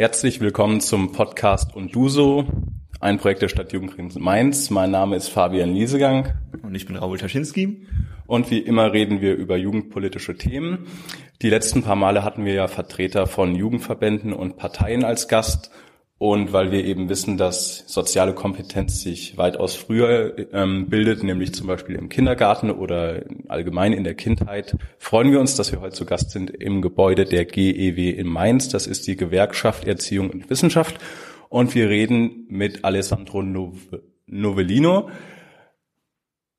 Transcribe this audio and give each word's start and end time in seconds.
Herzlich 0.00 0.38
willkommen 0.38 0.80
zum 0.80 1.10
Podcast 1.10 1.74
und 1.74 1.92
du 1.92 2.08
so, 2.08 2.46
ein 3.00 3.18
Projekt 3.18 3.42
der 3.42 3.48
Stadt 3.48 3.72
Jugendring 3.72 4.12
Mainz. 4.16 4.70
Mein 4.70 4.92
Name 4.92 5.16
ist 5.16 5.26
Fabian 5.26 5.74
Liesegang. 5.74 6.34
Und 6.62 6.76
ich 6.76 6.86
bin 6.86 6.94
Raoul 6.94 7.18
Taschinski. 7.18 7.84
Und 8.28 8.48
wie 8.52 8.60
immer 8.60 8.92
reden 8.92 9.20
wir 9.20 9.34
über 9.34 9.56
jugendpolitische 9.56 10.36
Themen. 10.36 10.86
Die 11.42 11.50
letzten 11.50 11.82
paar 11.82 11.96
Male 11.96 12.22
hatten 12.22 12.44
wir 12.44 12.52
ja 12.52 12.68
Vertreter 12.68 13.26
von 13.26 13.56
Jugendverbänden 13.56 14.32
und 14.32 14.56
Parteien 14.56 15.02
als 15.02 15.26
Gast. 15.26 15.72
Und 16.18 16.52
weil 16.52 16.72
wir 16.72 16.84
eben 16.84 17.08
wissen, 17.08 17.36
dass 17.36 17.84
soziale 17.86 18.32
Kompetenz 18.32 19.02
sich 19.02 19.38
weitaus 19.38 19.76
früher 19.76 20.34
ähm, 20.52 20.88
bildet, 20.88 21.22
nämlich 21.22 21.54
zum 21.54 21.68
Beispiel 21.68 21.94
im 21.94 22.08
Kindergarten 22.08 22.72
oder 22.72 23.22
allgemein 23.46 23.92
in 23.92 24.02
der 24.02 24.14
Kindheit, 24.14 24.76
freuen 24.98 25.30
wir 25.30 25.38
uns, 25.38 25.54
dass 25.54 25.70
wir 25.70 25.80
heute 25.80 25.94
zu 25.94 26.06
Gast 26.06 26.32
sind 26.32 26.50
im 26.50 26.82
Gebäude 26.82 27.24
der 27.24 27.44
GEW 27.44 28.10
in 28.10 28.26
Mainz. 28.26 28.68
Das 28.68 28.88
ist 28.88 29.06
die 29.06 29.16
Gewerkschaft 29.16 29.84
Erziehung 29.84 30.30
und 30.30 30.50
Wissenschaft. 30.50 30.98
Und 31.50 31.76
wir 31.76 31.88
reden 31.88 32.46
mit 32.48 32.84
Alessandro 32.84 33.42
Novellino. 34.26 35.10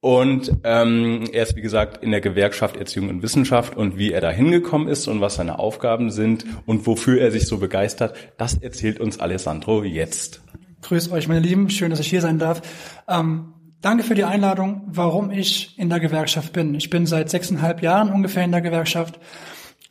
Und 0.01 0.51
ähm, 0.63 1.25
er 1.33 1.43
ist, 1.43 1.57
wie 1.57 1.61
gesagt, 1.61 2.01
in 2.01 2.11
der 2.11 2.21
Gewerkschaft 2.21 2.77
Erziehung 2.77 3.09
und 3.09 3.21
Wissenschaft 3.21 3.75
und 3.75 3.97
wie 3.97 4.13
er 4.13 4.21
da 4.21 4.31
hingekommen 4.31 4.87
ist 4.87 5.07
und 5.07 5.19
was 5.19 5.35
seine 5.35 5.59
Aufgaben 5.59 6.09
sind 6.09 6.45
und 6.65 6.87
wofür 6.87 7.19
er 7.19 7.31
sich 7.31 7.47
so 7.47 7.57
begeistert, 7.57 8.15
das 8.37 8.55
erzählt 8.55 9.01
uns 9.01 9.19
Alessandro 9.19 9.83
jetzt. 9.83 10.41
Grüß 10.83 11.11
euch, 11.11 11.27
meine 11.27 11.41
Lieben. 11.41 11.69
Schön, 11.69 11.89
dass 11.89 11.99
ich 11.99 12.07
hier 12.07 12.21
sein 12.21 12.39
darf. 12.39 12.61
Ähm, 13.09 13.53
danke 13.81 14.03
für 14.03 14.15
die 14.15 14.23
Einladung, 14.23 14.83
warum 14.87 15.31
ich 15.31 15.77
in 15.77 15.89
der 15.89 15.99
Gewerkschaft 15.99 16.53
bin. 16.53 16.75
Ich 16.75 16.89
bin 16.89 17.05
seit 17.05 17.29
sechseinhalb 17.29 17.81
Jahren 17.81 18.13
ungefähr 18.13 18.45
in 18.45 18.51
der 18.53 18.61
Gewerkschaft, 18.61 19.19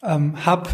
ähm, 0.03 0.47
habe 0.47 0.71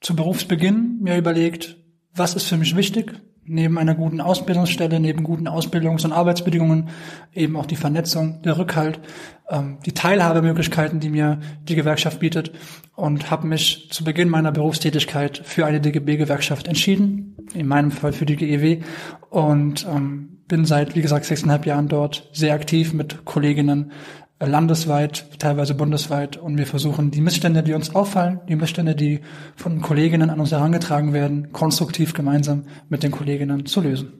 zu 0.00 0.14
Berufsbeginn 0.14 1.00
mir 1.02 1.18
überlegt, 1.18 1.76
was 2.14 2.36
ist 2.36 2.44
für 2.44 2.56
mich 2.56 2.76
wichtig, 2.76 3.20
neben 3.48 3.78
einer 3.78 3.94
guten 3.94 4.20
Ausbildungsstelle, 4.20 5.00
neben 5.00 5.24
guten 5.24 5.48
Ausbildungs- 5.48 6.04
und 6.04 6.12
Arbeitsbedingungen 6.12 6.88
eben 7.34 7.56
auch 7.56 7.66
die 7.66 7.76
Vernetzung, 7.76 8.42
der 8.42 8.58
Rückhalt, 8.58 9.00
ähm, 9.48 9.78
die 9.84 9.92
Teilhabemöglichkeiten, 9.92 11.00
die 11.00 11.10
mir 11.10 11.40
die 11.62 11.74
Gewerkschaft 11.74 12.20
bietet. 12.20 12.52
Und 12.94 13.30
habe 13.30 13.46
mich 13.46 13.88
zu 13.90 14.04
Beginn 14.04 14.28
meiner 14.28 14.52
Berufstätigkeit 14.52 15.40
für 15.44 15.66
eine 15.66 15.80
DGB-Gewerkschaft 15.80 16.68
entschieden, 16.68 17.36
in 17.54 17.66
meinem 17.66 17.90
Fall 17.90 18.12
für 18.12 18.26
die 18.26 18.36
GEW 18.36 18.82
und 19.30 19.86
ähm, 19.86 20.38
bin 20.48 20.64
seit, 20.64 20.96
wie 20.96 21.02
gesagt, 21.02 21.26
sechseinhalb 21.26 21.66
Jahren 21.66 21.88
dort 21.88 22.28
sehr 22.32 22.54
aktiv 22.54 22.92
mit 22.92 23.24
Kolleginnen 23.24 23.92
landesweit, 24.40 25.26
teilweise 25.38 25.74
bundesweit 25.74 26.36
und 26.36 26.58
wir 26.58 26.66
versuchen 26.66 27.10
die 27.10 27.20
Missstände, 27.20 27.62
die 27.62 27.74
uns 27.74 27.94
auffallen, 27.94 28.40
die 28.48 28.56
Missstände, 28.56 28.94
die 28.94 29.20
von 29.56 29.80
Kolleginnen 29.80 30.30
an 30.30 30.38
uns 30.38 30.52
herangetragen 30.52 31.12
werden, 31.12 31.52
konstruktiv 31.52 32.14
gemeinsam 32.14 32.64
mit 32.88 33.02
den 33.02 33.10
Kolleginnen 33.10 33.66
zu 33.66 33.80
lösen. 33.80 34.12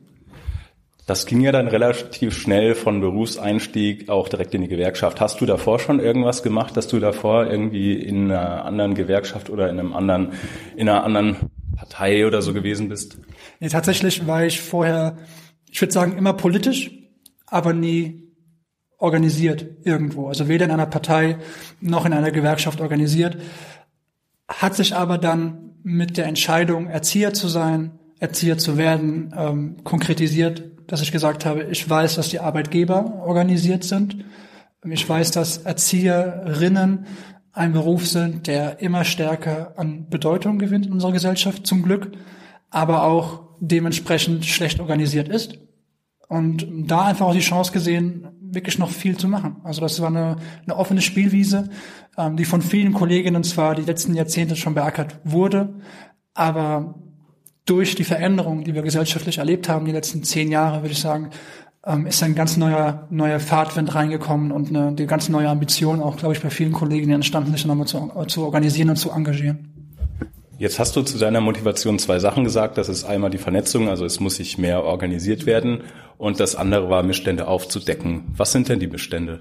Das 1.07 1.25
ging 1.25 1.41
ja 1.41 1.53
dann 1.53 1.69
relativ 1.69 2.37
schnell 2.37 2.75
von 2.75 3.01
Berufseinstieg 3.01 4.11
auch 4.11 4.29
direkt 4.29 4.55
in 4.55 4.61
die 4.61 4.69
Gewerkschaft. 4.69 5.23
Hast 5.23 5.41
du 5.41 5.47
davor 5.47 5.79
schon 5.79 6.01
irgendwas 6.01 6.43
gemacht, 6.43 6.77
dass 6.77 6.87
du 6.87 6.99
davor 6.99 7.47
irgendwie 7.47 7.95
in 7.95 8.31
einer 8.31 8.67
anderen 8.67 8.93
Gewerkschaft 8.93 9.49
oder 9.49 9.71
in 9.71 9.79
einem 9.79 9.95
anderen, 9.95 10.33
in 10.77 10.87
einer 10.87 11.05
anderen 11.05 11.37
Partei 11.77 12.27
oder 12.27 12.43
so 12.43 12.53
gewesen 12.53 12.91
bist? 12.91 13.19
Nee, 13.59 13.69
tatsächlich 13.69 14.27
war 14.27 14.45
ich 14.45 14.61
vorher, 14.61 15.17
ich 15.71 15.81
würde 15.81 15.95
sagen, 15.95 16.19
immer 16.19 16.35
politisch, 16.35 16.91
aber 17.47 17.73
nie 17.73 18.28
organisiert 18.99 19.65
irgendwo. 19.85 20.29
Also 20.29 20.49
weder 20.49 20.65
in 20.65 20.71
einer 20.71 20.87
Partei 20.87 21.39
noch 21.81 22.05
in 22.05 22.13
einer 22.13 22.31
Gewerkschaft 22.31 22.81
organisiert. 22.81 23.39
Hat 24.49 24.75
sich 24.75 24.95
aber 24.95 25.19
dann 25.19 25.77
mit 25.83 26.17
der 26.17 26.27
Entscheidung, 26.27 26.89
Erzieher 26.89 27.33
zu 27.33 27.49
sein, 27.49 27.99
Erzieher 28.19 28.59
zu 28.59 28.77
werden, 28.77 29.33
ähm, 29.37 29.77
konkretisiert, 29.85 30.65
dass 30.89 31.01
ich 31.03 31.13
gesagt 31.13 31.47
habe, 31.47 31.65
ich 31.65 31.89
weiß, 31.89 32.17
dass 32.17 32.31
die 32.31 32.41
Arbeitgeber 32.41 33.23
organisiert 33.25 33.85
sind. 33.85 34.25
Ich 34.85 35.09
weiß, 35.09 35.31
dass 35.31 35.59
Erzieherinnen 35.59 37.06
ein 37.53 37.72
Beruf 37.72 38.06
sind, 38.06 38.47
der 38.47 38.81
immer 38.81 39.05
stärker 39.05 39.75
an 39.77 40.09
Bedeutung 40.09 40.59
gewinnt 40.59 40.87
in 40.87 40.93
unserer 40.93 41.12
Gesellschaft, 41.12 41.67
zum 41.67 41.83
Glück, 41.83 42.12
aber 42.71 43.05
auch 43.05 43.49
dementsprechend 43.61 44.47
schlecht 44.47 44.81
organisiert 44.81 45.28
ist. 45.28 45.59
Und 46.28 46.67
da 46.87 47.06
einfach 47.06 47.27
auch 47.27 47.34
die 47.34 47.41
Chance 47.41 47.72
gesehen, 47.72 48.28
wirklich 48.50 48.78
noch 48.78 48.91
viel 48.91 49.16
zu 49.16 49.28
machen. 49.28 49.56
Also 49.64 49.81
das 49.81 50.00
war 50.00 50.09
eine, 50.09 50.36
eine 50.64 50.76
offene 50.76 51.00
Spielwiese, 51.00 51.69
ähm, 52.16 52.36
die 52.36 52.44
von 52.44 52.62
vielen 52.62 52.92
Kolleginnen 52.92 53.44
zwar 53.44 53.75
die 53.75 53.82
letzten 53.82 54.14
Jahrzehnte 54.14 54.56
schon 54.56 54.75
beackert 54.75 55.20
wurde, 55.25 55.75
aber 56.34 56.94
durch 57.64 57.94
die 57.94 58.04
Veränderungen, 58.04 58.64
die 58.64 58.75
wir 58.75 58.82
gesellschaftlich 58.82 59.38
erlebt 59.38 59.69
haben, 59.69 59.84
die 59.84 59.92
letzten 59.92 60.22
zehn 60.25 60.50
Jahre, 60.50 60.82
würde 60.82 60.92
ich 60.92 61.00
sagen, 61.00 61.31
ähm, 61.84 62.06
ist 62.06 62.22
ein 62.22 62.34
ganz 62.34 62.56
neuer, 62.56 63.06
neuer 63.10 63.41
Fahrtwind 63.41 63.94
reingekommen 63.94 64.53
und 64.53 64.69
eine, 64.69 64.92
die 64.92 65.06
ganz 65.06 65.28
neue 65.28 65.48
Ambition 65.48 66.00
auch, 66.00 66.16
glaube 66.16 66.34
ich, 66.34 66.42
bei 66.42 66.50
vielen 66.50 66.72
Kolleginnen 66.72 67.15
entstanden, 67.15 67.53
sich 67.53 67.66
nochmal 67.66 67.86
zu, 67.86 68.10
zu 68.26 68.44
organisieren 68.44 68.91
und 68.91 68.97
zu 68.97 69.10
engagieren. 69.10 69.78
Jetzt 70.59 70.81
hast 70.81 70.97
du 70.97 71.03
zu 71.03 71.19
deiner 71.19 71.41
Motivation 71.41 72.01
zwei 72.01 72.19
Sachen 72.19 72.43
gesagt. 72.43 72.79
Das 72.79 72.89
ist 72.89 73.05
einmal 73.05 73.31
die 73.31 73.39
Vernetzung, 73.39 73.89
also 73.89 74.05
es 74.05 74.19
muss 74.19 74.37
sich 74.37 74.59
mehr 74.59 74.83
organisiert 74.83 75.47
werden. 75.47 75.85
Und 76.17 76.41
das 76.41 76.57
andere 76.57 76.91
war, 76.91 77.05
Missstände 77.05 77.47
aufzudecken. 77.47 78.25
Was 78.37 78.51
sind 78.51 78.69
denn 78.69 78.81
die 78.81 78.89
Missstände? 78.89 79.41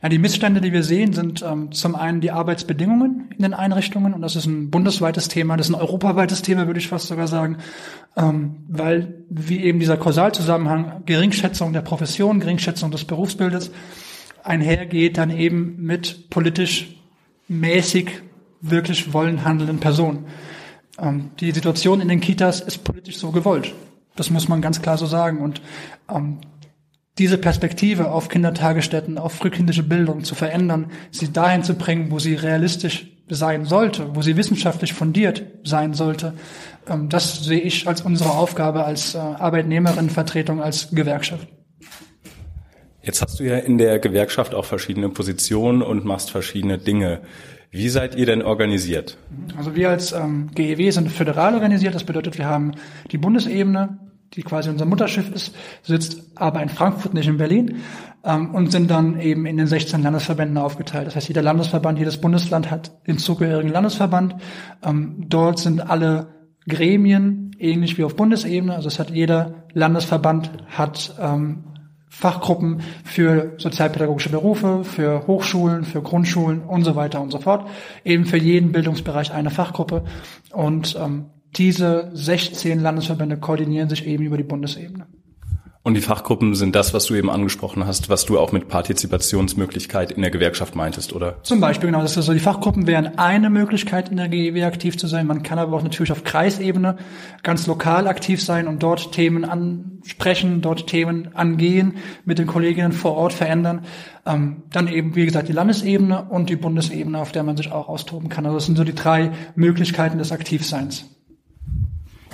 Ja, 0.00 0.08
die 0.08 0.18
Missstände, 0.18 0.60
die 0.60 0.72
wir 0.72 0.84
sehen, 0.84 1.12
sind 1.12 1.42
ähm, 1.42 1.72
zum 1.72 1.96
einen 1.96 2.20
die 2.20 2.30
Arbeitsbedingungen 2.30 3.32
in 3.36 3.42
den 3.42 3.52
Einrichtungen. 3.52 4.14
Und 4.14 4.22
das 4.22 4.36
ist 4.36 4.46
ein 4.46 4.70
bundesweites 4.70 5.26
Thema, 5.26 5.56
das 5.56 5.68
ist 5.68 5.74
ein 5.74 5.80
europaweites 5.80 6.42
Thema, 6.42 6.68
würde 6.68 6.78
ich 6.78 6.86
fast 6.86 7.08
sogar 7.08 7.26
sagen. 7.26 7.58
Ähm, 8.16 8.64
weil, 8.68 9.24
wie 9.28 9.60
eben 9.60 9.80
dieser 9.80 9.96
Kausalzusammenhang, 9.96 11.02
Geringschätzung 11.04 11.72
der 11.72 11.82
Profession, 11.82 12.38
Geringschätzung 12.38 12.92
des 12.92 13.04
Berufsbildes 13.04 13.72
einhergeht, 14.44 15.18
dann 15.18 15.30
eben 15.30 15.82
mit 15.82 16.30
politisch 16.30 16.94
mäßig 17.48 18.22
wirklich 18.62 19.12
wollen 19.12 19.44
handelnden 19.44 19.80
Personen. 19.80 20.26
Ähm, 20.98 21.32
die 21.40 21.50
Situation 21.50 22.00
in 22.00 22.08
den 22.08 22.20
Kitas 22.20 22.60
ist 22.60 22.84
politisch 22.84 23.18
so 23.18 23.30
gewollt. 23.30 23.74
Das 24.16 24.30
muss 24.30 24.48
man 24.48 24.62
ganz 24.62 24.80
klar 24.80 24.96
so 24.96 25.06
sagen. 25.06 25.38
Und 25.38 25.60
ähm, 26.08 26.38
diese 27.18 27.36
Perspektive 27.36 28.10
auf 28.10 28.28
Kindertagesstätten, 28.28 29.18
auf 29.18 29.32
frühkindliche 29.32 29.82
Bildung 29.82 30.24
zu 30.24 30.34
verändern, 30.34 30.90
sie 31.10 31.32
dahin 31.32 31.62
zu 31.62 31.74
bringen, 31.74 32.10
wo 32.10 32.18
sie 32.18 32.34
realistisch 32.34 33.08
sein 33.28 33.64
sollte, 33.64 34.14
wo 34.14 34.22
sie 34.22 34.36
wissenschaftlich 34.36 34.92
fundiert 34.92 35.44
sein 35.64 35.94
sollte, 35.94 36.34
ähm, 36.88 37.08
das 37.08 37.44
sehe 37.44 37.60
ich 37.60 37.86
als 37.86 38.02
unsere 38.02 38.30
Aufgabe 38.30 38.84
als 38.84 39.14
äh, 39.14 39.18
Arbeitnehmerinnenvertretung, 39.18 40.62
als 40.62 40.90
Gewerkschaft. 40.90 41.48
Jetzt 43.02 43.20
hast 43.20 43.40
du 43.40 43.44
ja 43.44 43.56
in 43.58 43.78
der 43.78 43.98
Gewerkschaft 43.98 44.54
auch 44.54 44.64
verschiedene 44.64 45.08
Positionen 45.08 45.82
und 45.82 46.04
machst 46.04 46.30
verschiedene 46.30 46.78
Dinge. 46.78 47.22
Wie 47.74 47.88
seid 47.88 48.16
ihr 48.16 48.26
denn 48.26 48.42
organisiert? 48.42 49.16
Also 49.56 49.74
wir 49.74 49.88
als 49.88 50.12
ähm, 50.12 50.50
GEW 50.54 50.90
sind 50.90 51.10
föderal 51.10 51.54
organisiert. 51.54 51.94
Das 51.94 52.04
bedeutet, 52.04 52.36
wir 52.36 52.44
haben 52.44 52.72
die 53.10 53.16
Bundesebene, 53.16 53.98
die 54.34 54.42
quasi 54.42 54.68
unser 54.68 54.84
Mutterschiff 54.84 55.30
ist, 55.32 55.54
sitzt 55.82 56.32
aber 56.34 56.62
in 56.62 56.68
Frankfurt, 56.68 57.14
nicht 57.14 57.28
in 57.28 57.38
Berlin, 57.38 57.76
ähm, 58.24 58.54
und 58.54 58.70
sind 58.70 58.90
dann 58.90 59.18
eben 59.18 59.46
in 59.46 59.56
den 59.56 59.66
16 59.66 60.02
Landesverbänden 60.02 60.58
aufgeteilt. 60.58 61.06
Das 61.06 61.16
heißt, 61.16 61.28
jeder 61.28 61.40
Landesverband, 61.40 61.98
jedes 61.98 62.20
Bundesland 62.20 62.70
hat 62.70 62.92
den 63.06 63.16
zugehörigen 63.16 63.72
Landesverband. 63.72 64.36
Ähm, 64.84 65.24
dort 65.28 65.58
sind 65.58 65.80
alle 65.80 66.26
Gremien 66.68 67.56
ähnlich 67.58 67.96
wie 67.96 68.04
auf 68.04 68.16
Bundesebene. 68.16 68.74
Also 68.74 68.88
es 68.88 68.98
hat 68.98 69.10
jeder 69.10 69.64
Landesverband 69.72 70.50
hat 70.68 71.14
ähm, 71.18 71.64
Fachgruppen 72.14 72.82
für 73.04 73.54
sozialpädagogische 73.56 74.28
Berufe, 74.28 74.84
für 74.84 75.26
Hochschulen, 75.26 75.84
für 75.84 76.02
Grundschulen 76.02 76.60
und 76.60 76.84
so 76.84 76.94
weiter 76.94 77.22
und 77.22 77.30
so 77.30 77.38
fort. 77.38 77.66
Eben 78.04 78.26
für 78.26 78.36
jeden 78.36 78.70
Bildungsbereich 78.70 79.32
eine 79.32 79.50
Fachgruppe. 79.50 80.04
Und 80.52 80.94
ähm, 81.00 81.30
diese 81.56 82.10
16 82.12 82.80
Landesverbände 82.80 83.38
koordinieren 83.38 83.88
sich 83.88 84.06
eben 84.06 84.24
über 84.24 84.36
die 84.36 84.42
Bundesebene. 84.44 85.06
Und 85.84 85.94
die 85.94 86.00
Fachgruppen 86.00 86.54
sind 86.54 86.76
das, 86.76 86.94
was 86.94 87.06
du 87.06 87.16
eben 87.16 87.28
angesprochen 87.28 87.84
hast, 87.86 88.08
was 88.08 88.24
du 88.24 88.38
auch 88.38 88.52
mit 88.52 88.68
Partizipationsmöglichkeit 88.68 90.12
in 90.12 90.22
der 90.22 90.30
Gewerkschaft 90.30 90.76
meintest, 90.76 91.12
oder? 91.12 91.42
Zum 91.42 91.60
Beispiel, 91.60 91.88
genau. 91.88 92.02
Das 92.02 92.16
ist 92.16 92.24
so, 92.24 92.32
die 92.32 92.38
Fachgruppen 92.38 92.86
wären 92.86 93.18
eine 93.18 93.50
Möglichkeit, 93.50 94.08
in 94.08 94.16
der 94.16 94.28
GEW 94.28 94.64
aktiv 94.64 94.96
zu 94.96 95.08
sein. 95.08 95.26
Man 95.26 95.42
kann 95.42 95.58
aber 95.58 95.76
auch 95.76 95.82
natürlich 95.82 96.12
auf 96.12 96.22
Kreisebene 96.22 96.98
ganz 97.42 97.66
lokal 97.66 98.06
aktiv 98.06 98.40
sein 98.40 98.68
und 98.68 98.80
dort 98.84 99.10
Themen 99.10 99.44
ansprechen, 99.44 100.60
dort 100.60 100.86
Themen 100.86 101.34
angehen, 101.34 101.96
mit 102.24 102.38
den 102.38 102.46
Kolleginnen 102.46 102.92
vor 102.92 103.16
Ort 103.16 103.32
verändern. 103.32 103.84
Ähm, 104.24 104.62
dann 104.70 104.86
eben, 104.86 105.16
wie 105.16 105.26
gesagt, 105.26 105.48
die 105.48 105.52
Landesebene 105.52 106.26
und 106.30 106.48
die 106.48 106.56
Bundesebene, 106.56 107.18
auf 107.18 107.32
der 107.32 107.42
man 107.42 107.56
sich 107.56 107.72
auch 107.72 107.88
austoben 107.88 108.28
kann. 108.28 108.46
Also 108.46 108.58
das 108.58 108.66
sind 108.66 108.76
so 108.76 108.84
die 108.84 108.94
drei 108.94 109.32
Möglichkeiten 109.56 110.18
des 110.18 110.30
Aktivseins. 110.30 111.06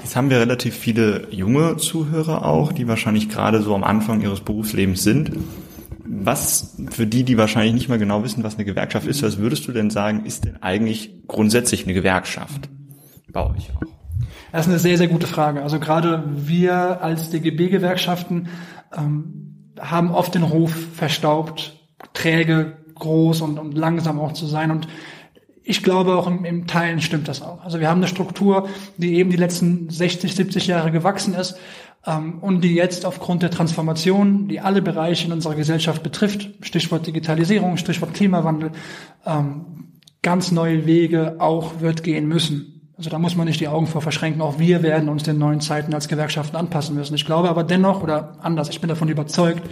Jetzt 0.02 0.16
haben 0.16 0.30
wir 0.30 0.40
relativ 0.40 0.74
viele 0.74 1.28
junge 1.30 1.76
Zuhörer 1.76 2.44
auch, 2.44 2.72
die 2.72 2.88
wahrscheinlich 2.88 3.28
gerade 3.28 3.62
so 3.62 3.74
am 3.74 3.84
Anfang 3.84 4.20
ihres 4.20 4.40
Berufslebens 4.40 5.02
sind. 5.02 5.32
Was 6.04 6.76
für 6.90 7.06
die, 7.06 7.24
die 7.24 7.36
wahrscheinlich 7.36 7.74
nicht 7.74 7.88
mal 7.88 7.98
genau 7.98 8.24
wissen, 8.24 8.42
was 8.42 8.54
eine 8.54 8.64
Gewerkschaft 8.64 9.06
ist, 9.06 9.22
was 9.22 9.38
würdest 9.38 9.68
du 9.68 9.72
denn 9.72 9.90
sagen, 9.90 10.24
ist 10.24 10.44
denn 10.44 10.62
eigentlich 10.62 11.26
grundsätzlich 11.26 11.84
eine 11.84 11.94
Gewerkschaft 11.94 12.68
bei 13.30 13.44
euch 13.44 13.70
auch? 13.76 13.82
Das 14.52 14.62
ist 14.62 14.72
eine 14.72 14.78
sehr, 14.78 14.96
sehr 14.96 15.08
gute 15.08 15.26
Frage. 15.26 15.62
Also 15.62 15.78
gerade 15.78 16.24
wir 16.34 17.02
als 17.02 17.30
DGB-Gewerkschaften 17.30 18.48
ähm, 18.96 19.74
haben 19.78 20.10
oft 20.10 20.34
den 20.34 20.42
Ruf 20.42 20.74
verstaubt, 20.94 21.76
träge, 22.14 22.78
groß 22.94 23.42
und, 23.42 23.58
und 23.58 23.76
langsam 23.76 24.18
auch 24.18 24.32
zu 24.32 24.46
sein. 24.46 24.70
Und 24.70 24.88
ich 25.68 25.82
glaube 25.82 26.16
auch 26.16 26.26
im, 26.26 26.46
im 26.46 26.66
Teilen 26.66 27.02
stimmt 27.02 27.28
das 27.28 27.42
auch. 27.42 27.62
Also 27.62 27.78
wir 27.78 27.90
haben 27.90 27.98
eine 27.98 28.08
Struktur, 28.08 28.68
die 28.96 29.16
eben 29.16 29.28
die 29.28 29.36
letzten 29.36 29.90
60, 29.90 30.34
70 30.34 30.66
Jahre 30.66 30.90
gewachsen 30.90 31.34
ist 31.34 31.56
ähm, 32.06 32.38
und 32.40 32.62
die 32.62 32.74
jetzt 32.74 33.04
aufgrund 33.04 33.42
der 33.42 33.50
Transformation, 33.50 34.48
die 34.48 34.60
alle 34.60 34.80
Bereiche 34.80 35.26
in 35.26 35.32
unserer 35.32 35.54
Gesellschaft 35.54 36.02
betrifft, 36.02 36.48
Stichwort 36.62 37.06
Digitalisierung, 37.06 37.76
Stichwort 37.76 38.14
Klimawandel, 38.14 38.72
ähm, 39.26 39.98
ganz 40.22 40.52
neue 40.52 40.86
Wege 40.86 41.36
auch 41.38 41.80
wird 41.80 42.02
gehen 42.02 42.26
müssen. 42.26 42.77
Also 42.98 43.10
da 43.10 43.18
muss 43.20 43.36
man 43.36 43.46
nicht 43.46 43.60
die 43.60 43.68
Augen 43.68 43.86
vor 43.86 44.02
verschränken. 44.02 44.42
Auch 44.42 44.58
wir 44.58 44.82
werden 44.82 45.08
uns 45.08 45.22
den 45.22 45.38
neuen 45.38 45.60
Zeiten 45.60 45.94
als 45.94 46.08
Gewerkschaften 46.08 46.56
anpassen 46.56 46.96
müssen. 46.96 47.14
Ich 47.14 47.24
glaube 47.24 47.48
aber 47.48 47.62
dennoch, 47.62 48.02
oder 48.02 48.36
anders, 48.40 48.70
ich 48.70 48.80
bin 48.80 48.88
davon 48.88 49.08
überzeugt, 49.08 49.62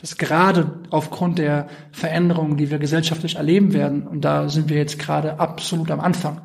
dass 0.00 0.16
gerade 0.16 0.82
aufgrund 0.90 1.38
der 1.40 1.66
Veränderungen, 1.90 2.56
die 2.56 2.70
wir 2.70 2.78
gesellschaftlich 2.78 3.34
erleben 3.34 3.72
werden, 3.72 4.06
und 4.06 4.24
da 4.24 4.48
sind 4.48 4.68
wir 4.68 4.76
jetzt 4.76 5.00
gerade 5.00 5.40
absolut 5.40 5.90
am 5.90 5.98
Anfang, 5.98 6.42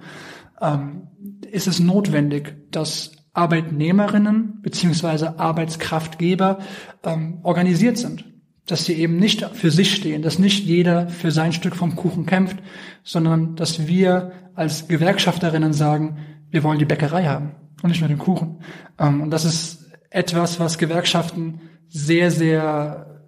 ähm, 0.59 1.09
ist 1.51 1.67
es 1.67 1.79
notwendig, 1.79 2.71
dass 2.71 3.11
Arbeitnehmerinnen 3.33 4.63
beziehungsweise 4.63 5.37
Arbeitskraftgeber 5.39 6.57
ähm, 7.03 7.37
organisiert 7.43 7.99
sind. 7.99 8.25
Dass 8.65 8.85
sie 8.85 8.93
eben 8.93 9.17
nicht 9.17 9.45
für 9.53 9.69
sich 9.69 9.93
stehen, 9.93 10.23
dass 10.23 10.39
nicht 10.39 10.65
jeder 10.65 11.07
für 11.07 11.29
sein 11.29 11.53
Stück 11.53 11.75
vom 11.75 11.95
Kuchen 11.95 12.25
kämpft, 12.25 12.57
sondern 13.03 13.55
dass 13.55 13.87
wir 13.87 14.31
als 14.55 14.87
Gewerkschafterinnen 14.87 15.73
sagen, 15.73 16.17
wir 16.49 16.63
wollen 16.63 16.79
die 16.79 16.85
Bäckerei 16.85 17.25
haben 17.25 17.55
und 17.81 17.89
nicht 17.89 18.01
nur 18.01 18.09
den 18.09 18.17
Kuchen. 18.17 18.59
Ähm, 18.99 19.21
und 19.21 19.31
das 19.31 19.45
ist 19.45 19.91
etwas, 20.09 20.59
was 20.59 20.77
Gewerkschaften 20.77 21.61
sehr, 21.87 22.31
sehr 22.31 23.21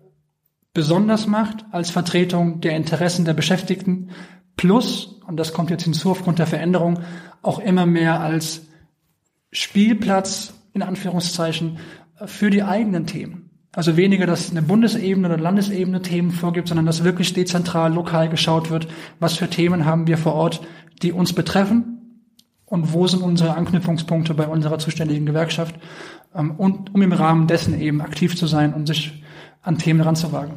besonders 0.73 1.27
macht 1.27 1.65
als 1.71 1.91
Vertretung 1.91 2.61
der 2.61 2.75
Interessen 2.75 3.25
der 3.25 3.33
Beschäftigten. 3.33 4.09
Plus, 4.57 5.19
und 5.27 5.37
das 5.37 5.53
kommt 5.53 5.69
jetzt 5.69 5.83
hinzu 5.83 6.11
aufgrund 6.11 6.39
der 6.39 6.47
Veränderung, 6.47 6.99
auch 7.41 7.59
immer 7.59 7.85
mehr 7.85 8.19
als 8.19 8.67
Spielplatz, 9.51 10.53
in 10.73 10.81
Anführungszeichen, 10.81 11.77
für 12.25 12.49
die 12.49 12.63
eigenen 12.63 13.05
Themen. 13.05 13.49
Also 13.75 13.97
weniger, 13.97 14.27
dass 14.27 14.51
eine 14.51 14.61
Bundesebene 14.61 15.27
oder 15.27 15.37
Landesebene 15.37 16.01
Themen 16.01 16.31
vorgibt, 16.31 16.67
sondern 16.67 16.85
dass 16.85 17.03
wirklich 17.03 17.33
dezentral, 17.33 17.93
lokal 17.93 18.29
geschaut 18.29 18.69
wird, 18.69 18.87
was 19.19 19.35
für 19.35 19.49
Themen 19.49 19.85
haben 19.85 20.05
wir 20.05 20.17
vor 20.17 20.35
Ort, 20.35 20.61
die 21.01 21.11
uns 21.11 21.33
betreffen 21.33 21.93
und 22.65 22.93
wo 22.93 23.07
sind 23.07 23.21
unsere 23.21 23.55
Anknüpfungspunkte 23.55 24.33
bei 24.33 24.47
unserer 24.47 24.79
zuständigen 24.79 25.25
Gewerkschaft 25.25 25.75
ähm, 26.35 26.51
und 26.51 26.93
um 26.93 27.01
im 27.01 27.13
Rahmen 27.13 27.47
dessen 27.47 27.79
eben 27.79 28.01
aktiv 28.01 28.35
zu 28.35 28.47
sein 28.47 28.73
und 28.73 28.87
sich 28.87 29.23
an 29.61 29.77
Themen 29.77 30.01
ranzuwagen. 30.01 30.53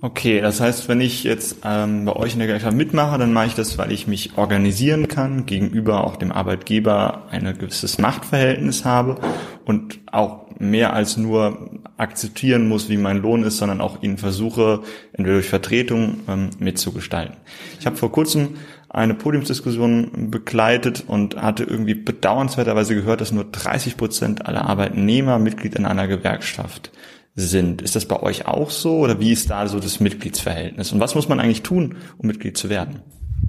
Okay, 0.00 0.40
das 0.40 0.60
heißt, 0.60 0.88
wenn 0.88 1.00
ich 1.00 1.22
jetzt 1.22 1.58
ähm, 1.64 2.06
bei 2.06 2.16
euch 2.16 2.32
in 2.32 2.40
der 2.40 2.48
Gewerkschaft 2.48 2.76
mitmache, 2.76 3.18
dann 3.18 3.32
mache 3.32 3.46
ich 3.46 3.54
das, 3.54 3.78
weil 3.78 3.92
ich 3.92 4.08
mich 4.08 4.36
organisieren 4.36 5.06
kann, 5.06 5.46
gegenüber 5.46 6.04
auch 6.04 6.16
dem 6.16 6.32
Arbeitgeber 6.32 7.28
ein 7.30 7.44
gewisses 7.56 7.98
Machtverhältnis 7.98 8.84
habe 8.84 9.20
und 9.64 10.00
auch 10.10 10.41
mehr 10.62 10.92
als 10.92 11.16
nur 11.16 11.70
akzeptieren 11.96 12.68
muss, 12.68 12.88
wie 12.88 12.96
mein 12.96 13.18
Lohn 13.18 13.42
ist, 13.42 13.58
sondern 13.58 13.80
auch 13.80 14.02
ihn 14.02 14.16
versuche, 14.16 14.82
entweder 15.12 15.34
durch 15.34 15.48
Vertretung 15.48 16.20
ähm, 16.28 16.50
mitzugestalten. 16.58 17.36
Ich 17.78 17.86
habe 17.86 17.96
vor 17.96 18.12
kurzem 18.12 18.50
eine 18.88 19.14
Podiumsdiskussion 19.14 20.30
begleitet 20.30 21.04
und 21.06 21.36
hatte 21.36 21.64
irgendwie 21.64 21.94
bedauernswerterweise 21.94 22.94
gehört, 22.94 23.20
dass 23.20 23.32
nur 23.32 23.44
30 23.44 23.96
Prozent 23.96 24.46
aller 24.46 24.66
Arbeitnehmer 24.66 25.38
Mitglied 25.38 25.74
in 25.74 25.86
einer 25.86 26.06
Gewerkschaft 26.06 26.92
sind. 27.34 27.80
Ist 27.80 27.96
das 27.96 28.06
bei 28.06 28.20
euch 28.20 28.46
auch 28.46 28.70
so 28.70 28.98
oder 28.98 29.18
wie 29.18 29.32
ist 29.32 29.50
da 29.50 29.66
so 29.66 29.80
das 29.80 30.00
Mitgliedsverhältnis? 30.00 30.92
Und 30.92 31.00
was 31.00 31.14
muss 31.14 31.28
man 31.28 31.40
eigentlich 31.40 31.62
tun, 31.62 31.96
um 32.18 32.26
Mitglied 32.26 32.58
zu 32.58 32.68
werden? 32.68 33.00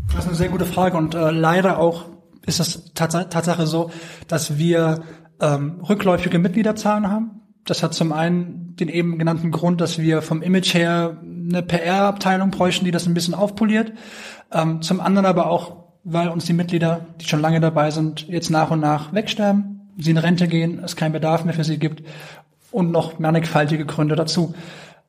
Das 0.07 0.23
ist 0.23 0.27
eine 0.27 0.37
sehr 0.37 0.49
gute 0.49 0.65
Frage 0.65 0.97
und 0.97 1.13
äh, 1.13 1.31
leider 1.31 1.77
auch 1.77 2.05
ist 2.45 2.93
Tats 2.95 3.13
Tatsache 3.29 3.67
so, 3.67 3.91
dass 4.27 4.57
wir 4.57 5.03
ähm, 5.41 5.81
rückläufige 5.87 6.39
Mitgliederzahlen 6.39 7.09
haben. 7.09 7.41
Das 7.65 7.83
hat 7.83 7.93
zum 7.93 8.11
einen 8.11 8.75
den 8.75 8.89
eben 8.89 9.17
genannten 9.17 9.51
Grund, 9.51 9.79
dass 9.81 9.99
wir 9.99 10.21
vom 10.21 10.41
Image 10.41 10.73
her 10.73 11.17
eine 11.21 11.61
PR-Abteilung 11.61 12.51
bräuchten, 12.51 12.85
die 12.85 12.91
das 12.91 13.05
ein 13.05 13.13
bisschen 13.13 13.33
aufpoliert. 13.33 13.93
Ähm, 14.51 14.81
zum 14.81 14.99
anderen 14.99 15.25
aber 15.25 15.49
auch, 15.49 15.83
weil 16.03 16.29
uns 16.29 16.45
die 16.45 16.53
Mitglieder, 16.53 17.05
die 17.21 17.27
schon 17.27 17.41
lange 17.41 17.61
dabei 17.61 17.91
sind, 17.91 18.27
jetzt 18.27 18.49
nach 18.49 18.71
und 18.71 18.79
nach 18.79 19.13
wegsterben, 19.13 19.91
sie 19.97 20.11
in 20.11 20.17
Rente 20.17 20.47
gehen, 20.47 20.81
es 20.83 20.95
keinen 20.95 21.13
Bedarf 21.13 21.45
mehr 21.45 21.53
für 21.53 21.63
sie 21.63 21.77
gibt 21.77 22.03
und 22.71 22.91
noch 22.91 23.19
mannigfaltige 23.19 23.85
Gründe 23.85 24.15
dazu. 24.15 24.53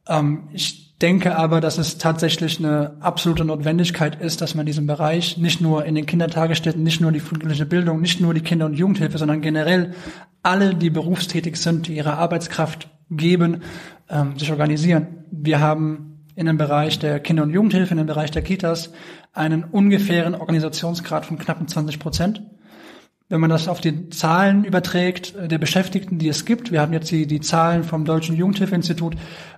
Ähm, 0.06 0.48
ich 0.52 0.93
denke 1.04 1.36
aber, 1.36 1.60
dass 1.60 1.76
es 1.76 1.98
tatsächlich 1.98 2.58
eine 2.58 2.96
absolute 3.00 3.44
Notwendigkeit 3.44 4.18
ist, 4.22 4.40
dass 4.40 4.54
man 4.54 4.64
diesen 4.64 4.86
Bereich 4.86 5.36
nicht 5.36 5.60
nur 5.60 5.84
in 5.84 5.94
den 5.94 6.06
Kindertagesstätten, 6.06 6.82
nicht 6.82 7.02
nur 7.02 7.12
die 7.12 7.20
frühkindliche 7.20 7.66
Bildung, 7.66 8.00
nicht 8.00 8.22
nur 8.22 8.32
die 8.32 8.40
Kinder- 8.40 8.64
und 8.64 8.72
Jugendhilfe, 8.72 9.18
sondern 9.18 9.42
generell 9.42 9.92
alle, 10.42 10.74
die 10.74 10.88
berufstätig 10.88 11.58
sind, 11.58 11.88
die 11.88 11.96
ihre 11.96 12.16
Arbeitskraft 12.16 12.88
geben, 13.10 13.60
ähm, 14.08 14.38
sich 14.38 14.50
organisieren. 14.50 15.26
Wir 15.30 15.60
haben 15.60 16.24
in 16.36 16.46
dem 16.46 16.56
Bereich 16.56 16.98
der 16.98 17.20
Kinder- 17.20 17.42
und 17.42 17.50
Jugendhilfe, 17.50 17.92
in 17.92 17.98
dem 17.98 18.06
Bereich 18.06 18.30
der 18.30 18.40
Kitas 18.40 18.90
einen 19.34 19.62
ungefähren 19.62 20.34
Organisationsgrad 20.34 21.26
von 21.26 21.36
knappen 21.36 21.68
20 21.68 21.98
Prozent. 21.98 22.42
Wenn 23.34 23.40
man 23.40 23.50
das 23.50 23.66
auf 23.66 23.80
die 23.80 24.10
Zahlen 24.10 24.62
überträgt 24.62 25.34
äh, 25.34 25.48
der 25.48 25.58
Beschäftigten, 25.58 26.18
die 26.18 26.28
es 26.28 26.44
gibt, 26.44 26.70
wir 26.70 26.80
haben 26.80 26.92
jetzt 26.92 27.10
die, 27.10 27.26
die 27.26 27.40
Zahlen 27.40 27.82
vom 27.82 28.04
Deutschen 28.04 28.36
Jugendhilfeinstitut, 28.36 29.16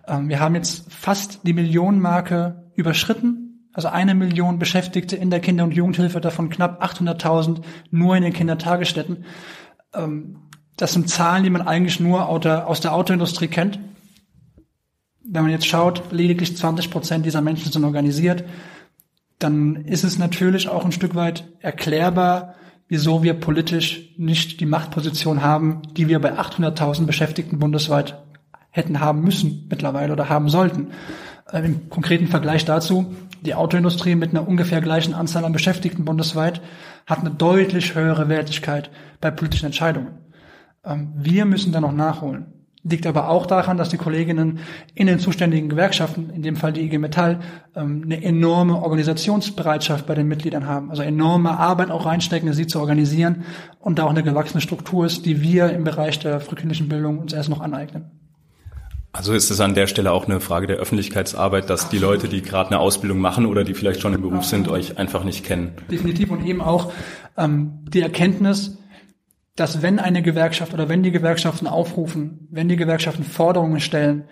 ähm, 0.08 0.31
wir 0.31 0.40
haben 0.40 0.55
jetzt 0.55 0.90
fast 0.90 1.40
die 1.43 1.52
Millionenmarke 1.52 2.70
überschritten, 2.75 3.69
also 3.75 3.88
eine 3.88 4.14
Million 4.14 4.58
Beschäftigte 4.58 5.17
in 5.17 5.28
der 5.28 5.40
Kinder- 5.40 5.64
und 5.64 5.75
Jugendhilfe, 5.75 6.23
davon 6.23 6.49
knapp 6.49 6.82
800.000 6.82 7.61
nur 7.90 8.17
in 8.17 8.23
den 8.23 8.32
Kindertagesstätten. 8.32 9.26
Ähm, 9.93 10.38
das 10.78 10.94
sind 10.94 11.11
Zahlen, 11.11 11.44
die 11.44 11.50
man 11.50 11.61
eigentlich 11.61 12.00
nur 12.00 12.31
aus 12.31 12.81
der 12.81 12.94
Autoindustrie 12.94 13.49
kennt. 13.49 13.78
Wenn 15.23 15.43
man 15.43 15.52
jetzt 15.52 15.67
schaut, 15.67 16.12
lediglich 16.12 16.56
20 16.56 16.90
Prozent 16.90 17.26
dieser 17.26 17.43
Menschen 17.43 17.70
sind 17.70 17.84
organisiert, 17.84 18.43
dann 19.38 19.76
ist 19.84 20.02
es 20.02 20.17
natürlich 20.17 20.67
auch 20.67 20.87
ein 20.87 20.93
Stück 20.93 21.14
weit 21.14 21.46
erklärbar, 21.61 22.55
wieso 22.88 23.23
wir 23.23 23.35
politisch 23.35 24.15
nicht 24.17 24.61
die 24.61 24.67
Machtposition 24.67 25.43
haben, 25.43 25.83
die 25.97 26.09
wir 26.09 26.21
bei 26.21 26.38
800.000 26.38 27.07
Beschäftigten 27.07 27.59
bundesweit 27.59 28.23
hätten 28.71 29.00
haben 29.00 29.23
müssen 29.23 29.66
mittlerweile 29.71 30.12
oder 30.12 30.28
haben 30.28 30.49
sollten. 30.49 30.88
Äh, 31.50 31.64
Im 31.64 31.88
konkreten 31.88 32.28
Vergleich 32.28 32.64
dazu, 32.64 33.14
die 33.43 33.55
Autoindustrie 33.55 34.14
mit 34.14 34.31
einer 34.31 34.47
ungefähr 34.47 34.81
gleichen 34.81 35.14
Anzahl 35.14 35.45
an 35.45 35.52
Beschäftigten 35.52 36.05
bundesweit 36.05 36.61
hat 37.07 37.21
eine 37.21 37.31
deutlich 37.31 37.95
höhere 37.95 38.28
Wertigkeit 38.28 38.90
bei 39.21 39.31
politischen 39.31 39.66
Entscheidungen. 39.66 40.19
Ähm, 40.85 41.12
wir 41.16 41.45
müssen 41.45 41.73
da 41.73 41.81
noch 41.81 41.93
nachholen. 41.93 42.55
Liegt 42.88 43.07
aber 43.07 43.28
auch 43.28 43.47
daran, 43.47 43.76
dass 43.76 43.88
die 43.88 43.97
Kolleginnen 43.97 44.61
in 44.95 45.09
den 45.09 45.19
zuständigen 45.19 45.69
Gewerkschaften, 45.69 46.31
in 46.31 46.43
dem 46.43 46.55
Fall 46.57 46.73
die 46.73 46.83
IG 46.83 46.99
Metall, 46.99 47.40
ähm, 47.75 48.02
eine 48.05 48.23
enorme 48.23 48.81
Organisationsbereitschaft 48.83 50.07
bei 50.07 50.14
den 50.14 50.28
Mitgliedern 50.28 50.66
haben. 50.66 50.90
Also 50.90 51.02
enorme 51.02 51.59
Arbeit 51.59 51.90
auch 51.90 52.07
reinstecken, 52.07 52.52
sie 52.52 52.66
zu 52.66 52.78
organisieren 52.78 53.45
und 53.81 53.99
da 53.99 54.05
auch 54.05 54.11
eine 54.11 54.23
gewachsene 54.23 54.61
Struktur 54.61 55.07
ist, 55.07 55.26
die 55.26 55.43
wir 55.43 55.71
im 55.71 55.85
Bereich 55.85 56.19
der 56.21 56.40
frühkindlichen 56.40 56.88
Bildung 56.88 57.19
uns 57.19 57.33
erst 57.33 57.49
noch 57.49 57.61
aneignen. 57.61 58.11
Also 59.16 59.33
ist 59.33 59.50
es 59.50 59.61
an 59.61 59.75
der 59.75 59.87
Stelle 59.87 60.12
auch 60.12 60.26
eine 60.26 60.40
Frage 60.40 60.66
der 60.66 60.76
Öffentlichkeitsarbeit, 60.76 61.71
dass 61.71 61.88
die 61.88 61.97
Leute, 61.97 62.28
die 62.28 62.43
gerade 62.43 62.71
eine 62.71 62.81
Ausbildung 62.81 63.19
machen 63.19 63.47
oder 63.47 63.64
die 63.64 63.73
vielleicht 63.73 64.02
schon 64.02 64.12
im 64.12 64.21
Beruf 64.21 64.45
sind, 64.45 64.69
euch 64.69 64.99
einfach 64.99 65.25
nicht 65.25 65.43
kennen. 65.43 65.73
Definitiv 65.90 66.31
und 66.31 66.45
eben 66.45 66.61
auch 66.61 66.93
ähm, 67.38 67.78
die 67.88 68.02
Erkenntnis, 68.02 68.76
dass 69.56 69.82
wenn 69.82 69.98
eine 69.98 70.22
Gewerkschaft 70.22 70.75
oder 70.75 70.88
wenn 70.88 71.02
die 71.02 71.10
Gewerkschaften 71.10 71.66
aufrufen, 71.66 72.46
wenn 72.50 72.68
die 72.68 72.76
Gewerkschaften 72.76 73.25
Forderungen 73.25 73.80
stellen, 73.80 74.25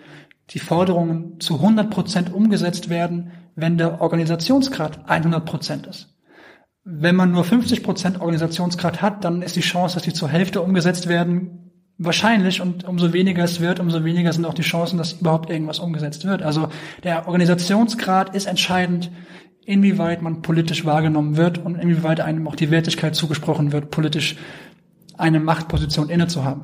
die 0.51 0.59
Forderungen 0.59 1.39
zu 1.39 1.55
100 1.55 1.89
Prozent 1.89 2.33
umgesetzt 2.33 2.89
werden, 2.89 3.31
wenn 3.55 3.77
der 3.77 4.01
Organisationsgrad 4.01 5.09
100 5.09 5.43
Prozent 5.43 5.87
ist. 5.87 6.15
Wenn 6.83 7.15
man 7.15 7.31
nur 7.31 7.43
50 7.43 7.81
Prozent 7.81 8.21
Organisationsgrad 8.21 9.01
hat, 9.01 9.25
dann 9.25 9.41
ist 9.41 9.55
die 9.55 9.61
Chance, 9.61 9.95
dass 9.95 10.03
die 10.03 10.13
zur 10.13 10.29
Hälfte 10.29 10.61
umgesetzt 10.61 11.07
werden, 11.07 11.71
wahrscheinlich 11.97 12.61
und 12.61 12.87
umso 12.87 13.11
weniger 13.11 13.43
es 13.43 13.59
wird, 13.59 13.79
umso 13.79 14.03
weniger 14.03 14.33
sind 14.33 14.45
auch 14.45 14.53
die 14.53 14.61
Chancen, 14.61 14.97
dass 14.99 15.13
überhaupt 15.13 15.49
irgendwas 15.49 15.79
umgesetzt 15.79 16.25
wird. 16.25 16.43
Also 16.43 16.69
der 17.03 17.27
Organisationsgrad 17.27 18.35
ist 18.35 18.45
entscheidend, 18.45 19.09
inwieweit 19.65 20.21
man 20.21 20.43
politisch 20.43 20.85
wahrgenommen 20.85 21.37
wird 21.37 21.57
und 21.57 21.75
inwieweit 21.75 22.19
einem 22.21 22.47
auch 22.47 22.55
die 22.55 22.69
Wertigkeit 22.69 23.15
zugesprochen 23.15 23.71
wird, 23.71 23.89
politisch 23.89 24.35
eine 25.17 25.39
Machtposition 25.39 26.09
inne 26.09 26.27
zu 26.27 26.43
haben. 26.43 26.63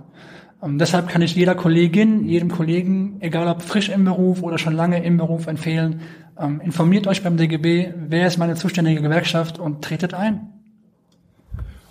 Und 0.60 0.78
deshalb 0.78 1.08
kann 1.08 1.24
ich 1.24 1.36
jeder 1.36 1.56
Kollegin, 1.56 2.24
jedem 2.26 2.50
Kollegen, 2.50 3.18
egal 3.20 3.48
ob 3.48 3.64
frisch 3.64 3.90
im 3.90 4.06
Beruf 4.06 4.44
oder 4.44 4.60
schon 4.60 4.74
lange 4.74 5.04
im 5.04 5.18
Beruf, 5.18 5.48
empfehlen, 5.48 6.02
ähm, 6.40 6.62
informiert 6.62 7.08
euch 7.08 7.24
beim 7.24 7.36
DGB, 7.36 7.94
wer 7.96 8.28
ist 8.28 8.38
meine 8.38 8.56
zuständige 8.56 9.02
Gewerkschaft 9.02 9.58
und 9.58 9.84
tretet 9.84 10.14
ein. 10.14 10.61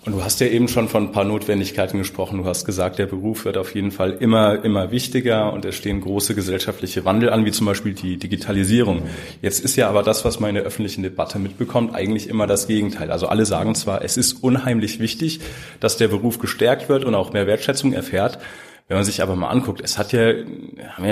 Und 0.03 0.13
du 0.13 0.23
hast 0.23 0.39
ja 0.39 0.47
eben 0.47 0.67
schon 0.67 0.87
von 0.87 1.03
ein 1.03 1.11
paar 1.11 1.25
Notwendigkeiten 1.25 1.99
gesprochen. 1.99 2.39
Du 2.39 2.45
hast 2.45 2.65
gesagt, 2.65 2.97
der 2.97 3.05
Beruf 3.05 3.45
wird 3.45 3.55
auf 3.55 3.75
jeden 3.75 3.91
Fall 3.91 4.13
immer, 4.19 4.63
immer 4.65 4.89
wichtiger 4.89 5.53
und 5.53 5.63
es 5.63 5.75
stehen 5.75 6.01
große 6.01 6.33
gesellschaftliche 6.33 7.05
Wandel 7.05 7.29
an, 7.29 7.45
wie 7.45 7.51
zum 7.51 7.67
Beispiel 7.67 7.93
die 7.93 8.17
Digitalisierung. 8.17 9.03
Jetzt 9.43 9.63
ist 9.63 9.75
ja 9.75 9.87
aber 9.87 10.01
das, 10.01 10.25
was 10.25 10.39
man 10.39 10.49
in 10.49 10.55
der 10.55 10.63
öffentlichen 10.63 11.03
Debatte 11.03 11.37
mitbekommt, 11.37 11.93
eigentlich 11.93 12.29
immer 12.29 12.47
das 12.47 12.65
Gegenteil. 12.65 13.11
Also 13.11 13.27
alle 13.27 13.45
sagen 13.45 13.75
zwar, 13.75 14.03
es 14.03 14.17
ist 14.17 14.43
unheimlich 14.43 14.99
wichtig, 14.99 15.39
dass 15.79 15.97
der 15.97 16.07
Beruf 16.07 16.39
gestärkt 16.39 16.89
wird 16.89 17.05
und 17.05 17.13
auch 17.13 17.31
mehr 17.31 17.45
Wertschätzung 17.45 17.93
erfährt. 17.93 18.39
Wenn 18.87 18.97
man 18.97 19.05
sich 19.05 19.21
aber 19.21 19.35
mal 19.35 19.49
anguckt, 19.49 19.81
es 19.83 19.99
hat 19.99 20.13
ja, 20.13 20.33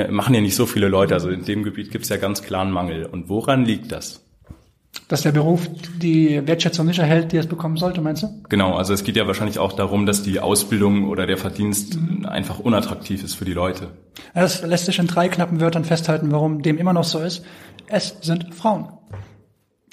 machen 0.09 0.33
ja 0.33 0.41
nicht 0.41 0.55
so 0.55 0.65
viele 0.65 0.87
Leute, 0.87 1.13
also 1.13 1.29
in 1.29 1.45
dem 1.45 1.63
Gebiet 1.63 1.91
gibt 1.91 2.05
es 2.05 2.09
ja 2.09 2.17
ganz 2.17 2.41
klaren 2.41 2.71
Mangel. 2.71 3.05
Und 3.05 3.29
woran 3.29 3.65
liegt 3.65 3.91
das? 3.91 4.25
Dass 5.07 5.23
der 5.23 5.31
Beruf 5.31 5.67
die 5.97 6.45
Wertschätzung 6.47 6.85
nicht 6.85 6.99
erhält, 6.99 7.31
die 7.31 7.37
es 7.37 7.47
bekommen 7.47 7.77
sollte, 7.77 8.01
meinst 8.01 8.23
du? 8.23 8.43
Genau, 8.49 8.75
also 8.75 8.93
es 8.93 9.03
geht 9.03 9.15
ja 9.15 9.27
wahrscheinlich 9.27 9.59
auch 9.59 9.73
darum, 9.73 10.05
dass 10.05 10.23
die 10.23 10.39
Ausbildung 10.39 11.07
oder 11.07 11.25
der 11.25 11.37
Verdienst 11.37 11.99
mhm. 11.99 12.25
einfach 12.25 12.59
unattraktiv 12.59 13.23
ist 13.23 13.35
für 13.35 13.45
die 13.45 13.53
Leute. 13.53 13.89
Das 14.33 14.61
lässt 14.61 14.85
sich 14.85 14.99
in 14.99 15.07
drei 15.07 15.29
knappen 15.29 15.61
Wörtern 15.61 15.85
festhalten, 15.85 16.31
warum 16.31 16.61
dem 16.61 16.77
immer 16.77 16.93
noch 16.93 17.03
so 17.03 17.19
ist. 17.19 17.43
Es 17.87 18.17
sind 18.21 18.53
Frauen. 18.53 18.89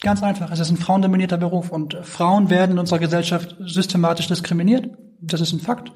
Ganz 0.03 0.23
einfach, 0.23 0.51
es 0.51 0.61
ist 0.61 0.71
ein 0.71 0.77
frauendominierter 0.77 1.39
Beruf 1.39 1.71
und 1.71 1.97
Frauen 2.03 2.51
werden 2.51 2.73
in 2.73 2.79
unserer 2.79 2.99
Gesellschaft 2.99 3.57
systematisch 3.61 4.29
diskriminiert. 4.29 4.91
Das 5.21 5.41
ist 5.41 5.53
ein 5.53 5.61
Fakt. 5.61 5.93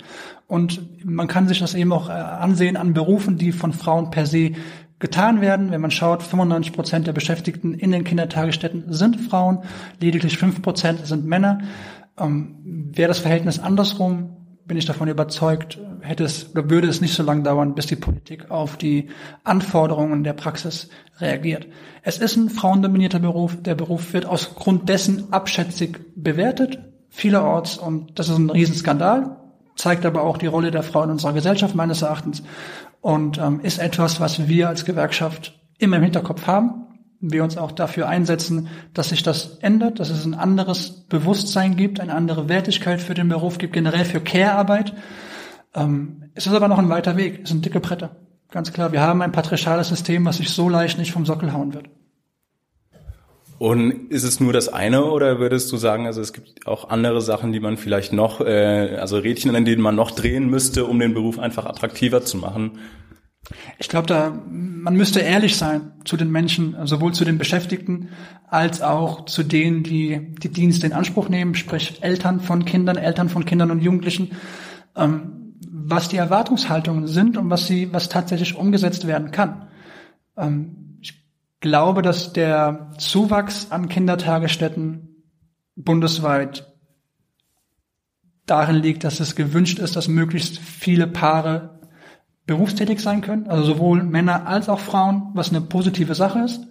Und 0.46 1.04
man 1.04 1.28
kann 1.28 1.46
sich 1.46 1.58
das 1.58 1.74
eben 1.74 1.92
auch 1.92 2.08
äh, 2.08 2.12
ansehen 2.12 2.78
an 2.78 2.94
Berufen, 2.94 3.36
die 3.36 3.52
von 3.52 3.74
Frauen 3.74 4.10
per 4.10 4.24
se 4.24 4.52
getan 5.00 5.40
werden. 5.40 5.72
Wenn 5.72 5.80
man 5.80 5.90
schaut, 5.90 6.22
95 6.22 6.72
Prozent 6.72 7.06
der 7.08 7.12
Beschäftigten 7.12 7.74
in 7.74 7.90
den 7.90 8.04
Kindertagesstätten 8.04 8.92
sind 8.92 9.20
Frauen, 9.20 9.64
lediglich 9.98 10.38
5 10.38 10.62
Prozent 10.62 11.06
sind 11.06 11.24
Männer. 11.26 11.60
Ähm, 12.18 12.56
Wäre 12.92 13.08
das 13.08 13.18
Verhältnis 13.18 13.58
andersrum, 13.58 14.36
bin 14.66 14.76
ich 14.76 14.84
davon 14.84 15.08
überzeugt, 15.08 15.78
hätte 16.00 16.22
es 16.22 16.52
oder 16.52 16.70
würde 16.70 16.86
es 16.86 17.00
nicht 17.00 17.14
so 17.14 17.24
lange 17.24 17.42
dauern, 17.42 17.74
bis 17.74 17.86
die 17.86 17.96
Politik 17.96 18.50
auf 18.50 18.76
die 18.76 19.08
Anforderungen 19.42 20.22
der 20.22 20.34
Praxis 20.34 20.90
reagiert. 21.18 21.66
Es 22.02 22.18
ist 22.18 22.36
ein 22.36 22.50
frauendominierter 22.50 23.18
Beruf. 23.18 23.60
Der 23.62 23.74
Beruf 23.74 24.12
wird 24.12 24.26
aus 24.26 24.54
Grund 24.54 24.88
dessen 24.88 25.32
abschätzig 25.32 25.98
bewertet, 26.14 26.78
vielerorts, 27.08 27.78
und 27.78 28.18
das 28.18 28.28
ist 28.28 28.38
ein 28.38 28.50
Riesenskandal 28.50 29.36
zeigt 29.80 30.04
aber 30.04 30.22
auch 30.22 30.36
die 30.36 30.46
Rolle 30.46 30.70
der 30.70 30.82
Frau 30.82 31.02
in 31.02 31.10
unserer 31.10 31.32
Gesellschaft 31.32 31.74
meines 31.74 32.02
Erachtens 32.02 32.42
und 33.00 33.38
ähm, 33.38 33.60
ist 33.60 33.78
etwas, 33.78 34.20
was 34.20 34.48
wir 34.48 34.68
als 34.68 34.84
Gewerkschaft 34.84 35.58
immer 35.78 35.96
im 35.96 36.02
Hinterkopf 36.02 36.46
haben. 36.46 36.86
Wir 37.20 37.44
uns 37.44 37.58
auch 37.58 37.72
dafür 37.72 38.08
einsetzen, 38.08 38.68
dass 38.94 39.10
sich 39.10 39.22
das 39.22 39.58
ändert, 39.58 40.00
dass 40.00 40.10
es 40.10 40.24
ein 40.24 40.34
anderes 40.34 41.06
Bewusstsein 41.08 41.76
gibt, 41.76 42.00
eine 42.00 42.14
andere 42.14 42.48
Wertigkeit 42.48 43.00
für 43.00 43.14
den 43.14 43.28
Beruf 43.28 43.58
gibt, 43.58 43.74
generell 43.74 44.04
für 44.04 44.20
Care-Arbeit. 44.20 44.94
Ähm, 45.74 46.30
es 46.34 46.46
ist 46.46 46.54
aber 46.54 46.68
noch 46.68 46.78
ein 46.78 46.88
weiter 46.88 47.16
Weg, 47.16 47.40
es 47.42 47.50
sind 47.50 47.64
dicke 47.64 47.80
Bretter. 47.80 48.16
Ganz 48.50 48.72
klar, 48.72 48.92
wir 48.92 49.00
haben 49.00 49.22
ein 49.22 49.32
patriarchales 49.32 49.88
System, 49.88 50.24
was 50.24 50.38
sich 50.38 50.50
so 50.50 50.68
leicht 50.68 50.98
nicht 50.98 51.12
vom 51.12 51.26
Sockel 51.26 51.52
hauen 51.52 51.74
wird. 51.74 51.88
Und 53.60 54.10
ist 54.10 54.24
es 54.24 54.40
nur 54.40 54.54
das 54.54 54.70
eine 54.70 55.04
oder 55.04 55.38
würdest 55.38 55.70
du 55.70 55.76
sagen, 55.76 56.06
also 56.06 56.22
es 56.22 56.32
gibt 56.32 56.66
auch 56.66 56.88
andere 56.88 57.20
Sachen, 57.20 57.52
die 57.52 57.60
man 57.60 57.76
vielleicht 57.76 58.10
noch, 58.10 58.40
äh, 58.40 58.96
also 58.98 59.18
Rädchen, 59.18 59.54
an 59.54 59.66
denen 59.66 59.82
man 59.82 59.94
noch 59.94 60.12
drehen 60.12 60.48
müsste, 60.48 60.86
um 60.86 60.98
den 60.98 61.12
Beruf 61.12 61.38
einfach 61.38 61.66
attraktiver 61.66 62.22
zu 62.22 62.38
machen? 62.38 62.78
Ich 63.78 63.90
glaube, 63.90 64.06
da 64.06 64.32
man 64.48 64.96
müsste 64.96 65.20
ehrlich 65.20 65.58
sein 65.58 65.92
zu 66.06 66.16
den 66.16 66.30
Menschen, 66.30 66.74
sowohl 66.86 67.12
zu 67.12 67.26
den 67.26 67.36
Beschäftigten 67.36 68.08
als 68.48 68.80
auch 68.80 69.26
zu 69.26 69.42
denen, 69.42 69.82
die 69.82 70.32
die 70.42 70.48
Dienste 70.48 70.86
in 70.86 70.94
Anspruch 70.94 71.28
nehmen, 71.28 71.54
sprich 71.54 72.02
Eltern 72.02 72.40
von 72.40 72.64
Kindern, 72.64 72.96
Eltern 72.96 73.28
von 73.28 73.44
Kindern 73.44 73.70
und 73.70 73.82
Jugendlichen, 73.82 74.30
ähm, 74.96 75.52
was 75.70 76.08
die 76.08 76.16
Erwartungshaltungen 76.16 77.06
sind 77.06 77.36
und 77.36 77.50
was 77.50 77.66
sie, 77.66 77.92
was 77.92 78.08
tatsächlich 78.08 78.56
umgesetzt 78.56 79.06
werden 79.06 79.32
kann. 79.32 79.68
Ähm, 80.38 80.79
glaube, 81.60 82.02
dass 82.02 82.32
der 82.32 82.90
Zuwachs 82.98 83.70
an 83.70 83.88
Kindertagesstätten 83.88 85.24
bundesweit 85.76 86.66
darin 88.46 88.76
liegt, 88.76 89.04
dass 89.04 89.20
es 89.20 89.36
gewünscht 89.36 89.78
ist, 89.78 89.94
dass 89.96 90.08
möglichst 90.08 90.58
viele 90.58 91.06
Paare 91.06 91.80
berufstätig 92.46 93.00
sein 93.00 93.20
können, 93.20 93.46
also 93.46 93.74
sowohl 93.74 94.02
Männer 94.02 94.46
als 94.46 94.68
auch 94.68 94.80
Frauen, 94.80 95.30
was 95.34 95.50
eine 95.50 95.60
positive 95.60 96.14
Sache 96.14 96.40
ist. 96.40 96.66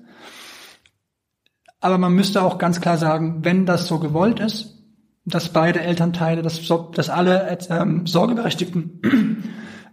Aber 1.80 1.98
man 1.98 2.14
müsste 2.14 2.42
auch 2.42 2.58
ganz 2.58 2.82
klar 2.82 2.98
sagen, 2.98 3.46
wenn 3.46 3.66
das 3.66 3.88
so 3.88 4.00
gewollt 4.00 4.42
ist, 4.42 4.84
dass 5.24 5.54
beide 5.54 5.80
Elternteile, 5.80 6.42
dass, 6.42 6.68
dass 6.94 7.10
alle 7.10 7.58
ähm, 7.70 8.06
Sorgeberechtigten 8.06 9.00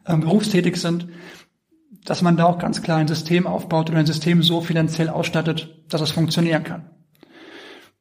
ähm, 0.07 0.21
berufstätig 0.21 0.77
sind, 0.77 1.07
dass 1.91 2.23
man 2.23 2.37
da 2.37 2.45
auch 2.45 2.59
ganz 2.59 2.83
klar 2.83 2.99
ein 2.99 3.09
System 3.09 3.47
aufbaut 3.47 3.91
oder 3.91 3.99
ein 3.99 4.07
System 4.07 4.43
so 4.43 4.61
finanziell 4.61 5.09
ausstattet, 5.09 5.85
dass 5.89 6.01
es 6.01 6.11
funktionieren 6.11 6.65
kann. 6.65 6.91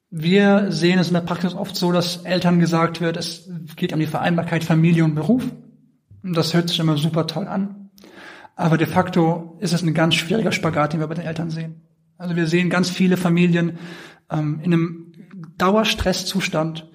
Wir 0.09 0.71
sehen 0.71 0.99
es 0.99 1.07
in 1.07 1.13
der 1.13 1.21
Praxis 1.21 1.55
oft 1.55 1.75
so, 1.75 1.91
dass 1.91 2.17
Eltern 2.17 2.59
gesagt 2.59 3.01
wird, 3.01 3.17
es 3.17 3.49
geht 3.75 3.91
um 3.91 3.99
die 3.99 4.05
Vereinbarkeit 4.05 4.63
Familie 4.63 5.03
und 5.03 5.15
Beruf. 5.15 5.43
Und 6.23 6.37
das 6.37 6.53
hört 6.53 6.69
sich 6.69 6.79
immer 6.79 6.97
super 6.97 7.27
toll 7.27 7.47
an. 7.47 7.89
Aber 8.55 8.77
de 8.77 8.87
facto 8.87 9.57
ist 9.59 9.73
es 9.73 9.81
ein 9.81 9.93
ganz 9.93 10.15
schwieriger 10.15 10.51
Spagat, 10.51 10.93
den 10.93 10.99
wir 10.99 11.07
bei 11.07 11.15
den 11.15 11.25
Eltern 11.25 11.49
sehen. 11.49 11.81
Also 12.17 12.35
wir 12.35 12.47
sehen 12.47 12.69
ganz 12.69 12.89
viele 12.89 13.17
Familien 13.17 13.77
ähm, 14.31 14.59
in 14.63 14.73
einem 14.73 15.11
Dauerstresszustand, 15.57 16.89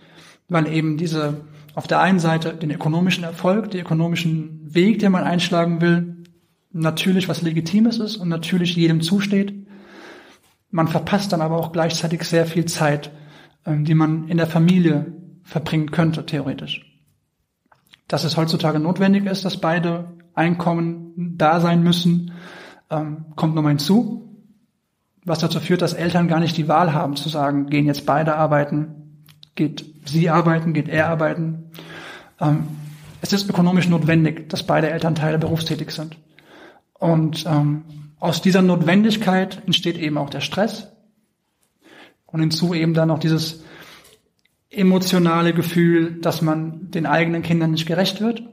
weil 0.49 0.66
eben 0.68 0.97
diese 0.97 1.42
auf 1.75 1.87
der 1.87 2.00
einen 2.00 2.18
Seite 2.18 2.54
den 2.54 2.70
ökonomischen 2.70 3.25
Erfolg, 3.25 3.70
den 3.70 3.82
ökonomischen 3.82 4.75
Weg, 4.75 4.99
den 4.99 5.12
man 5.12 5.25
einschlagen 5.25 5.80
will, 5.80 6.19
natürlich 6.72 7.28
was 7.28 7.42
Legitimes 7.42 7.98
ist 7.98 8.16
und 8.16 8.28
natürlich 8.28 8.76
jedem 8.76 9.00
zusteht. 9.00 9.66
Man 10.70 10.88
verpasst 10.88 11.32
dann 11.32 11.40
aber 11.40 11.58
auch 11.58 11.72
gleichzeitig 11.72 12.24
sehr 12.24 12.46
viel 12.46 12.64
Zeit, 12.66 13.10
ähm, 13.66 13.84
die 13.84 13.94
man 13.94 14.28
in 14.28 14.36
der 14.36 14.46
Familie 14.46 15.12
verbringen 15.42 15.90
könnte, 15.90 16.24
theoretisch. 16.24 16.86
Dass 18.06 18.24
es 18.24 18.36
heutzutage 18.36 18.78
notwendig 18.78 19.26
ist, 19.26 19.44
dass 19.44 19.60
beide 19.60 20.12
Einkommen 20.34 21.34
da 21.36 21.60
sein 21.60 21.82
müssen, 21.82 22.32
ähm, 22.88 23.26
kommt 23.36 23.54
nochmal 23.54 23.72
hinzu. 23.72 24.26
Was 25.24 25.40
dazu 25.40 25.60
führt, 25.60 25.82
dass 25.82 25.92
Eltern 25.92 26.28
gar 26.28 26.40
nicht 26.40 26.56
die 26.56 26.68
Wahl 26.68 26.94
haben 26.94 27.16
zu 27.16 27.28
sagen, 27.28 27.66
gehen 27.66 27.86
jetzt 27.86 28.06
beide 28.06 28.36
arbeiten, 28.36 29.26
geht 29.54 29.84
sie 30.06 30.30
arbeiten, 30.30 30.72
geht 30.72 30.88
er 30.88 31.08
arbeiten. 31.08 31.70
Ähm, 32.40 32.68
es 33.20 33.32
ist 33.32 33.50
ökonomisch 33.50 33.88
notwendig, 33.88 34.48
dass 34.48 34.62
beide 34.62 34.90
Elternteile 34.90 35.38
berufstätig 35.38 35.90
sind. 35.90 36.16
Und 37.00 37.47
ähm, 37.47 37.85
aus 38.21 38.42
dieser 38.42 38.62
Notwendigkeit 38.62 39.62
entsteht 39.66 39.99
eben 39.99 40.19
auch 40.19 40.30
der 40.30 40.40
Stress. 40.40 40.92
Und 42.26 42.40
hinzu 42.40 42.75
eben 42.75 42.95
dann 42.95 43.09
noch 43.09 43.19
dieses 43.19 43.64
emotionale 44.69 45.52
Gefühl, 45.52 46.21
dass 46.21 46.42
man 46.42 46.90
den 46.90 47.07
eigenen 47.07 47.42
Kindern 47.42 47.73
nicht 47.73 47.87
gerecht 47.87 48.21
wird, 48.21 48.45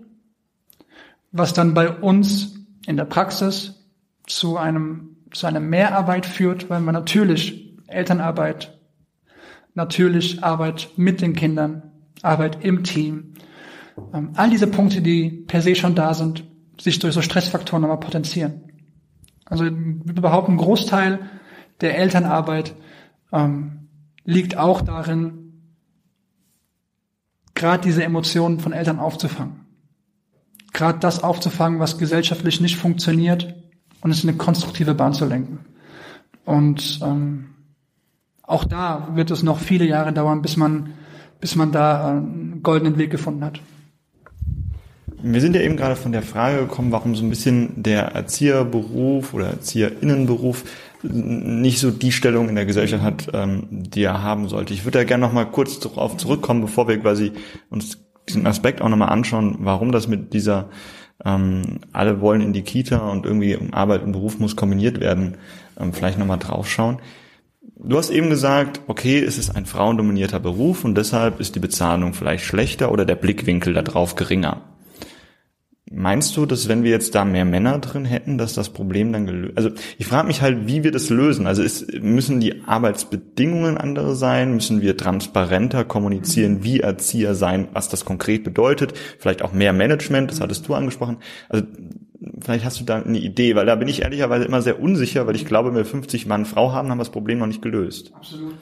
was 1.31 1.53
dann 1.53 1.75
bei 1.75 1.91
uns 1.91 2.55
in 2.87 2.97
der 2.97 3.05
Praxis 3.05 3.85
zu 4.25 4.57
einem 4.57 5.17
zu 5.33 5.45
einer 5.45 5.59
Mehrarbeit 5.59 6.25
führt, 6.25 6.69
weil 6.69 6.79
man 6.79 6.93
natürlich 6.93 7.77
Elternarbeit, 7.87 8.79
natürlich 9.75 10.41
Arbeit 10.41 10.89
mit 10.95 11.19
den 11.19 11.35
Kindern, 11.35 11.91
Arbeit 12.21 12.63
im 12.63 12.85
Team, 12.85 13.33
ähm, 14.13 14.31
all 14.35 14.49
diese 14.49 14.67
Punkte, 14.67 15.01
die 15.01 15.29
per 15.29 15.61
se 15.61 15.75
schon 15.75 15.95
da 15.95 16.13
sind, 16.13 16.45
sich 16.79 16.99
durch 16.99 17.13
so 17.13 17.21
Stressfaktoren 17.21 17.81
nochmal 17.81 17.99
potenzieren. 17.99 18.63
Also 19.45 19.65
überhaupt 19.65 20.49
ein 20.49 20.57
Großteil 20.57 21.19
der 21.81 21.97
Elternarbeit 21.97 22.75
ähm, 23.31 23.87
liegt 24.23 24.57
auch 24.57 24.81
darin, 24.81 25.47
gerade 27.55 27.83
diese 27.83 28.03
Emotionen 28.03 28.59
von 28.59 28.73
Eltern 28.73 28.99
aufzufangen. 28.99 29.65
Gerade 30.73 30.99
das 30.99 31.23
aufzufangen, 31.23 31.79
was 31.79 31.97
gesellschaftlich 31.97 32.61
nicht 32.61 32.77
funktioniert 32.77 33.55
und 34.01 34.11
es 34.11 34.23
in 34.23 34.29
eine 34.29 34.37
konstruktive 34.37 34.93
Bahn 34.93 35.13
zu 35.13 35.25
lenken. 35.25 35.65
Und 36.45 36.99
ähm, 37.01 37.55
auch 38.43 38.63
da 38.63 39.09
wird 39.15 39.31
es 39.31 39.43
noch 39.43 39.59
viele 39.59 39.85
Jahre 39.85 40.13
dauern, 40.13 40.41
bis 40.41 40.55
man, 40.55 40.93
bis 41.39 41.55
man 41.55 41.71
da 41.71 42.09
einen 42.09 42.61
goldenen 42.63 42.97
Weg 42.97 43.11
gefunden 43.11 43.43
hat. 43.43 43.59
Wir 45.21 45.41
sind 45.41 45.55
ja 45.55 45.61
eben 45.61 45.77
gerade 45.77 45.95
von 45.95 46.11
der 46.11 46.21
Frage 46.21 46.59
gekommen, 46.59 46.91
warum 46.91 47.15
so 47.15 47.23
ein 47.23 47.29
bisschen 47.29 47.81
der 47.81 48.03
Erzieherberuf 48.09 49.33
oder 49.33 49.47
Erzieherinnenberuf 49.47 50.63
nicht 51.01 51.79
so 51.79 51.89
die 51.89 52.11
Stellung 52.11 52.49
in 52.49 52.55
der 52.55 52.65
Gesellschaft 52.65 53.03
hat, 53.03 53.27
ähm, 53.33 53.67
die 53.69 54.03
er 54.03 54.21
haben 54.21 54.47
sollte. 54.47 54.73
Ich 54.73 54.85
würde 54.85 54.99
da 54.99 55.03
gerne 55.03 55.25
noch 55.25 55.33
mal 55.33 55.45
kurz 55.45 55.79
darauf 55.79 56.17
zurückkommen, 56.17 56.61
bevor 56.61 56.87
wir 56.87 56.99
quasi 56.99 57.31
uns 57.69 57.99
diesen 58.29 58.45
Aspekt 58.45 58.81
auch 58.81 58.89
nochmal 58.89 59.09
anschauen, 59.09 59.57
warum 59.59 59.91
das 59.91 60.07
mit 60.07 60.33
dieser 60.33 60.69
ähm, 61.25 61.79
alle 61.93 62.21
wollen 62.21 62.41
in 62.41 62.53
die 62.53 62.61
Kita 62.61 63.09
und 63.09 63.25
irgendwie 63.25 63.57
Arbeit 63.71 64.03
und 64.03 64.11
Beruf 64.11 64.37
muss 64.37 64.55
kombiniert 64.55 64.99
werden, 64.99 65.37
ähm, 65.79 65.93
vielleicht 65.93 66.19
nochmal 66.19 66.39
draufschauen. 66.39 66.99
Du 67.79 67.97
hast 67.97 68.09
eben 68.09 68.29
gesagt, 68.29 68.81
okay, 68.87 69.19
es 69.19 69.37
ist 69.37 69.55
ein 69.55 69.65
frauendominierter 69.65 70.39
Beruf 70.39 70.83
und 70.83 70.95
deshalb 70.95 71.39
ist 71.39 71.55
die 71.55 71.59
Bezahlung 71.59 72.13
vielleicht 72.13 72.43
schlechter 72.43 72.91
oder 72.91 73.05
der 73.05 73.15
Blickwinkel 73.15 73.73
darauf 73.73 74.15
geringer. 74.15 74.61
Meinst 75.89 76.35
du, 76.35 76.45
dass 76.45 76.67
wenn 76.67 76.83
wir 76.83 76.91
jetzt 76.91 77.15
da 77.15 77.23
mehr 77.23 77.45
Männer 77.45 77.79
drin 77.79 78.03
hätten, 78.03 78.37
dass 78.37 78.53
das 78.53 78.69
Problem 78.69 79.13
dann 79.13 79.25
gelöst? 79.25 79.57
Also 79.57 79.69
ich 79.97 80.05
frage 80.05 80.27
mich 80.27 80.41
halt, 80.41 80.67
wie 80.67 80.83
wir 80.83 80.91
das 80.91 81.09
lösen. 81.09 81.47
Also 81.47 81.63
ist, 81.63 82.01
müssen 82.01 82.41
die 82.41 82.63
Arbeitsbedingungen 82.65 83.77
andere 83.77 84.15
sein? 84.15 84.53
Müssen 84.53 84.81
wir 84.81 84.97
transparenter 84.97 85.85
kommunizieren, 85.85 86.63
wie 86.63 86.81
Erzieher 86.81 87.35
sein, 87.35 87.69
was 87.71 87.87
das 87.87 88.03
konkret 88.03 88.43
bedeutet? 88.43 88.93
Vielleicht 89.17 89.41
auch 89.41 89.53
mehr 89.53 89.71
Management, 89.71 90.29
das 90.29 90.41
hattest 90.41 90.67
du 90.67 90.73
angesprochen. 90.73 91.17
Also 91.47 91.65
vielleicht 92.41 92.65
hast 92.65 92.81
du 92.81 92.83
da 92.83 93.01
eine 93.01 93.19
Idee, 93.19 93.55
weil 93.55 93.65
da 93.65 93.75
bin 93.75 93.87
ich 93.87 94.01
ehrlicherweise 94.01 94.43
immer 94.43 94.61
sehr 94.61 94.81
unsicher, 94.81 95.25
weil 95.25 95.37
ich 95.37 95.45
glaube, 95.45 95.69
wenn 95.69 95.77
wir 95.77 95.85
50 95.85 96.25
Mann 96.25 96.45
Frau 96.45 96.73
haben, 96.73 96.89
haben 96.89 96.97
wir 96.97 97.03
das 97.03 97.11
Problem 97.11 97.39
noch 97.39 97.47
nicht 97.47 97.61
gelöst. 97.61 98.11
Absolut. 98.13 98.55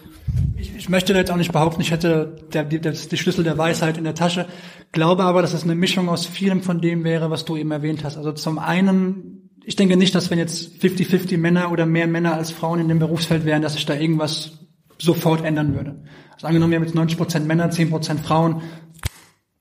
Ich, 0.58 0.76
ich 0.76 0.90
möchte 0.90 1.14
jetzt 1.14 1.32
auch 1.32 1.38
nicht 1.38 1.52
behaupten, 1.52 1.82
ich 1.82 1.92
hätte 1.92 2.38
der, 2.54 2.64
die, 2.64 2.80
die 2.80 3.18
Schlüssel 3.18 3.44
der 3.44 3.58
Weisheit 3.58 3.98
in 3.98 4.04
der 4.04 4.16
Tasche, 4.16 4.48
glaube 4.92 5.24
aber, 5.24 5.42
dass 5.42 5.54
es 5.54 5.64
eine 5.64 5.76
Mischung 5.76 6.10
aus 6.10 6.26
vielem 6.26 6.62
von 6.62 6.82
dem 6.82 7.04
wäre, 7.04 7.30
was 7.30 7.46
du 7.46 7.58
eben 7.58 7.72
erwähnt 7.72 8.04
hast. 8.04 8.18
Also 8.18 8.32
zum 8.32 8.60
einen, 8.60 9.50
ich 9.64 9.76
denke 9.76 9.98
nicht, 9.98 10.16
dass 10.16 10.32
wenn 10.32 10.40
jetzt 10.40 10.82
50-50 10.82 11.38
Männer 11.38 11.72
oder 11.72 11.86
mehr 11.86 12.08
Männer 12.08 12.34
als 12.34 12.52
Frauen 12.52 12.80
in 12.80 12.88
dem 12.88 13.00
Berufsfeld 13.00 13.46
wären, 13.46 13.62
dass 13.62 13.74
sich 13.74 13.86
da 13.86 13.96
irgendwas 13.96 14.60
sofort 14.98 15.44
ändern 15.44 15.76
würde. 15.76 16.04
Also 16.34 16.48
angenommen, 16.48 16.72
wir 16.72 16.78
haben 16.78 16.86
jetzt 16.86 16.96
90 16.96 17.18
Prozent 17.18 17.48
Männer, 17.48 17.70
10 17.70 17.90
Prozent 17.90 18.22
Frauen, 18.22 18.62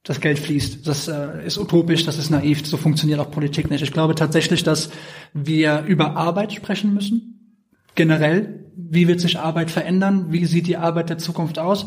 das 0.04 0.20
Geld 0.20 0.38
fließt. 0.38 0.86
Das 0.86 1.08
äh, 1.08 1.46
ist 1.46 1.58
utopisch, 1.58 2.04
das 2.04 2.18
ist 2.18 2.30
naiv, 2.30 2.66
so 2.66 2.76
funktioniert 2.76 3.18
auch 3.20 3.30
Politik 3.30 3.70
nicht. 3.70 3.82
Ich 3.82 3.92
glaube 3.92 4.14
tatsächlich, 4.14 4.62
dass 4.62 4.90
wir 5.32 5.84
über 5.86 6.16
Arbeit 6.16 6.52
sprechen 6.52 6.94
müssen, 6.94 7.58
generell. 7.94 8.63
Wie 8.76 9.08
wird 9.08 9.20
sich 9.20 9.38
Arbeit 9.38 9.70
verändern? 9.70 10.26
Wie 10.30 10.44
sieht 10.46 10.66
die 10.66 10.76
Arbeit 10.76 11.10
der 11.10 11.18
Zukunft 11.18 11.58
aus? 11.58 11.86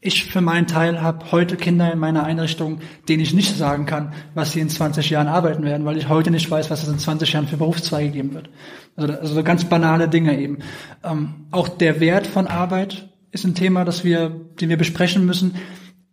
Ich 0.00 0.26
für 0.26 0.40
meinen 0.40 0.68
Teil 0.68 1.02
habe 1.02 1.32
heute 1.32 1.56
Kinder 1.56 1.92
in 1.92 1.98
meiner 1.98 2.22
Einrichtung, 2.22 2.80
denen 3.08 3.20
ich 3.20 3.34
nicht 3.34 3.56
sagen 3.56 3.84
kann, 3.84 4.12
was 4.32 4.52
sie 4.52 4.60
in 4.60 4.68
20 4.68 5.10
Jahren 5.10 5.26
arbeiten 5.26 5.64
werden, 5.64 5.84
weil 5.84 5.96
ich 5.96 6.08
heute 6.08 6.30
nicht 6.30 6.48
weiß, 6.48 6.70
was 6.70 6.84
es 6.84 6.88
in 6.88 7.00
20 7.00 7.32
Jahren 7.32 7.48
für 7.48 7.56
Berufszweige 7.56 8.10
geben 8.10 8.32
wird. 8.32 8.48
Also, 8.94 9.12
also 9.14 9.42
ganz 9.42 9.64
banale 9.64 10.08
Dinge 10.08 10.38
eben. 10.38 10.58
Ähm, 11.02 11.46
auch 11.50 11.68
der 11.68 11.98
Wert 11.98 12.28
von 12.28 12.46
Arbeit 12.46 13.08
ist 13.32 13.44
ein 13.44 13.56
Thema, 13.56 13.84
das 13.84 14.04
wir, 14.04 14.30
den 14.60 14.68
wir 14.68 14.76
besprechen 14.76 15.26
müssen. 15.26 15.56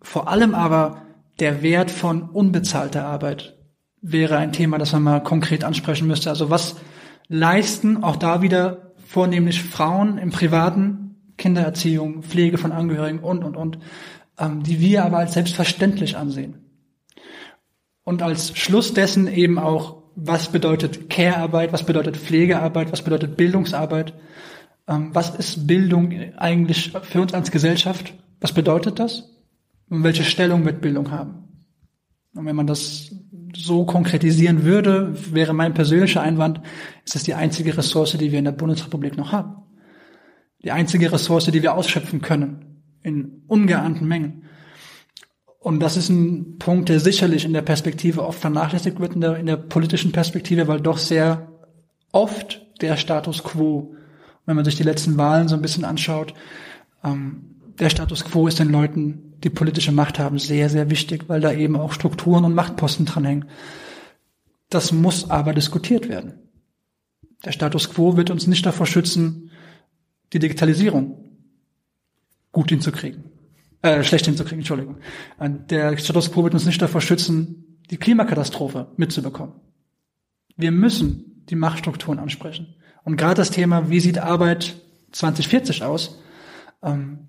Vor 0.01 0.29
allem 0.29 0.55
aber 0.55 1.03
der 1.39 1.61
Wert 1.61 1.91
von 1.91 2.23
unbezahlter 2.23 3.05
Arbeit 3.05 3.57
wäre 4.01 4.37
ein 4.37 4.51
Thema, 4.51 4.77
das 4.79 4.93
man 4.93 5.03
mal 5.03 5.23
konkret 5.23 5.63
ansprechen 5.63 6.07
müsste. 6.07 6.29
Also 6.29 6.49
was 6.49 6.77
leisten 7.27 8.03
auch 8.03 8.15
da 8.15 8.41
wieder 8.41 8.84
vornehmlich 9.05 9.63
Frauen 9.63 10.17
im 10.17 10.31
privaten 10.31 11.15
Kindererziehung, 11.37 12.23
Pflege 12.23 12.57
von 12.57 12.71
Angehörigen 12.71 13.19
und, 13.19 13.43
und, 13.43 13.55
und, 13.55 13.77
ähm, 14.37 14.63
die 14.63 14.79
wir 14.79 15.05
aber 15.05 15.17
als 15.17 15.33
selbstverständlich 15.33 16.17
ansehen. 16.17 16.55
Und 18.03 18.21
als 18.21 18.57
Schluss 18.57 18.93
dessen 18.93 19.27
eben 19.27 19.57
auch, 19.57 20.03
was 20.15 20.51
bedeutet 20.51 21.09
Care-Arbeit, 21.09 21.73
was 21.73 21.85
bedeutet 21.85 22.17
Pflegearbeit, 22.17 22.91
was 22.91 23.01
bedeutet 23.01 23.35
Bildungsarbeit, 23.35 24.13
ähm, 24.87 25.09
was 25.13 25.35
ist 25.35 25.67
Bildung 25.67 26.13
eigentlich 26.37 26.91
für 27.03 27.21
uns 27.21 27.33
als 27.33 27.51
Gesellschaft, 27.51 28.13
was 28.39 28.53
bedeutet 28.53 28.99
das 28.99 29.29
und 29.89 30.03
welche 30.03 30.23
Stellung 30.23 30.65
wird 30.65 30.81
Bildung 30.81 31.11
haben. 31.11 31.45
Und 32.33 32.45
wenn 32.45 32.55
man 32.55 32.67
das 32.67 33.15
so 33.65 33.85
konkretisieren 33.85 34.63
würde, 34.63 35.13
wäre 35.33 35.53
mein 35.53 35.73
persönlicher 35.73 36.21
Einwand, 36.21 36.61
ist 37.03 37.15
es 37.15 37.23
die 37.23 37.33
einzige 37.33 37.77
Ressource, 37.77 38.17
die 38.17 38.31
wir 38.31 38.39
in 38.39 38.45
der 38.45 38.51
Bundesrepublik 38.51 39.17
noch 39.17 39.31
haben 39.31 39.65
die 40.65 40.71
einzige 40.71 41.11
Ressource, 41.11 41.45
die 41.45 41.61
wir 41.61 41.75
ausschöpfen 41.75 42.21
können, 42.21 42.81
in 43.03 43.43
ungeahnten 43.47 44.07
Mengen. 44.07 44.45
Und 45.59 45.79
das 45.79 45.95
ist 45.95 46.09
ein 46.09 46.57
Punkt, 46.57 46.89
der 46.89 46.99
sicherlich 46.99 47.45
in 47.45 47.53
der 47.53 47.61
Perspektive 47.61 48.25
oft 48.25 48.39
vernachlässigt 48.39 48.99
wird, 48.99 49.13
in 49.13 49.21
der, 49.21 49.37
in 49.37 49.45
der 49.45 49.57
politischen 49.57 50.11
Perspektive, 50.11 50.67
weil 50.67 50.81
doch 50.81 50.97
sehr 50.97 51.51
oft 52.11 52.65
der 52.81 52.97
Status 52.97 53.43
quo, 53.43 53.95
wenn 54.47 54.55
man 54.55 54.65
sich 54.65 54.75
die 54.75 54.83
letzten 54.83 55.17
Wahlen 55.17 55.47
so 55.47 55.55
ein 55.55 55.61
bisschen 55.61 55.85
anschaut, 55.85 56.33
ähm, 57.03 57.54
der 57.79 57.89
Status 57.89 58.23
quo 58.23 58.47
ist 58.47 58.59
den 58.59 58.69
Leuten, 58.69 59.33
die 59.43 59.49
politische 59.49 59.91
Macht 59.91 60.19
haben, 60.19 60.39
sehr, 60.39 60.69
sehr 60.69 60.89
wichtig, 60.89 61.25
weil 61.27 61.41
da 61.41 61.51
eben 61.51 61.75
auch 61.75 61.93
Strukturen 61.93 62.45
und 62.45 62.55
Machtposten 62.55 63.05
dranhängen. 63.05 63.45
Das 64.69 64.91
muss 64.91 65.29
aber 65.29 65.53
diskutiert 65.53 66.09
werden. 66.09 66.33
Der 67.43 67.51
Status 67.51 67.89
quo 67.91 68.17
wird 68.17 68.29
uns 68.29 68.47
nicht 68.47 68.65
davor 68.65 68.85
schützen, 68.85 69.51
die 70.33 70.39
Digitalisierung 70.39 71.37
gut 72.51 72.69
hinzukriegen. 72.69 73.25
Äh, 73.81 74.03
schlecht 74.03 74.25
hinzukriegen, 74.25 74.59
Entschuldigung. 74.59 74.97
Der 75.39 75.97
Status 75.97 76.31
quo 76.31 76.43
wird 76.43 76.53
uns 76.53 76.65
nicht 76.65 76.81
davor 76.81 77.01
schützen, 77.01 77.81
die 77.91 77.97
Klimakatastrophe 77.97 78.87
mitzubekommen. 78.97 79.53
Wir 80.55 80.71
müssen 80.71 81.45
die 81.49 81.55
Machtstrukturen 81.55 82.17
ansprechen. 82.17 82.75
Und 83.03 83.17
gerade 83.17 83.35
das 83.35 83.51
Thema, 83.51 83.89
wie 83.89 83.99
sieht 83.99 84.17
Arbeit 84.17 84.81
2040 85.11 85.83
aus, 85.83 86.19
ähm, 86.81 87.27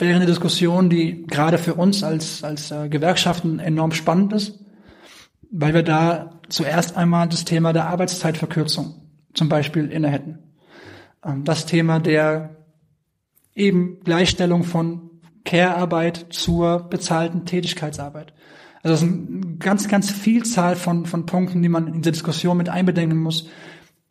wäre 0.00 0.16
eine 0.16 0.26
Diskussion, 0.26 0.90
die 0.90 1.26
gerade 1.26 1.58
für 1.58 1.74
uns 1.74 2.02
als, 2.02 2.42
als 2.44 2.70
äh, 2.70 2.88
Gewerkschaften 2.88 3.58
enorm 3.58 3.92
spannend 3.92 4.32
ist, 4.32 4.58
weil 5.50 5.74
wir 5.74 5.82
da 5.82 6.40
zuerst 6.48 6.96
einmal 6.96 7.28
das 7.28 7.44
Thema 7.44 7.72
der 7.72 7.86
Arbeitszeitverkürzung 7.86 8.94
zum 9.34 9.48
Beispiel 9.48 9.90
inne 9.90 10.08
hätten. 10.08 10.38
Ähm, 11.24 11.44
das 11.44 11.66
Thema 11.66 12.00
der 12.00 12.56
eben 13.54 14.00
Gleichstellung 14.04 14.64
von 14.64 15.10
Care-Arbeit 15.44 16.26
zur 16.30 16.88
bezahlten 16.88 17.44
Tätigkeitsarbeit. 17.44 18.32
Also 18.82 18.94
es 18.94 19.02
ist 19.02 19.08
eine 19.08 19.56
ganz, 19.58 19.88
ganz 19.88 20.10
Vielzahl 20.10 20.76
von, 20.76 21.04
von 21.06 21.26
Punkten, 21.26 21.62
die 21.62 21.68
man 21.68 21.86
in 21.86 22.02
dieser 22.02 22.12
Diskussion 22.12 22.56
mit 22.56 22.68
einbedenken 22.68 23.18
muss. 23.18 23.48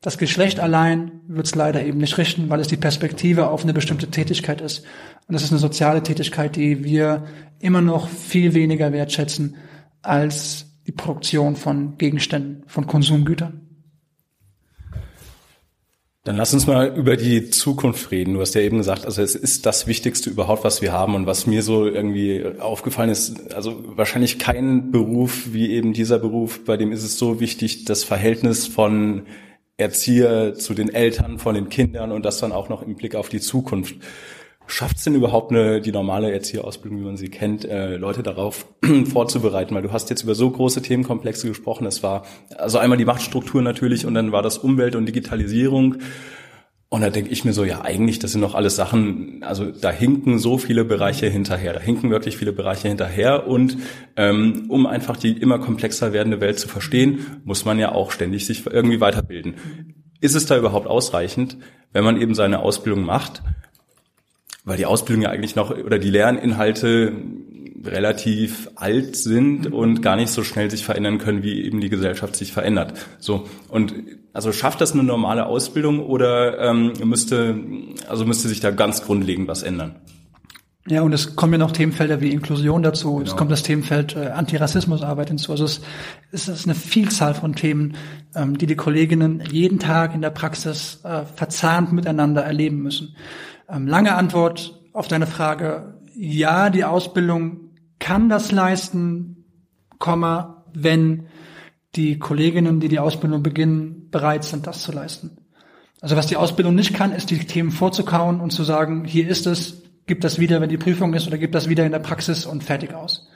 Das 0.01 0.17
Geschlecht 0.17 0.61
allein 0.61 1.19
wird 1.27 1.47
es 1.47 1.55
leider 1.55 1.83
eben 1.83 1.97
nicht 1.97 2.17
richten, 2.17 2.49
weil 2.49 2.61
es 2.61 2.69
die 2.69 2.77
Perspektive 2.77 3.49
auf 3.49 3.63
eine 3.63 3.73
bestimmte 3.73 4.09
Tätigkeit 4.09 4.61
ist. 4.61 4.85
Und 5.27 5.33
das 5.33 5.43
ist 5.43 5.51
eine 5.51 5.59
soziale 5.59 6.01
Tätigkeit, 6.01 6.55
die 6.55 6.85
wir 6.85 7.25
immer 7.59 7.81
noch 7.81 8.07
viel 8.07 8.53
weniger 8.53 8.93
wertschätzen 8.93 9.57
als 10.01 10.67
die 10.87 10.93
Produktion 10.93 11.57
von 11.57 11.97
Gegenständen, 11.97 12.63
von 12.67 12.87
Konsumgütern. 12.87 13.65
Dann 16.23 16.37
lass 16.37 16.53
uns 16.53 16.65
mal 16.65 16.95
über 16.95 17.17
die 17.17 17.49
Zukunft 17.49 18.11
reden. 18.11 18.35
Du 18.35 18.41
hast 18.41 18.55
ja 18.55 18.61
eben 18.61 18.77
gesagt, 18.77 19.05
also 19.05 19.21
es 19.21 19.35
ist 19.35 19.65
das 19.65 19.87
Wichtigste 19.87 20.29
überhaupt, 20.29 20.63
was 20.63 20.81
wir 20.81 20.93
haben 20.93 21.15
und 21.15 21.25
was 21.25 21.45
mir 21.45 21.61
so 21.61 21.85
irgendwie 21.85 22.45
aufgefallen 22.59 23.09
ist. 23.09 23.53
Also 23.53 23.83
wahrscheinlich 23.97 24.39
kein 24.39 24.91
Beruf 24.91 25.49
wie 25.51 25.71
eben 25.71 25.91
dieser 25.91 26.19
Beruf, 26.19 26.63
bei 26.63 26.77
dem 26.77 26.91
ist 26.91 27.03
es 27.03 27.17
so 27.17 27.39
wichtig, 27.39 27.85
das 27.85 28.03
Verhältnis 28.03 28.67
von 28.67 29.23
Erzieher 29.79 30.55
zu 30.55 30.73
den 30.73 30.93
Eltern, 30.93 31.39
von 31.39 31.55
den 31.55 31.69
Kindern 31.69 32.11
und 32.11 32.25
das 32.25 32.39
dann 32.39 32.51
auch 32.51 32.69
noch 32.69 32.81
im 32.81 32.95
Blick 32.95 33.15
auf 33.15 33.29
die 33.29 33.39
Zukunft. 33.39 33.95
Schafft 34.67 34.97
es 34.97 35.03
denn 35.05 35.15
überhaupt 35.15 35.51
eine, 35.51 35.81
die 35.81 35.91
normale 35.91 36.31
Erzieherausbildung, 36.31 36.99
wie 36.99 37.05
man 37.05 37.17
sie 37.17 37.29
kennt, 37.29 37.65
äh, 37.65 37.95
Leute 37.95 38.21
darauf 38.21 38.67
vorzubereiten? 39.11 39.73
Weil 39.73 39.81
du 39.81 39.91
hast 39.91 40.11
jetzt 40.11 40.21
über 40.21 40.35
so 40.35 40.51
große 40.51 40.83
Themenkomplexe 40.83 41.47
gesprochen. 41.47 41.87
Es 41.87 42.03
war 42.03 42.23
also 42.55 42.77
einmal 42.77 42.97
die 42.97 43.05
Machtstruktur 43.05 43.63
natürlich 43.63 44.05
und 44.05 44.13
dann 44.13 44.31
war 44.31 44.43
das 44.43 44.59
Umwelt 44.59 44.95
und 44.95 45.07
Digitalisierung. 45.07 45.95
Und 46.91 47.01
da 47.01 47.11
denke 47.11 47.29
ich 47.29 47.45
mir 47.45 47.53
so, 47.53 47.63
ja, 47.63 47.81
eigentlich, 47.81 48.17
das 48.17 48.31
sind 48.31 48.41
noch 48.41 48.55
alles 48.55 48.75
Sachen, 48.75 49.43
also 49.43 49.65
da 49.65 49.91
hinken 49.91 50.39
so 50.39 50.57
viele 50.57 50.83
Bereiche 50.83 51.27
hinterher, 51.27 51.73
da 51.73 51.79
hinken 51.79 52.09
wirklich 52.09 52.35
viele 52.35 52.51
Bereiche 52.51 52.87
hinterher. 52.87 53.47
Und 53.47 53.77
ähm, 54.15 54.65
um 54.69 54.87
einfach 54.87 55.15
die 55.15 55.33
immer 55.33 55.59
komplexer 55.59 56.13
werdende 56.13 56.41
Welt 56.41 56.57
zu 56.57 56.67
verstehen, 56.67 57.41
muss 57.43 57.63
man 57.63 57.77
ja 57.77 57.91
auch 57.91 58.11
ständig 58.11 58.47
sich 58.47 58.65
irgendwie 58.65 58.99
weiterbilden. 58.99 59.55
Ist 60.19 60.35
es 60.35 60.47
da 60.47 60.57
überhaupt 60.57 60.87
ausreichend, 60.87 61.57
wenn 61.93 62.03
man 62.03 62.19
eben 62.19 62.33
seine 62.33 62.59
Ausbildung 62.59 63.03
macht 63.03 63.43
weil 64.69 64.77
die 64.77 64.85
Ausbildung 64.85 65.23
ja 65.23 65.29
eigentlich 65.29 65.55
noch 65.55 65.71
oder 65.71 65.97
die 65.97 66.11
Lerninhalte 66.11 67.13
relativ 67.83 68.69
alt 68.75 69.15
sind 69.15 69.71
und 69.73 70.01
gar 70.01 70.15
nicht 70.15 70.29
so 70.29 70.43
schnell 70.43 70.69
sich 70.69 70.83
verändern 70.83 71.17
können, 71.17 71.43
wie 71.43 71.63
eben 71.63 71.81
die 71.81 71.89
Gesellschaft 71.89 72.35
sich 72.35 72.51
verändert. 72.51 72.93
So 73.19 73.47
und 73.69 73.95
also 74.33 74.51
schafft 74.51 74.81
das 74.81 74.93
eine 74.93 75.03
normale 75.03 75.45
Ausbildung 75.45 76.05
oder 76.05 76.59
ähm, 76.59 76.93
müsste 77.03 77.55
also 78.07 78.25
müsste 78.25 78.47
sich 78.47 78.59
da 78.59 78.71
ganz 78.71 79.03
grundlegend 79.03 79.47
was 79.47 79.63
ändern? 79.63 79.95
Ja, 80.87 81.03
und 81.03 81.13
es 81.13 81.35
kommen 81.35 81.53
ja 81.53 81.59
noch 81.59 81.71
Themenfelder 81.71 82.19
wie 82.19 82.31
Inklusion 82.31 82.81
dazu. 82.81 83.15
Genau. 83.15 83.27
Es 83.27 83.35
kommt 83.35 83.51
das 83.51 83.61
Themenfeld 83.61 84.15
äh, 84.15 84.29
Antirassismusarbeit 84.29 85.27
hinzu. 85.27 85.51
Also 85.51 85.65
es, 85.65 85.81
es 86.31 86.47
ist 86.47 86.65
eine 86.65 86.73
Vielzahl 86.73 87.35
von 87.35 87.53
Themen, 87.53 87.95
ähm, 88.33 88.57
die 88.57 88.65
die 88.65 88.75
Kolleginnen 88.75 89.43
jeden 89.51 89.77
Tag 89.77 90.15
in 90.15 90.21
der 90.21 90.31
Praxis 90.31 91.01
äh, 91.03 91.25
verzahnt 91.25 91.93
miteinander 91.93 92.43
erleben 92.43 92.81
müssen. 92.81 93.15
Ähm, 93.69 93.87
lange 93.87 94.15
Antwort 94.15 94.79
auf 94.93 95.07
deine 95.07 95.27
Frage. 95.27 95.99
Ja, 96.15 96.71
die 96.71 96.85
Ausbildung 96.85 97.69
kann 97.99 98.29
das 98.29 98.51
leisten, 98.51 99.45
Komma, 99.99 100.63
wenn 100.73 101.27
die 101.95 102.19
Kolleginnen, 102.19 102.79
die 102.79 102.87
die 102.87 102.99
Ausbildung 102.99 103.43
beginnen, 103.43 104.09
bereit 104.11 104.43
sind, 104.43 104.67
das 104.67 104.83
zu 104.83 104.91
leisten. 104.91 105.37
Also 106.01 106.15
was 106.15 106.27
die 106.27 106.37
Ausbildung 106.37 106.75
nicht 106.75 106.93
kann, 106.93 107.11
ist 107.11 107.29
die 107.29 107.39
Themen 107.39 107.71
vorzukauen 107.71 108.39
und 108.39 108.51
zu 108.51 108.63
sagen, 108.63 109.05
hier 109.05 109.27
ist 109.27 109.47
es, 109.47 109.83
gib 110.05 110.21
das 110.21 110.39
wieder, 110.39 110.61
wenn 110.61 110.69
die 110.69 110.77
Prüfung 110.77 111.13
ist, 111.13 111.27
oder 111.27 111.37
gib 111.37 111.51
das 111.51 111.67
wieder 111.67 111.85
in 111.85 111.91
der 111.91 111.99
Praxis 111.99 112.45
und 112.45 112.63
fertig 112.63 112.93
aus. 112.93 113.27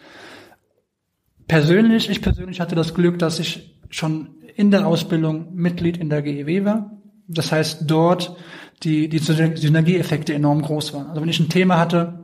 Persönlich, 1.48 2.10
ich 2.10 2.22
persönlich 2.22 2.62
hatte 2.62 2.76
das 2.76 2.94
Glück, 2.94 3.20
dass 3.20 3.40
ich 3.40 3.80
schon 3.90 4.36
in 4.56 4.72
der 4.72 4.88
Ausbildung 4.88 5.54
Mitglied 5.54 5.98
in 5.98 6.10
der 6.10 6.22
GEW 6.22 6.64
war. 6.64 6.92
Das 7.28 7.52
heißt, 7.52 7.84
dort 7.86 8.38
die, 8.84 9.10
die 9.10 9.20
Synergieeffekte 9.20 10.34
enorm 10.34 10.62
groß 10.62 10.94
waren. 10.94 11.08
Also 11.08 11.22
wenn 11.22 11.30
ich 11.30 11.40
ein 11.40 11.50
Thema 11.50 11.80
hatte 11.80 12.24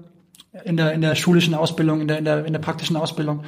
in 0.64 0.78
der, 0.78 0.94
in 0.94 1.02
der 1.02 1.16
schulischen 1.16 1.54
Ausbildung, 1.54 2.02
in 2.02 2.08
der, 2.08 2.18
in 2.20 2.26
der, 2.26 2.46
in 2.46 2.54
der 2.54 2.60
praktischen 2.60 2.96
Ausbildung, 2.96 3.44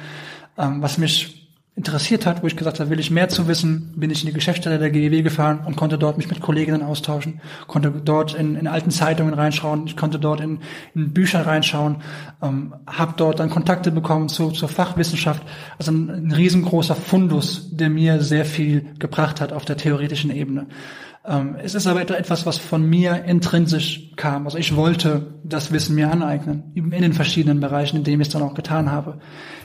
ähm, 0.58 0.82
was 0.82 0.98
mich 0.98 1.41
interessiert 1.82 2.26
hat, 2.26 2.44
wo 2.44 2.46
ich 2.46 2.56
gesagt 2.56 2.78
habe, 2.78 2.90
will 2.90 3.00
ich 3.00 3.10
mehr 3.10 3.28
zu 3.28 3.48
wissen, 3.48 3.92
bin 3.96 4.08
ich 4.08 4.22
in 4.22 4.28
die 4.28 4.32
Geschäftsstelle 4.32 4.78
der 4.78 4.90
GEW 4.90 5.22
gefahren 5.22 5.64
und 5.66 5.74
konnte 5.74 5.98
dort 5.98 6.16
mich 6.16 6.30
mit 6.30 6.40
Kolleginnen 6.40 6.84
austauschen, 6.84 7.40
konnte 7.66 7.90
dort 7.90 8.34
in, 8.34 8.54
in 8.54 8.68
alten 8.68 8.92
Zeitungen 8.92 9.34
reinschauen, 9.34 9.88
ich 9.88 9.96
konnte 9.96 10.20
dort 10.20 10.40
in, 10.40 10.60
in 10.94 11.12
Bücher 11.12 11.44
reinschauen, 11.44 11.96
ähm, 12.40 12.72
habe 12.86 13.14
dort 13.16 13.40
dann 13.40 13.50
Kontakte 13.50 13.90
bekommen 13.90 14.28
zu, 14.28 14.52
zur 14.52 14.68
Fachwissenschaft. 14.68 15.42
Also 15.76 15.90
ein, 15.90 16.08
ein 16.08 16.30
riesengroßer 16.30 16.94
Fundus, 16.94 17.68
der 17.72 17.90
mir 17.90 18.20
sehr 18.20 18.44
viel 18.44 18.94
gebracht 19.00 19.40
hat 19.40 19.52
auf 19.52 19.64
der 19.64 19.76
theoretischen 19.76 20.30
Ebene. 20.30 20.68
Ähm, 21.24 21.56
es 21.62 21.74
ist 21.74 21.86
aber 21.86 22.00
etwas, 22.00 22.46
was 22.46 22.58
von 22.58 22.88
mir 22.88 23.24
intrinsisch 23.24 24.10
kam. 24.16 24.46
Also 24.46 24.58
ich 24.58 24.74
wollte 24.74 25.34
das 25.44 25.72
Wissen 25.72 25.94
mir 25.94 26.10
aneignen, 26.10 26.72
in 26.74 26.90
den 26.90 27.12
verschiedenen 27.12 27.60
Bereichen, 27.60 27.98
in 27.98 28.04
denen 28.04 28.20
ich 28.20 28.28
es 28.28 28.32
dann 28.32 28.42
auch 28.42 28.54
getan 28.54 28.90
habe. 28.90 29.20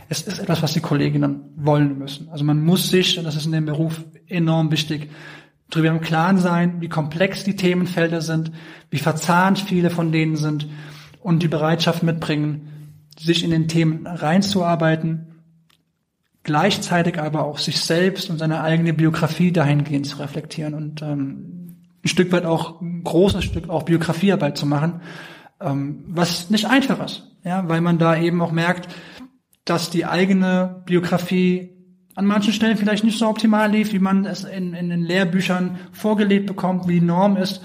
Es 0.09 0.21
ist 0.21 0.39
etwas, 0.39 0.61
was 0.61 0.73
die 0.73 0.79
Kolleginnen 0.81 1.41
wollen 1.55 1.97
müssen. 1.97 2.29
Also 2.29 2.43
man 2.43 2.63
muss 2.63 2.89
sich, 2.89 3.17
und 3.17 3.25
das 3.25 3.35
ist 3.35 3.45
in 3.45 3.51
dem 3.51 3.65
Beruf 3.65 4.03
enorm 4.27 4.71
wichtig, 4.71 5.09
darüber 5.69 5.89
im 5.89 6.01
Klaren 6.01 6.37
sein, 6.37 6.79
wie 6.79 6.89
komplex 6.89 7.43
die 7.43 7.55
Themenfelder 7.55 8.21
sind, 8.21 8.51
wie 8.89 8.99
verzahnt 8.99 9.59
viele 9.59 9.89
von 9.89 10.11
denen 10.11 10.35
sind 10.35 10.67
und 11.21 11.43
die 11.43 11.47
Bereitschaft 11.47 12.03
mitbringen, 12.03 13.03
sich 13.19 13.43
in 13.43 13.51
den 13.51 13.67
Themen 13.67 14.05
reinzuarbeiten, 14.05 15.36
gleichzeitig 16.47 17.19
aber 17.19 17.43
auch 17.43 17.57
sich 17.57 17.81
selbst 17.81 18.29
und 18.29 18.37
seine 18.37 18.61
eigene 18.61 18.93
Biografie 18.93 19.51
dahingehend 19.51 20.05
zu 20.07 20.17
reflektieren 20.17 20.73
und 20.73 21.01
ähm, 21.01 21.75
ein 22.03 22.07
Stück 22.07 22.31
weit 22.31 22.45
auch 22.45 22.79
ein 22.79 23.03
großes 23.03 23.43
Stück 23.43 23.69
auch 23.69 23.83
Biografiearbeit 23.83 24.57
zu 24.57 24.65
machen, 24.65 25.01
ähm, 25.59 26.05
was 26.07 26.49
nicht 26.49 26.65
einfach 26.65 27.03
ist, 27.03 27.35
ja, 27.43 27.67
weil 27.67 27.81
man 27.81 27.97
da 27.97 28.15
eben 28.17 28.41
auch 28.41 28.53
merkt, 28.53 28.87
dass 29.65 29.89
die 29.89 30.05
eigene 30.05 30.83
Biografie 30.85 31.73
an 32.15 32.25
manchen 32.25 32.53
Stellen 32.53 32.77
vielleicht 32.77 33.03
nicht 33.03 33.19
so 33.19 33.27
optimal 33.27 33.69
lief, 33.69 33.91
wie 33.91 33.99
man 33.99 34.25
es 34.25 34.45
in, 34.45 34.73
in 34.73 34.89
den 34.89 35.03
Lehrbüchern 35.03 35.77
vorgelebt 35.91 36.47
bekommt, 36.47 36.87
wie 36.87 37.01
die 37.01 37.05
Norm 37.05 37.35
ist. 37.35 37.61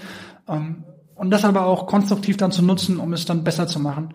Ähm, 0.49 0.83
und 1.15 1.29
das 1.29 1.45
aber 1.45 1.67
auch 1.67 1.87
konstruktiv 1.87 2.35
dann 2.35 2.51
zu 2.51 2.63
nutzen, 2.63 2.99
um 2.99 3.13
es 3.13 3.23
dann 3.23 3.45
besser 3.45 3.65
zu 3.65 3.79
machen. 3.79 4.13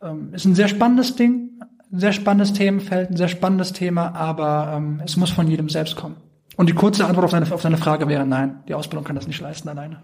Ähm, 0.00 0.32
ist 0.34 0.44
ein 0.44 0.54
sehr 0.54 0.68
spannendes 0.68 1.16
Ding, 1.16 1.50
ein 1.94 2.00
sehr 2.00 2.12
spannendes 2.12 2.52
Themenfeld, 2.52 3.10
ein 3.10 3.16
sehr 3.16 3.28
spannendes 3.28 3.72
Thema, 3.72 4.14
aber 4.14 4.74
ähm, 4.76 5.00
es 5.04 5.16
muss 5.16 5.30
von 5.30 5.48
jedem 5.48 5.68
selbst 5.68 5.94
kommen. 5.94 6.16
Und 6.56 6.68
die 6.68 6.74
kurze 6.74 7.06
Antwort 7.06 7.24
auf 7.24 7.30
deine, 7.30 7.52
auf 7.52 7.62
deine 7.62 7.76
Frage 7.76 8.08
wäre 8.08 8.26
nein, 8.26 8.62
die 8.68 8.74
Ausbildung 8.74 9.04
kann 9.04 9.16
das 9.16 9.28
nicht 9.28 9.40
leisten 9.40 9.68
alleine. 9.68 10.02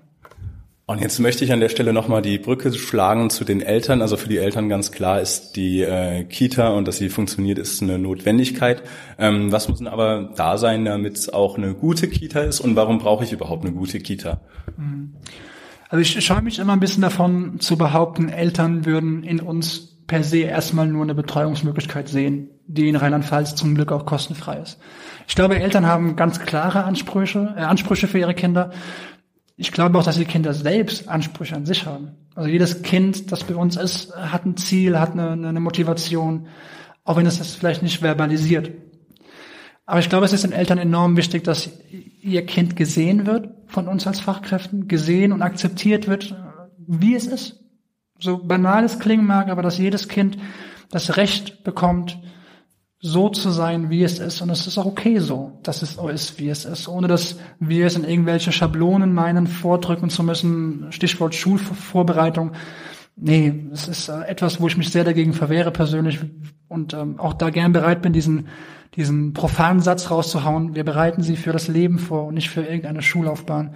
Und 0.87 1.01
jetzt 1.01 1.21
möchte 1.21 1.45
ich 1.45 1.53
an 1.53 1.61
der 1.61 1.69
Stelle 1.69 1.93
nochmal 1.93 2.21
die 2.21 2.39
Brücke 2.39 2.73
schlagen 2.73 3.31
zu 3.31 3.45
den 3.45 3.61
Eltern. 3.61 4.03
Also 4.03 4.17
für 4.17 4.29
die 4.29 4.39
Eltern 4.39 4.69
ganz 4.69 4.91
klar 4.91 5.21
ist 5.21 5.53
die 5.55 5.83
äh, 5.83 6.25
Kita 6.25 6.71
und 6.71 6.89
dass 6.89 6.97
sie 6.97 7.11
funktioniert, 7.11 7.59
ist 7.59 7.81
eine 7.81 7.97
Notwendigkeit. 7.97 8.83
Ähm, 9.17 9.53
was 9.53 9.69
muss 9.69 9.79
denn 9.79 9.87
aber 9.87 10.31
da 10.35 10.59
sein, 10.59 10.85
damit 10.85 11.17
es 11.17 11.33
auch 11.33 11.57
eine 11.57 11.75
gute 11.75 12.09
Kita 12.09 12.41
ist? 12.41 12.59
Und 12.59 12.75
warum 12.75 12.99
brauche 12.99 13.23
ich 13.23 13.33
überhaupt 13.33 13.65
eine 13.65 13.73
gute 13.73 14.01
Kita? 14.01 14.41
Also 15.89 16.03
ich 16.03 16.25
scheue 16.25 16.43
mich 16.43 16.59
immer 16.59 16.73
ein 16.73 16.81
bisschen 16.81 17.03
davon 17.03 17.61
zu 17.61 17.79
behaupten, 17.79 18.29
Eltern 18.29 18.85
würden 18.85 19.23
in 19.23 19.39
uns 19.39 19.90
per 20.11 20.25
se 20.25 20.39
erstmal 20.39 20.89
nur 20.89 21.05
eine 21.05 21.15
Betreuungsmöglichkeit 21.15 22.09
sehen, 22.09 22.51
die 22.67 22.89
in 22.89 22.97
Rheinland-Pfalz 22.97 23.55
zum 23.55 23.77
Glück 23.77 23.93
auch 23.93 24.07
kostenfrei 24.07 24.59
ist. 24.59 24.77
Ich 25.29 25.37
glaube, 25.37 25.61
Eltern 25.61 25.87
haben 25.87 26.17
ganz 26.17 26.41
klare 26.41 26.83
Ansprüche, 26.83 27.55
äh, 27.57 27.61
Ansprüche 27.61 28.09
für 28.09 28.19
ihre 28.19 28.35
Kinder. 28.35 28.73
Ich 29.57 29.71
glaube 29.71 29.97
auch, 29.97 30.03
dass 30.03 30.17
die 30.17 30.25
Kinder 30.25 30.53
selbst 30.53 31.09
Ansprüche 31.09 31.55
an 31.55 31.65
sich 31.65 31.87
haben. 31.87 32.17
Also 32.35 32.51
jedes 32.51 32.83
Kind, 32.83 33.31
das 33.31 33.45
bei 33.45 33.55
uns 33.55 33.77
ist, 33.77 34.13
hat 34.17 34.45
ein 34.47 34.57
Ziel, 34.57 34.99
hat 34.99 35.13
eine, 35.13 35.31
eine 35.31 35.61
Motivation, 35.61 36.49
auch 37.05 37.17
wenn 37.17 37.27
es 37.27 37.39
das 37.39 37.55
vielleicht 37.55 37.85
nicht 37.85 38.01
verbalisiert. 38.01 38.73
Aber 39.87 40.01
ich 40.01 40.09
glaube, 40.09 40.27
es 40.27 40.33
ist 40.33 40.43
den 40.43 40.51
Eltern 40.51 40.79
enorm 40.79 41.17
wichtig, 41.17 41.45
dass 41.45 41.71
ihr 42.21 42.45
Kind 42.47 42.75
gesehen 42.75 43.27
wird 43.27 43.49
von 43.69 43.87
uns 43.87 44.09
als 44.09 44.19
Fachkräften, 44.19 44.89
gesehen 44.89 45.31
und 45.31 45.43
akzeptiert 45.43 46.09
wird, 46.09 46.35
wie 46.89 47.15
es 47.15 47.29
ist. 47.29 47.61
So 48.21 48.39
banal 48.39 48.85
es 48.85 48.99
klingen 48.99 49.27
mag, 49.27 49.49
aber 49.49 49.63
dass 49.63 49.79
jedes 49.79 50.09
Kind 50.09 50.39
das 50.91 51.17
Recht 51.17 51.65
bekommt, 51.65 52.19
so 53.03 53.31
zu 53.31 53.51
sein, 53.51 53.89
wie 53.89 54.03
es 54.03 54.19
ist. 54.19 54.43
Und 54.43 54.51
es 54.51 54.67
ist 54.67 54.77
auch 54.77 54.85
okay 54.85 55.19
so, 55.19 55.59
dass 55.63 55.83
es 55.83 55.97
ist, 55.97 56.39
wie 56.39 56.51
es 56.51 56.67
ist, 56.67 56.87
ohne 56.87 57.09
dass 57.09 57.39
wir 57.59 57.87
es 57.87 57.97
in 57.97 58.05
irgendwelche 58.05 58.53
Schablonen 58.53 59.15
meinen, 59.15 59.47
vordrücken 59.47 60.11
zu 60.11 60.23
müssen. 60.23 60.87
Stichwort 60.91 61.35
Schulvorbereitung. 61.35 62.53
Nee, 63.17 63.69
es 63.73 63.89
ist 63.89 64.09
äh, 64.09 64.23
etwas, 64.25 64.61
wo 64.61 64.69
ich 64.69 64.77
mich 64.77 64.91
sehr 64.91 65.05
dagegen 65.05 65.33
verwehre 65.33 65.71
persönlich 65.71 66.21
und 66.69 66.95
ähm, 66.95 67.19
auch 67.19 67.35
da 67.35 67.51
gern 67.51 67.73
bereit 67.73 68.03
bin, 68.03 68.13
diesen, 68.13 68.49
diesen 68.97 69.33
profanen 69.33 69.81
Satz 69.81 70.11
rauszuhauen. 70.11 70.75
Wir 70.75 70.85
bereiten 70.85 71.23
sie 71.23 71.37
für 71.37 71.53
das 71.53 71.69
Leben 71.69 71.99
vor 71.99 72.27
und 72.27 72.35
nicht 72.35 72.51
für 72.51 72.63
irgendeine 72.63 73.03
Schullaufbahn. 73.03 73.75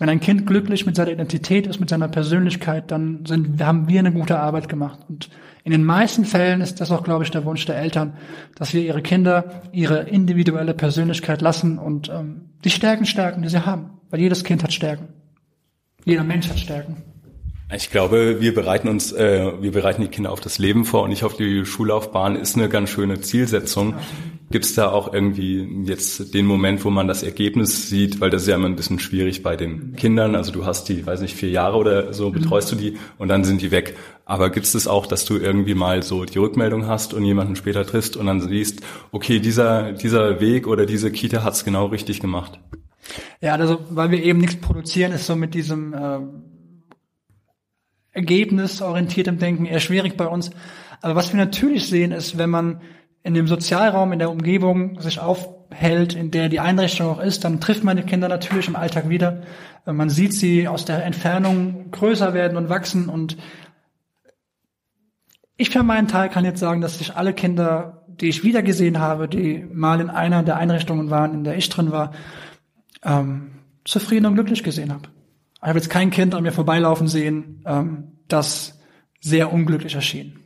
Wenn 0.00 0.08
ein 0.08 0.20
Kind 0.20 0.46
glücklich 0.46 0.86
mit 0.86 0.96
seiner 0.96 1.12
Identität 1.12 1.66
ist, 1.66 1.78
mit 1.78 1.90
seiner 1.90 2.08
Persönlichkeit, 2.08 2.90
dann 2.90 3.26
sind, 3.26 3.62
haben 3.62 3.86
wir 3.86 3.98
eine 3.98 4.12
gute 4.12 4.38
Arbeit 4.38 4.70
gemacht. 4.70 4.98
Und 5.10 5.28
in 5.62 5.72
den 5.72 5.84
meisten 5.84 6.24
Fällen 6.24 6.62
ist 6.62 6.80
das 6.80 6.90
auch, 6.90 7.04
glaube 7.04 7.22
ich, 7.24 7.30
der 7.30 7.44
Wunsch 7.44 7.66
der 7.66 7.76
Eltern, 7.76 8.14
dass 8.54 8.72
wir 8.72 8.80
ihre 8.80 9.02
Kinder 9.02 9.60
ihre 9.72 10.00
individuelle 10.08 10.72
Persönlichkeit 10.72 11.42
lassen 11.42 11.78
und 11.78 12.08
ähm, 12.08 12.46
die 12.64 12.70
Stärken 12.70 13.04
stärken, 13.04 13.42
die 13.42 13.50
sie 13.50 13.66
haben. 13.66 13.90
Weil 14.08 14.20
jedes 14.20 14.42
Kind 14.42 14.62
hat 14.62 14.72
Stärken. 14.72 15.08
Jeder 16.06 16.24
Mensch 16.24 16.48
hat 16.48 16.58
Stärken. 16.58 16.96
Ich 17.70 17.90
glaube, 17.90 18.40
wir 18.40 18.54
bereiten 18.54 18.88
uns, 18.88 19.12
äh, 19.12 19.52
wir 19.60 19.70
bereiten 19.70 20.00
die 20.00 20.08
Kinder 20.08 20.32
auf 20.32 20.40
das 20.40 20.58
Leben 20.58 20.86
vor 20.86 21.02
und 21.02 21.10
nicht 21.10 21.24
auf 21.24 21.36
die 21.36 21.66
Schullaufbahn 21.66 22.36
ist 22.36 22.56
eine 22.56 22.70
ganz 22.70 22.88
schöne 22.88 23.20
Zielsetzung. 23.20 23.96
Gibt 24.52 24.64
es 24.64 24.74
da 24.74 24.90
auch 24.90 25.14
irgendwie 25.14 25.84
jetzt 25.84 26.34
den 26.34 26.44
Moment, 26.44 26.84
wo 26.84 26.90
man 26.90 27.06
das 27.06 27.22
Ergebnis 27.22 27.88
sieht, 27.88 28.20
weil 28.20 28.30
das 28.30 28.42
ist 28.42 28.48
ja 28.48 28.56
immer 28.56 28.68
ein 28.68 28.74
bisschen 28.74 28.98
schwierig 28.98 29.44
bei 29.44 29.54
den 29.54 29.94
Kindern. 29.94 30.34
Also 30.34 30.50
du 30.50 30.66
hast 30.66 30.88
die, 30.88 31.06
weiß 31.06 31.20
nicht, 31.20 31.36
vier 31.36 31.50
Jahre 31.50 31.76
oder 31.76 32.12
so, 32.12 32.30
betreust 32.30 32.72
du 32.72 32.76
die 32.76 32.98
und 33.16 33.28
dann 33.28 33.44
sind 33.44 33.62
die 33.62 33.70
weg. 33.70 33.96
Aber 34.24 34.50
gibt 34.50 34.66
es 34.66 34.86
auch, 34.88 35.06
dass 35.06 35.24
du 35.24 35.36
irgendwie 35.36 35.74
mal 35.74 36.02
so 36.02 36.24
die 36.24 36.38
Rückmeldung 36.38 36.88
hast 36.88 37.14
und 37.14 37.24
jemanden 37.24 37.54
später 37.54 37.86
triffst 37.86 38.16
und 38.16 38.26
dann 38.26 38.40
siehst, 38.40 38.80
okay, 39.12 39.38
dieser, 39.38 39.92
dieser 39.92 40.40
Weg 40.40 40.66
oder 40.66 40.84
diese 40.84 41.12
Kita 41.12 41.44
hat's 41.44 41.64
genau 41.64 41.86
richtig 41.86 42.18
gemacht? 42.18 42.58
Ja, 43.40 43.54
also 43.54 43.78
weil 43.90 44.10
wir 44.10 44.20
eben 44.20 44.40
nichts 44.40 44.56
produzieren, 44.56 45.12
ist 45.12 45.26
so 45.26 45.36
mit 45.36 45.54
diesem 45.54 45.94
äh, 45.94 46.18
ergebnisorientiertem 48.12 49.38
Denken 49.38 49.66
eher 49.66 49.80
schwierig 49.80 50.16
bei 50.16 50.26
uns. 50.26 50.50
Aber 51.02 51.14
was 51.14 51.32
wir 51.32 51.38
natürlich 51.38 51.86
sehen, 51.86 52.10
ist, 52.10 52.36
wenn 52.36 52.50
man 52.50 52.80
in 53.22 53.34
dem 53.34 53.46
Sozialraum, 53.46 54.12
in 54.12 54.18
der 54.18 54.30
Umgebung 54.30 55.00
sich 55.00 55.20
aufhält, 55.20 56.14
in 56.14 56.30
der 56.30 56.48
die 56.48 56.60
Einrichtung 56.60 57.08
auch 57.08 57.20
ist, 57.20 57.44
dann 57.44 57.60
trifft 57.60 57.84
man 57.84 57.96
die 57.96 58.02
Kinder 58.02 58.28
natürlich 58.28 58.68
im 58.68 58.76
Alltag 58.76 59.08
wieder. 59.08 59.42
Man 59.84 60.08
sieht 60.08 60.32
sie 60.32 60.68
aus 60.68 60.84
der 60.84 61.04
Entfernung 61.04 61.90
größer 61.90 62.34
werden 62.34 62.56
und 62.56 62.68
wachsen 62.68 63.08
und 63.08 63.36
ich 65.60 65.68
für 65.68 65.82
meinen 65.82 66.08
Teil 66.08 66.30
kann 66.30 66.46
jetzt 66.46 66.58
sagen, 66.58 66.80
dass 66.80 67.00
ich 67.02 67.16
alle 67.16 67.34
Kinder, 67.34 68.06
die 68.08 68.28
ich 68.28 68.44
wiedergesehen 68.44 68.98
habe, 68.98 69.28
die 69.28 69.66
mal 69.70 70.00
in 70.00 70.08
einer 70.08 70.42
der 70.42 70.56
Einrichtungen 70.56 71.10
waren, 71.10 71.34
in 71.34 71.44
der 71.44 71.58
ich 71.58 71.68
drin 71.68 71.92
war, 71.92 72.12
ähm, 73.04 73.50
zufrieden 73.84 74.24
und 74.24 74.34
glücklich 74.34 74.62
gesehen 74.62 74.90
habe. 74.90 75.08
Ich 75.56 75.68
habe 75.68 75.78
jetzt 75.78 75.90
kein 75.90 76.10
Kind 76.10 76.34
an 76.34 76.44
mir 76.44 76.52
vorbeilaufen 76.52 77.08
sehen, 77.08 77.62
ähm, 77.66 78.12
das 78.28 78.80
sehr 79.20 79.52
unglücklich 79.52 79.94
erschien. 79.94 80.39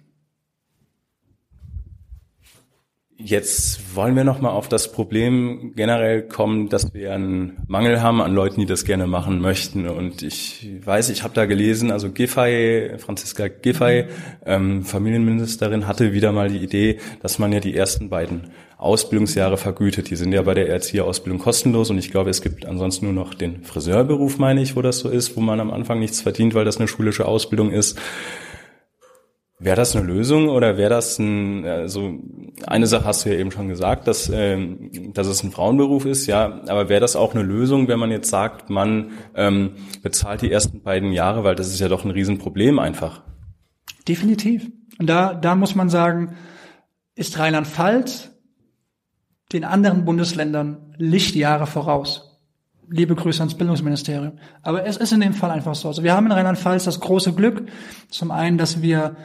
Jetzt 3.26 3.96
wollen 3.96 4.16
wir 4.16 4.24
noch 4.24 4.42
mal 4.42 4.50
auf 4.50 4.68
das 4.68 4.92
Problem 4.92 5.72
generell 5.74 6.20
kommen, 6.20 6.68
dass 6.68 6.92
wir 6.92 7.14
einen 7.14 7.56
Mangel 7.66 8.02
haben 8.02 8.20
an 8.20 8.34
Leuten, 8.34 8.60
die 8.60 8.66
das 8.66 8.84
gerne 8.84 9.06
machen 9.06 9.40
möchten. 9.40 9.88
Und 9.88 10.22
ich 10.22 10.68
weiß, 10.84 11.08
ich 11.08 11.22
habe 11.22 11.32
da 11.32 11.46
gelesen, 11.46 11.90
also 11.90 12.10
Giffey, 12.10 12.98
Franziska 12.98 13.48
Giffey, 13.48 14.04
ähm, 14.44 14.84
Familienministerin, 14.84 15.86
hatte 15.86 16.12
wieder 16.12 16.32
mal 16.32 16.50
die 16.50 16.58
Idee, 16.58 16.98
dass 17.22 17.38
man 17.38 17.50
ja 17.50 17.60
die 17.60 17.74
ersten 17.74 18.10
beiden 18.10 18.50
Ausbildungsjahre 18.76 19.56
vergütet. 19.56 20.10
Die 20.10 20.16
sind 20.16 20.32
ja 20.32 20.42
bei 20.42 20.52
der 20.52 20.68
Erzieherausbildung 20.68 21.40
kostenlos 21.40 21.88
und 21.88 21.96
ich 21.96 22.10
glaube, 22.10 22.28
es 22.28 22.42
gibt 22.42 22.66
ansonsten 22.66 23.06
nur 23.06 23.14
noch 23.14 23.32
den 23.32 23.64
Friseurberuf, 23.64 24.36
meine 24.36 24.60
ich, 24.60 24.76
wo 24.76 24.82
das 24.82 24.98
so 24.98 25.08
ist, 25.08 25.34
wo 25.34 25.40
man 25.40 25.60
am 25.60 25.70
Anfang 25.70 25.98
nichts 25.98 26.20
verdient, 26.20 26.52
weil 26.54 26.66
das 26.66 26.76
eine 26.76 26.88
schulische 26.88 27.24
Ausbildung 27.24 27.70
ist. 27.70 27.98
Wäre 29.64 29.76
das 29.76 29.96
eine 29.96 30.04
Lösung 30.04 30.50
oder 30.50 30.76
wäre 30.76 30.90
das 30.90 31.18
ein, 31.18 31.64
also 31.64 32.18
eine 32.66 32.86
Sache 32.86 33.06
hast 33.06 33.24
du 33.24 33.30
ja 33.30 33.36
eben 33.36 33.50
schon 33.50 33.68
gesagt, 33.68 34.06
dass, 34.06 34.28
ähm, 34.28 34.90
dass 35.14 35.26
es 35.26 35.42
ein 35.42 35.52
Frauenberuf 35.52 36.04
ist, 36.04 36.26
ja, 36.26 36.60
aber 36.68 36.90
wäre 36.90 37.00
das 37.00 37.16
auch 37.16 37.34
eine 37.34 37.42
Lösung, 37.42 37.88
wenn 37.88 37.98
man 37.98 38.10
jetzt 38.10 38.28
sagt, 38.28 38.68
man 38.68 39.12
ähm, 39.34 39.70
bezahlt 40.02 40.42
die 40.42 40.52
ersten 40.52 40.82
beiden 40.82 41.12
Jahre, 41.12 41.44
weil 41.44 41.54
das 41.54 41.68
ist 41.68 41.80
ja 41.80 41.88
doch 41.88 42.04
ein 42.04 42.10
Riesenproblem 42.10 42.78
einfach. 42.78 43.22
Definitiv. 44.06 44.70
Und 44.98 45.06
da, 45.06 45.32
da 45.32 45.54
muss 45.54 45.74
man 45.74 45.88
sagen, 45.88 46.36
ist 47.14 47.38
Rheinland-Pfalz 47.38 48.32
den 49.54 49.64
anderen 49.64 50.04
Bundesländern 50.04 50.94
Lichtjahre 50.98 51.66
voraus. 51.66 52.38
Liebe 52.90 53.14
Grüße 53.14 53.40
ans 53.40 53.54
Bildungsministerium. 53.54 54.32
Aber 54.60 54.84
es 54.84 54.98
ist 54.98 55.12
in 55.14 55.20
dem 55.20 55.32
Fall 55.32 55.50
einfach 55.50 55.74
so. 55.74 55.88
Also 55.88 56.02
wir 56.02 56.12
haben 56.12 56.26
in 56.26 56.32
Rheinland-Pfalz 56.32 56.84
das 56.84 57.00
große 57.00 57.32
Glück, 57.32 57.66
zum 58.10 58.30
einen, 58.30 58.58
dass 58.58 58.82
wir 58.82 59.16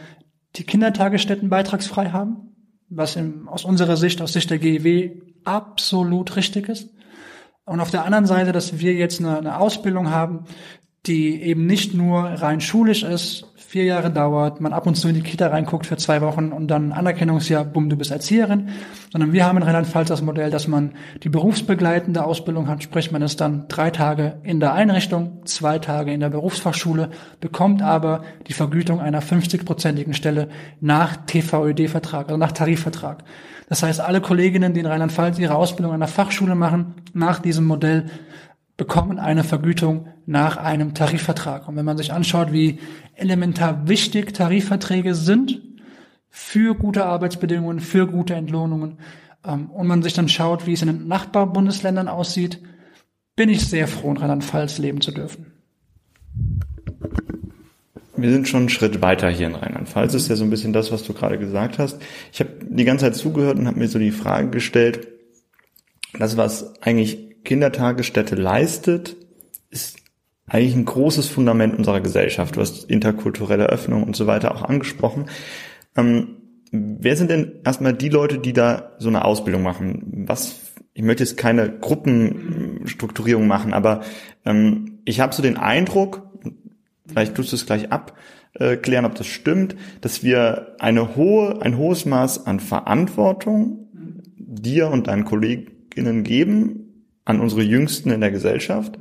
die 0.56 0.64
Kindertagesstätten 0.64 1.50
beitragsfrei 1.50 2.10
haben, 2.10 2.56
was 2.90 3.16
im, 3.16 3.48
aus 3.48 3.66
unserer 3.66 3.98
Sicht, 3.98 4.22
aus 4.22 4.34
Sicht 4.34 4.50
der 4.50 4.60
GEW 4.60 5.12
absolut 5.44 6.36
richtig 6.36 6.70
ist. 6.70 6.90
Und 7.66 7.82
auf 7.82 7.92
der 7.92 8.06
anderen 8.06 8.26
Seite, 8.26 8.52
dass 8.52 8.80
wir 8.80 8.94
jetzt 8.94 9.20
eine, 9.20 9.38
eine 9.38 9.60
Ausbildung 9.60 10.10
haben, 10.10 10.46
die 11.06 11.42
eben 11.42 11.66
nicht 11.66 11.94
nur 11.94 12.24
rein 12.24 12.62
schulisch 12.62 13.04
ist, 13.04 13.46
vier 13.70 13.84
Jahre 13.84 14.10
dauert, 14.10 14.62
man 14.62 14.74
ab 14.74 14.88
und 14.88 14.96
zu 14.96 15.10
in 15.10 15.14
die 15.14 15.22
Kita 15.22 15.46
reinguckt 15.46 15.86
für 15.86 15.96
zwei 15.96 16.22
Wochen 16.22 16.52
und 16.52 16.70
dann 16.70 16.92
Anerkennungsjahr, 16.92 17.64
bumm, 17.64 17.88
du 17.88 17.96
bist 17.96 18.10
Erzieherin, 18.10 18.70
sondern 19.12 19.32
wir 19.32 19.46
haben 19.46 19.58
in 19.58 19.64
Rheinland-Pfalz 19.64 20.08
das 20.08 20.24
Modell, 20.24 20.50
dass 20.50 20.68
man 20.68 20.94
die 21.22 21.30
berufsbegleitende 21.30 22.26
Ausbildung 22.26 22.68
hat, 22.68 22.82
sprich 22.82 23.12
man 23.12 23.22
ist 23.22 23.42
dann 23.42 23.68
drei 23.68 23.92
Tage 23.92 24.40
in 24.42 24.60
der 24.60 24.74
Einrichtung, 24.74 25.46
zwei 25.46 25.78
Tage 25.78 26.12
in 26.12 26.20
der 26.20 26.30
Berufsfachschule, 26.30 27.12
bekommt 27.42 27.84
aber 27.84 28.24
die 28.48 28.54
Vergütung 28.54 29.02
einer 29.02 29.22
50-prozentigen 29.22 30.16
Stelle 30.16 30.50
nach 30.82 31.18
TVÖD-Vertrag, 31.28 32.30
also 32.30 32.38
nach 32.38 32.54
Tarifvertrag. 32.54 33.24
Das 33.68 33.84
heißt, 33.84 34.02
alle 34.02 34.20
Kolleginnen, 34.20 34.74
die 34.74 34.80
in 34.80 34.88
Rheinland-Pfalz 34.88 35.38
ihre 35.38 35.54
Ausbildung 35.54 35.94
an 35.94 36.00
der 36.00 36.10
Fachschule 36.10 36.56
machen, 36.56 36.96
nach 37.14 37.38
diesem 37.38 37.66
Modell, 37.66 38.06
bekommen 38.80 39.20
eine 39.20 39.44
Vergütung 39.44 40.08
nach 40.26 40.56
einem 40.56 40.94
Tarifvertrag. 40.94 41.68
Und 41.68 41.76
wenn 41.76 41.84
man 41.84 41.98
sich 41.98 42.14
anschaut, 42.14 42.54
wie 42.54 42.80
elementar 43.14 43.90
wichtig 43.90 44.34
Tarifverträge 44.34 45.14
sind 45.16 45.62
für 46.30 46.76
gute 46.76 47.06
Arbeitsbedingungen, 47.06 47.82
für 47.82 48.08
gute 48.08 48.36
Entlohnungen, 48.36 48.98
ähm, 49.46 49.70
und 49.70 49.86
man 49.86 50.02
sich 50.02 50.14
dann 50.14 50.30
schaut, 50.30 50.66
wie 50.66 50.74
es 50.74 50.82
in 50.82 50.88
den 50.88 51.08
Nachbarbundesländern 51.08 52.08
aussieht, 52.08 52.62
bin 53.36 53.50
ich 53.50 53.68
sehr 53.68 53.88
froh, 53.88 54.12
in 54.12 54.18
Rheinland-Pfalz 54.18 54.78
leben 54.78 55.02
zu 55.02 55.12
dürfen. 55.12 55.54
Wir 58.16 58.32
sind 58.32 58.48
schon 58.48 58.62
einen 58.62 58.70
Schritt 58.70 59.02
weiter 59.02 59.30
hier 59.30 59.48
in 59.48 59.56
Rheinland-Pfalz. 59.56 60.14
Ist 60.14 60.30
ja 60.30 60.36
so 60.38 60.46
ein 60.46 60.50
bisschen 60.50 60.74
das, 60.74 60.92
was 60.92 61.04
du 61.04 61.14
gerade 61.14 61.38
gesagt 61.38 61.80
hast. 61.80 62.02
Ich 62.32 62.40
habe 62.40 62.52
die 62.62 62.86
ganze 62.86 63.06
Zeit 63.06 63.16
zugehört 63.16 63.60
und 63.60 63.68
habe 63.68 63.80
mir 63.80 63.88
so 63.90 64.00
die 64.00 64.12
Frage 64.12 64.50
gestellt, 64.50 65.08
das, 66.18 66.38
was 66.38 66.82
eigentlich 66.82 67.29
Kindertagesstätte 67.44 68.36
leistet, 68.36 69.16
ist 69.70 69.98
eigentlich 70.48 70.76
ein 70.76 70.86
großes 70.86 71.28
Fundament 71.28 71.78
unserer 71.78 72.02
Gesellschaft. 72.02 72.56
Du 72.56 72.62
hast 72.62 72.90
interkulturelle 72.90 73.68
Öffnung 73.68 74.04
und 74.04 74.16
so 74.16 74.28
weiter 74.28 74.54
auch 74.54 74.64
angesprochen. 74.64 75.26
Ähm, 75.96 76.38
wer 76.72 77.16
sind 77.16 77.30
denn 77.30 77.60
erstmal 77.64 77.94
die 77.94 78.10
Leute, 78.10 78.40
die 78.40 78.54
da 78.54 78.94
so 78.98 79.10
eine 79.10 79.26
Ausbildung 79.26 79.62
machen? 79.62 80.26
Was, 80.28 80.74
ich 80.94 81.04
möchte 81.04 81.24
jetzt 81.24 81.38
keine 81.38 81.70
Gruppenstrukturierung 81.70 83.48
machen, 83.48 83.74
aber 83.74 84.02
ähm, 84.46 85.00
ich 85.06 85.20
habe 85.20 85.34
so 85.34 85.42
den 85.42 85.58
Eindruck, 85.58 86.28
vielleicht 87.08 87.36
tust 87.36 87.52
du 87.52 87.56
es 87.56 87.66
gleich 87.66 87.92
abklären, 87.92 89.06
ob 89.06 89.16
das 89.16 89.28
stimmt, 89.28 89.76
dass 90.02 90.24
wir 90.24 90.76
eine 90.80 91.16
hohe, 91.16 91.62
ein 91.62 91.78
hohes 91.78 92.06
Maß 92.06 92.48
an 92.48 92.60
Verantwortung 92.60 93.88
dir 94.38 94.90
und 94.90 95.08
deinen 95.08 95.26
Kolleginnen 95.26 96.24
geben, 96.24 96.89
an 97.30 97.40
unsere 97.40 97.62
Jüngsten 97.62 98.10
in 98.10 98.22
der 98.22 98.32
Gesellschaft, 98.32 98.98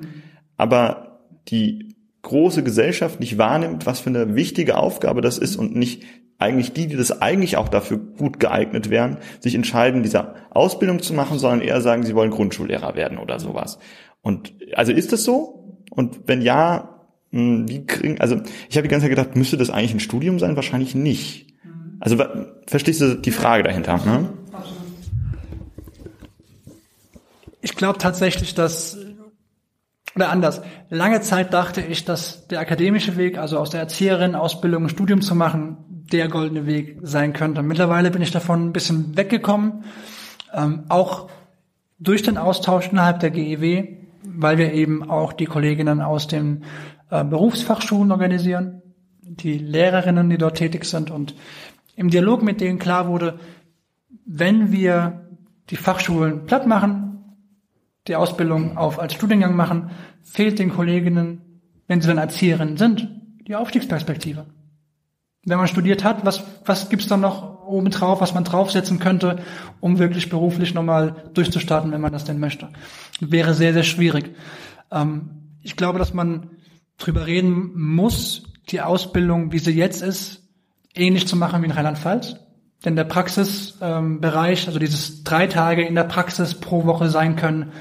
aber 0.58 1.22
die 1.48 1.96
große 2.20 2.62
Gesellschaft 2.62 3.20
nicht 3.20 3.38
wahrnimmt, 3.38 3.86
was 3.86 4.00
für 4.00 4.10
eine 4.10 4.34
wichtige 4.34 4.76
Aufgabe 4.76 5.22
das 5.22 5.38
ist 5.38 5.56
und 5.56 5.74
nicht 5.74 6.04
eigentlich 6.36 6.74
die, 6.74 6.86
die 6.86 6.96
das 6.96 7.22
eigentlich 7.22 7.56
auch 7.56 7.70
dafür 7.70 7.96
gut 7.96 8.38
geeignet 8.38 8.90
wären, 8.90 9.16
sich 9.40 9.54
entscheiden, 9.54 10.02
diese 10.02 10.34
Ausbildung 10.50 11.00
zu 11.00 11.14
machen, 11.14 11.38
sondern 11.38 11.62
eher 11.62 11.80
sagen, 11.80 12.04
sie 12.04 12.14
wollen 12.14 12.30
Grundschullehrer 12.30 12.94
werden 12.94 13.16
oder 13.16 13.40
sowas. 13.40 13.78
Und 14.20 14.52
also 14.74 14.92
ist 14.92 15.12
das 15.12 15.24
so? 15.24 15.78
Und 15.90 16.20
wenn 16.26 16.42
ja, 16.42 17.06
hm, 17.32 17.66
wie 17.66 17.86
kriegen, 17.86 18.20
also 18.20 18.42
ich 18.68 18.76
habe 18.76 18.86
die 18.86 18.90
ganze 18.90 19.04
Zeit 19.06 19.16
gedacht, 19.16 19.36
müsste 19.36 19.56
das 19.56 19.70
eigentlich 19.70 19.94
ein 19.94 20.00
Studium 20.00 20.38
sein? 20.38 20.54
Wahrscheinlich 20.54 20.94
nicht. 20.94 21.46
Also 21.98 22.22
verstehst 22.66 23.00
du 23.00 23.14
die 23.14 23.30
Frage 23.30 23.62
dahinter? 23.62 23.96
Ne? 24.04 24.28
Ich 27.60 27.74
glaube 27.74 27.98
tatsächlich, 27.98 28.54
dass, 28.54 28.96
oder 30.14 30.30
anders, 30.30 30.62
lange 30.90 31.20
Zeit 31.20 31.52
dachte 31.52 31.80
ich, 31.80 32.04
dass 32.04 32.46
der 32.48 32.60
akademische 32.60 33.16
Weg, 33.16 33.38
also 33.38 33.58
aus 33.58 33.70
der 33.70 33.80
Erzieherin-Ausbildung 33.80 34.84
ein 34.84 34.88
Studium 34.88 35.20
zu 35.20 35.34
machen, 35.34 35.76
der 36.12 36.28
goldene 36.28 36.66
Weg 36.66 36.98
sein 37.02 37.32
könnte. 37.32 37.62
Mittlerweile 37.62 38.10
bin 38.10 38.22
ich 38.22 38.30
davon 38.30 38.68
ein 38.68 38.72
bisschen 38.72 39.16
weggekommen, 39.16 39.84
ähm, 40.54 40.84
auch 40.88 41.28
durch 41.98 42.22
den 42.22 42.38
Austausch 42.38 42.88
innerhalb 42.90 43.20
der 43.20 43.30
GEW, 43.30 43.96
weil 44.22 44.58
wir 44.58 44.72
eben 44.72 45.08
auch 45.08 45.32
die 45.32 45.46
Kolleginnen 45.46 46.00
aus 46.00 46.28
den 46.28 46.64
äh, 47.10 47.24
Berufsfachschulen 47.24 48.12
organisieren, 48.12 48.82
die 49.20 49.58
Lehrerinnen, 49.58 50.30
die 50.30 50.38
dort 50.38 50.58
tätig 50.58 50.84
sind 50.84 51.10
und 51.10 51.34
im 51.96 52.10
Dialog 52.10 52.42
mit 52.42 52.60
denen 52.60 52.78
klar 52.78 53.08
wurde, 53.08 53.40
wenn 54.24 54.72
wir 54.72 55.28
die 55.70 55.76
Fachschulen 55.76 56.46
platt 56.46 56.66
machen, 56.66 57.07
die 58.08 58.16
Ausbildung 58.16 58.76
auf 58.76 58.98
als 58.98 59.14
Studiengang 59.14 59.54
machen, 59.54 59.90
fehlt 60.22 60.58
den 60.58 60.70
Kolleginnen, 60.70 61.60
wenn 61.86 62.00
sie 62.00 62.08
dann 62.08 62.18
Erzieherinnen 62.18 62.76
sind, 62.76 63.08
die 63.46 63.54
Aufstiegsperspektive. 63.54 64.46
Wenn 65.44 65.58
man 65.58 65.68
studiert 65.68 66.04
hat, 66.04 66.24
was, 66.24 66.42
was 66.64 66.90
gibt's 66.90 67.06
dann 67.06 67.20
noch 67.20 67.66
oben 67.66 67.90
drauf, 67.90 68.20
was 68.20 68.34
man 68.34 68.44
draufsetzen 68.44 68.98
könnte, 68.98 69.42
um 69.80 69.98
wirklich 69.98 70.28
beruflich 70.28 70.74
nochmal 70.74 71.30
durchzustarten, 71.34 71.92
wenn 71.92 72.00
man 72.00 72.12
das 72.12 72.24
denn 72.24 72.40
möchte? 72.40 72.68
Wäre 73.20 73.54
sehr, 73.54 73.72
sehr 73.72 73.84
schwierig. 73.84 74.34
Ähm, 74.90 75.30
ich 75.62 75.76
glaube, 75.76 75.98
dass 75.98 76.14
man 76.14 76.50
drüber 76.96 77.26
reden 77.26 77.72
muss, 77.78 78.42
die 78.70 78.80
Ausbildung, 78.80 79.52
wie 79.52 79.58
sie 79.58 79.72
jetzt 79.72 80.02
ist, 80.02 80.42
ähnlich 80.94 81.26
zu 81.26 81.36
machen 81.36 81.62
wie 81.62 81.66
in 81.66 81.72
Rheinland-Pfalz. 81.72 82.36
Denn 82.84 82.94
der 82.96 83.04
Praxisbereich, 83.04 84.62
ähm, 84.62 84.66
also 84.68 84.78
dieses 84.78 85.24
drei 85.24 85.46
Tage 85.46 85.84
in 85.84 85.94
der 85.94 86.04
Praxis 86.04 86.54
pro 86.54 86.84
Woche 86.84 87.08
sein 87.08 87.36
können, 87.36 87.72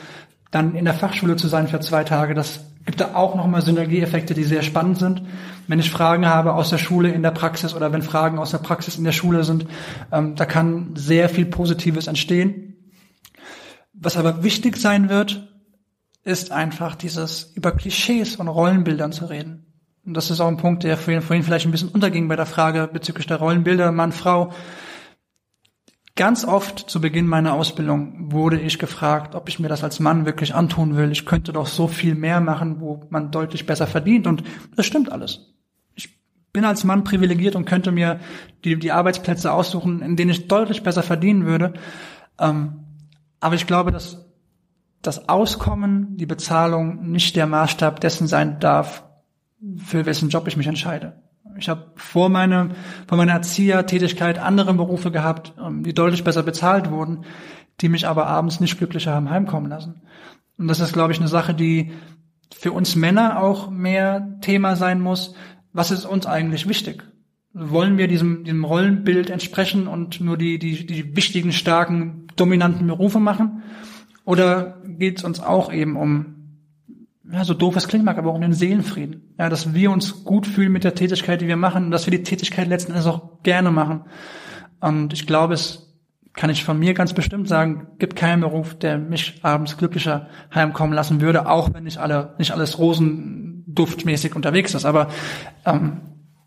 dann 0.52 0.76
in 0.76 0.86
der 0.86 0.94
Fachschule 0.94 1.36
zu 1.36 1.48
sein 1.48 1.68
für 1.68 1.80
zwei 1.82 2.04
Tage, 2.04 2.34
das 2.34 2.62
gibt 2.86 3.02
da 3.02 3.16
auch 3.16 3.36
nochmal 3.36 3.62
Synergieeffekte, 3.62 4.34
die 4.34 4.46
sehr 4.46 4.64
spannend 4.64 4.98
sind. 4.98 5.22
Wenn 5.68 5.80
ich 5.80 5.92
Fragen 5.92 6.26
habe 6.26 6.54
aus 6.54 6.70
der 6.70 6.78
Schule 6.78 7.12
in 7.12 7.22
der 7.22 7.32
Praxis 7.32 7.76
oder 7.76 7.92
wenn 7.92 8.02
Fragen 8.02 8.40
aus 8.40 8.52
der 8.52 8.60
Praxis 8.60 8.98
in 8.98 9.04
der 9.04 9.12
Schule 9.12 9.44
sind, 9.44 9.68
ähm, 10.12 10.36
da 10.36 10.46
kann 10.46 10.92
sehr 10.96 11.30
viel 11.30 11.46
Positives 11.46 12.08
entstehen. 12.08 12.94
Was 13.94 14.16
aber 14.16 14.44
wichtig 14.44 14.78
sein 14.78 15.10
wird, 15.10 15.48
ist 16.24 16.52
einfach 16.52 16.96
dieses 16.96 17.52
über 17.56 17.72
Klischees 17.72 18.38
und 18.38 18.48
Rollenbildern 18.48 19.12
zu 19.12 19.26
reden. 19.26 19.66
Und 20.06 20.14
das 20.14 20.32
ist 20.32 20.40
auch 20.40 20.48
ein 20.48 20.58
Punkt, 20.58 20.84
der 20.84 20.96
vorhin, 20.98 21.22
vorhin 21.22 21.44
vielleicht 21.44 21.66
ein 21.66 21.72
bisschen 21.72 21.90
unterging 21.90 22.30
bei 22.30 22.38
der 22.38 22.46
Frage 22.46 22.90
bezüglich 22.92 23.28
der 23.28 23.38
Rollenbilder 23.38 23.92
Mann, 23.92 24.14
Frau. 24.14 24.54
Ganz 26.18 26.46
oft 26.46 26.90
zu 26.90 27.00
Beginn 27.00 27.28
meiner 27.28 27.54
Ausbildung 27.54 28.32
wurde 28.32 28.60
ich 28.60 28.80
gefragt, 28.80 29.36
ob 29.36 29.48
ich 29.50 29.60
mir 29.60 29.68
das 29.70 29.84
als 29.84 30.00
Mann 30.00 30.26
wirklich 30.26 30.56
antun 30.56 30.98
will. 30.98 31.12
Ich 31.12 31.28
könnte 31.28 31.54
doch 31.54 31.68
so 31.68 31.88
viel 31.88 32.16
mehr 32.16 32.42
machen, 32.42 32.82
wo 32.82 33.06
man 33.12 33.30
deutlich 33.30 33.68
besser 33.68 33.86
verdient. 33.86 34.26
Und 34.26 34.42
das 34.76 34.88
stimmt 34.88 35.12
alles. 35.12 35.54
Ich 35.94 36.20
bin 36.52 36.66
als 36.66 36.84
Mann 36.84 37.04
privilegiert 37.04 37.56
und 37.56 37.66
könnte 37.66 37.92
mir 37.92 38.20
die, 38.64 38.80
die 38.80 38.92
Arbeitsplätze 38.92 39.54
aussuchen, 39.54 40.02
in 40.02 40.16
denen 40.16 40.32
ich 40.32 40.48
deutlich 40.48 40.82
besser 40.82 41.04
verdienen 41.04 41.46
würde. 41.46 41.74
Ähm, 42.40 42.80
aber 43.40 43.54
ich 43.54 43.68
glaube, 43.68 43.92
dass 43.92 44.26
das 45.04 45.30
Auskommen, 45.30 46.18
die 46.18 46.26
Bezahlung 46.26 47.12
nicht 47.12 47.36
der 47.36 47.46
Maßstab 47.46 48.00
dessen 48.00 48.26
sein 48.26 48.60
darf, 48.60 49.04
für 49.78 50.08
wessen 50.08 50.30
Job 50.30 50.48
ich 50.48 50.58
mich 50.58 50.68
entscheide. 50.68 51.22
Ich 51.60 51.70
habe 51.70 51.91
vor, 51.96 52.30
meine, 52.30 52.70
vor 53.08 53.17
meiner 53.17 53.34
Erziehertätigkeit 53.34 54.39
andere 54.39 54.74
Berufe 54.74 55.12
gehabt, 55.12 55.54
ähm, 55.63 55.84
die 55.84 55.93
deutlich 55.93 56.24
besser 56.24 56.43
bezahlt 56.43 56.91
wurden, 56.91 57.26
die 57.82 57.89
mich 57.89 58.08
aber 58.08 58.28
abends 58.28 58.60
nicht 58.60 58.78
glücklicher 58.78 59.13
haben 59.13 59.30
heimkommen 59.30 59.70
lassen. 59.70 60.02
Und 60.58 60.67
das 60.67 60.80
ist, 60.80 60.93
glaube 60.93 61.13
ich, 61.13 61.20
eine 61.20 61.28
Sache, 61.28 61.54
die 61.54 61.91
für 62.54 62.72
uns 62.72 62.96
Männer 62.96 63.41
auch 63.41 63.70
mehr 63.70 64.38
Thema 64.41 64.76
sein 64.76 65.02
muss. 65.02 65.36
Was 65.74 65.91
ist 65.91 66.06
uns 66.06 66.26
eigentlich 66.26 66.67
wichtig? 66.67 67.04
Wollen 67.54 67.98
wir 67.98 68.08
diesem, 68.08 68.43
diesem 68.43 68.63
Rollenbild 68.63 69.30
entsprechen 69.30 69.88
und 69.88 70.22
nur 70.22 70.38
die, 70.38 70.60
die, 70.60 70.86
die 70.86 71.15
wichtigen, 71.15 71.52
starken, 71.52 72.28
dominanten 72.36 72.88
Berufe 72.88 73.20
machen? 73.20 73.63
Oder 74.26 74.82
geht 74.86 75.20
es 75.20 75.24
uns 75.24 75.39
auch 75.39 75.72
eben 75.72 75.96
um 75.96 76.37
ja, 77.32 77.44
so 77.44 77.54
doof 77.54 77.76
es 77.76 77.88
klingt 77.88 78.06
mag, 78.06 78.18
aber 78.18 78.32
auch 78.32 78.36
um 78.36 78.42
den 78.42 78.54
Seelenfrieden. 78.54 79.34
Ja, 79.38 79.50
dass 79.50 79.74
wir 79.74 79.92
uns 79.92 80.24
gut 80.24 80.48
fühlen 80.48 80.72
mit 80.72 80.84
der 80.84 80.96
Tätigkeit, 80.96 81.42
die 81.42 81.48
wir 81.48 81.58
machen 81.58 81.86
und 81.86 81.92
dass 81.92 82.06
wir 82.06 82.12
die 82.12 82.24
Tätigkeit 82.24 82.68
letzten 82.68 82.92
Endes 82.92 83.08
auch 83.08 83.44
gerne 83.44 83.72
machen. 83.72 84.06
Und 84.80 85.13
ich 85.13 85.28
glaube, 85.28 85.54
es 85.54 85.88
kann 86.34 86.50
ich 86.50 86.63
von 86.63 86.80
mir 86.80 86.94
ganz 86.94 87.13
bestimmt 87.13 87.48
sagen, 87.48 87.88
gibt 87.98 88.16
keinen 88.16 88.42
Beruf, 88.42 88.76
der 88.76 88.98
mich 88.98 89.40
abends 89.44 89.78
glücklicher 89.78 90.28
heimkommen 90.54 90.94
lassen 90.94 91.20
würde, 91.20 91.50
auch 91.50 91.74
wenn 91.74 91.84
nicht 91.84 91.98
alle, 91.98 92.36
nicht 92.38 92.52
alles 92.52 92.78
rosenduftmäßig 92.78 94.36
unterwegs 94.36 94.74
ist. 94.74 94.86
Aber 94.86 95.10
ähm, 95.66 96.02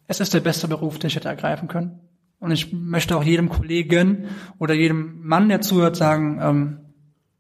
es 0.07 0.21
ist 0.21 0.33
der 0.33 0.41
beste 0.41 0.69
Beruf, 0.69 0.99
den 0.99 1.09
ich 1.09 1.17
hätte 1.17 1.29
ergreifen 1.29 1.69
können. 1.69 2.01
Und 2.39 2.53
ich 2.53 2.73
möchte 2.73 3.17
auch 3.17 3.25
jedem 3.25 3.51
Kollegen 3.51 4.27
oder 4.59 4.75
jedem 4.75 5.21
Mann, 5.23 5.49
der 5.49 5.61
zuhört, 5.61 5.97
sagen, 5.97 6.41
ähm, 6.41 6.79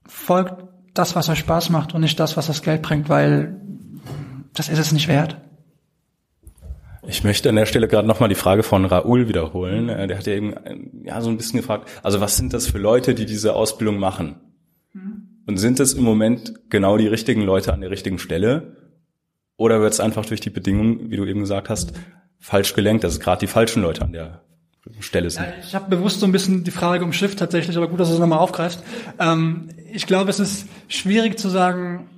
folgt 0.06 0.69
das, 0.94 1.14
was 1.14 1.28
euch 1.28 1.38
Spaß 1.40 1.70
macht 1.70 1.94
und 1.94 2.00
nicht 2.00 2.18
das, 2.18 2.36
was 2.36 2.46
das 2.46 2.62
Geld 2.62 2.82
bringt, 2.82 3.08
weil 3.08 3.60
das 4.54 4.68
ist 4.68 4.78
es 4.78 4.92
nicht 4.92 5.08
wert. 5.08 5.36
Ich 7.06 7.24
möchte 7.24 7.48
an 7.48 7.56
der 7.56 7.66
Stelle 7.66 7.88
gerade 7.88 8.06
nochmal 8.06 8.28
die 8.28 8.34
Frage 8.34 8.62
von 8.62 8.84
Raoul 8.84 9.26
wiederholen. 9.28 9.88
Äh, 9.88 10.06
der 10.06 10.18
hat 10.18 10.26
ja 10.26 10.34
eben 10.34 10.52
äh, 10.52 10.76
ja, 11.04 11.20
so 11.20 11.30
ein 11.30 11.36
bisschen 11.36 11.58
gefragt, 11.58 11.88
also 12.02 12.20
was 12.20 12.36
sind 12.36 12.52
das 12.52 12.66
für 12.66 12.78
Leute, 12.78 13.14
die 13.14 13.26
diese 13.26 13.54
Ausbildung 13.54 13.98
machen? 13.98 14.36
Mhm. 14.92 15.42
Und 15.46 15.56
sind 15.56 15.80
es 15.80 15.94
im 15.94 16.04
Moment 16.04 16.54
genau 16.68 16.98
die 16.98 17.06
richtigen 17.06 17.42
Leute 17.42 17.72
an 17.72 17.80
der 17.80 17.90
richtigen 17.90 18.18
Stelle? 18.18 18.76
Oder 19.56 19.80
wird 19.80 19.92
es 19.92 20.00
einfach 20.00 20.26
durch 20.26 20.40
die 20.40 20.50
Bedingungen, 20.50 21.10
wie 21.10 21.16
du 21.16 21.24
eben 21.24 21.40
gesagt 21.40 21.68
hast, 21.68 21.92
falsch 22.38 22.74
gelenkt, 22.74 23.04
dass 23.04 23.14
es 23.14 23.20
gerade 23.20 23.40
die 23.40 23.46
falschen 23.46 23.82
Leute 23.82 24.02
an 24.02 24.12
der 24.12 24.42
Stelle 25.00 25.30
sind? 25.30 25.44
Ja, 25.44 25.52
ich 25.62 25.74
habe 25.74 25.88
bewusst 25.88 26.20
so 26.20 26.26
ein 26.26 26.32
bisschen 26.32 26.64
die 26.64 26.70
Frage 26.70 27.04
umschifft 27.04 27.38
tatsächlich, 27.38 27.76
aber 27.76 27.88
gut, 27.88 28.00
dass 28.00 28.08
du 28.08 28.14
es 28.14 28.20
nochmal 28.20 28.38
aufgreifst. 28.38 28.82
Ähm, 29.18 29.68
ich 29.92 30.06
glaube, 30.06 30.30
es 30.30 30.40
ist 30.40 30.66
schwierig 30.88 31.38
zu 31.38 31.48
sagen, 31.48 32.08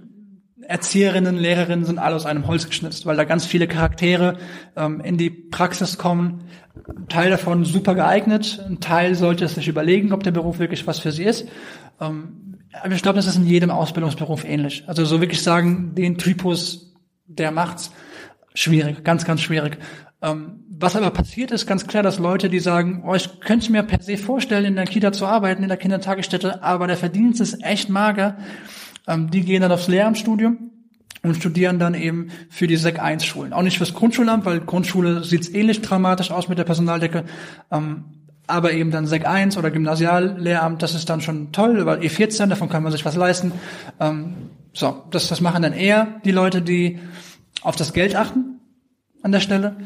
Erzieherinnen, 0.62 1.36
Lehrerinnen 1.36 1.84
sind 1.84 1.98
alle 1.98 2.14
aus 2.14 2.24
einem 2.24 2.46
Holz 2.46 2.66
geschnitzt, 2.66 3.04
weil 3.04 3.16
da 3.16 3.24
ganz 3.24 3.44
viele 3.44 3.66
Charaktere 3.66 4.38
ähm, 4.76 5.00
in 5.00 5.18
die 5.18 5.30
Praxis 5.30 5.98
kommen. 5.98 6.44
Ein 6.88 7.08
Teil 7.08 7.30
davon 7.30 7.64
super 7.64 7.94
geeignet, 7.94 8.64
ein 8.66 8.80
Teil 8.80 9.14
sollte 9.14 9.44
es 9.44 9.54
sich 9.54 9.68
überlegen, 9.68 10.12
ob 10.12 10.22
der 10.22 10.30
Beruf 10.30 10.58
wirklich 10.58 10.86
was 10.86 10.98
für 10.98 11.12
sie 11.12 11.24
ist. 11.24 11.48
Ähm, 12.00 12.58
aber 12.80 12.94
ich 12.94 13.02
glaube, 13.02 13.16
das 13.16 13.26
ist 13.26 13.36
in 13.36 13.46
jedem 13.46 13.70
Ausbildungsberuf 13.70 14.44
ähnlich. 14.44 14.84
Also 14.86 15.04
so 15.04 15.20
wirklich 15.20 15.42
sagen, 15.42 15.94
den 15.94 16.16
Typus, 16.16 16.94
der 17.26 17.50
macht's, 17.50 17.90
schwierig, 18.54 19.04
ganz, 19.04 19.24
ganz 19.24 19.40
schwierig. 19.42 19.78
Ähm, 20.22 20.61
was 20.74 20.96
aber 20.96 21.10
passiert 21.10 21.50
ist, 21.50 21.66
ganz 21.66 21.86
klar, 21.86 22.02
dass 22.02 22.18
Leute, 22.18 22.48
die 22.48 22.58
sagen, 22.58 23.02
oh, 23.06 23.14
ich 23.14 23.40
könnte 23.40 23.70
mir 23.70 23.82
per 23.82 24.00
se 24.00 24.16
vorstellen, 24.16 24.64
in 24.64 24.76
der 24.76 24.86
Kita 24.86 25.12
zu 25.12 25.26
arbeiten, 25.26 25.62
in 25.62 25.68
der 25.68 25.76
Kindertagesstätte, 25.76 26.62
aber 26.62 26.86
der 26.86 26.96
Verdienst 26.96 27.42
ist 27.42 27.62
echt 27.62 27.90
mager, 27.90 28.38
ähm, 29.06 29.30
die 29.30 29.42
gehen 29.42 29.60
dann 29.60 29.70
aufs 29.70 29.88
Lehramtsstudium 29.88 30.70
und 31.22 31.36
studieren 31.36 31.78
dann 31.78 31.94
eben 31.94 32.28
für 32.48 32.66
die 32.66 32.76
Sek 32.76 33.00
1 33.00 33.24
Schulen. 33.26 33.52
Auch 33.52 33.62
nicht 33.62 33.76
fürs 33.76 33.92
Grundschulamt, 33.92 34.46
weil 34.46 34.60
Grundschule 34.60 35.24
sieht 35.24 35.54
ähnlich 35.54 35.82
dramatisch 35.82 36.30
aus 36.30 36.48
mit 36.48 36.56
der 36.56 36.64
Personaldecke. 36.64 37.24
Ähm, 37.70 38.04
aber 38.46 38.72
eben 38.72 38.90
dann 38.90 39.06
Sek 39.06 39.26
1 39.26 39.58
oder 39.58 39.70
Gymnasiallehramt, 39.70 40.82
das 40.82 40.94
ist 40.94 41.08
dann 41.10 41.20
schon 41.20 41.52
toll, 41.52 41.84
weil 41.84 42.00
E14, 42.00 42.46
davon 42.46 42.70
kann 42.70 42.82
man 42.82 42.92
sich 42.92 43.04
was 43.04 43.14
leisten. 43.14 43.52
Ähm, 44.00 44.34
so, 44.72 45.04
das, 45.10 45.28
das 45.28 45.42
machen 45.42 45.62
dann 45.62 45.74
eher 45.74 46.20
die 46.24 46.32
Leute, 46.32 46.62
die 46.62 46.98
auf 47.60 47.76
das 47.76 47.92
Geld 47.92 48.16
achten 48.16 48.58
an 49.22 49.32
der 49.32 49.40
Stelle. 49.40 49.76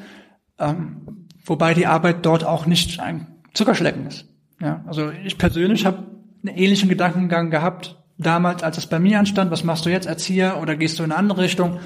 Ähm, 0.58 1.26
wobei 1.44 1.74
die 1.74 1.86
Arbeit 1.86 2.24
dort 2.24 2.44
auch 2.44 2.66
nicht 2.66 3.00
ein 3.00 3.26
Zuckerschlecken 3.54 4.06
ist. 4.06 4.26
Ja, 4.60 4.84
also 4.86 5.10
ich 5.10 5.38
persönlich 5.38 5.86
habe 5.86 6.04
einen 6.44 6.56
ähnlichen 6.56 6.88
Gedankengang 6.88 7.50
gehabt 7.50 8.02
damals, 8.18 8.62
als 8.62 8.78
es 8.78 8.86
bei 8.86 8.98
mir 8.98 9.18
anstand, 9.18 9.50
was 9.50 9.64
machst 9.64 9.84
du 9.86 9.90
jetzt, 9.90 10.06
Erzieher 10.06 10.60
oder 10.60 10.76
gehst 10.76 10.98
du 10.98 11.04
in 11.04 11.12
eine 11.12 11.18
andere 11.18 11.42
Richtung? 11.42 11.80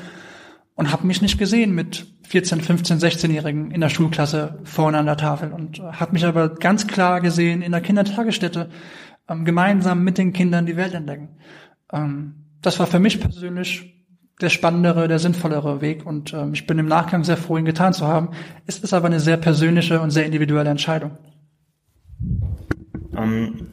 Und 0.75 0.93
habe 0.93 1.07
mich 1.07 1.21
nicht 1.21 1.39
gesehen 1.39 1.75
mit 1.75 2.07
14, 2.29 2.63
15, 2.63 3.01
16-Jährigen 3.01 3.71
in 3.71 3.81
der 3.83 3.91
Schulklasse 3.91 4.61
vorne 4.65 4.99
an 4.99 5.07
der 5.07 5.19
Tafel 5.19 5.53
und 5.53 5.81
habe 5.81 6.13
mich 6.13 6.25
aber 6.25 6.55
ganz 6.55 6.87
klar 6.87 7.21
gesehen 7.21 7.61
in 7.61 7.73
der 7.73 7.83
Kindertagesstätte, 7.83 8.71
ähm, 9.29 9.45
gemeinsam 9.45 10.03
mit 10.05 10.17
den 10.17 10.33
Kindern 10.33 10.65
die 10.65 10.77
Welt 10.77 10.95
entdecken. 10.95 11.37
Ähm, 11.93 12.47
das 12.63 12.79
war 12.79 12.87
für 12.87 12.99
mich 12.99 13.21
persönlich 13.21 14.00
der 14.41 14.49
spannendere, 14.49 15.09
der 15.09 15.19
sinnvollere 15.19 15.81
Weg 15.81 16.07
und 16.07 16.33
ähm, 16.33 16.53
ich 16.55 16.67
bin 16.67 16.79
im 16.79 16.87
Nachgang 16.87 17.25
sehr 17.25 17.37
froh, 17.37 17.57
ihn 17.57 17.65
getan 17.65 17.93
zu 17.93 18.07
haben. 18.07 18.31
Es 18.67 18.79
ist 18.79 18.95
aber 18.95 19.07
eine 19.07 19.21
sehr 19.21 19.37
persönliche 19.37 20.01
und 20.01 20.11
sehr 20.11 20.27
individuelle 20.27 20.71
Entscheidung. 20.71 21.13
Ähm, 23.17 23.69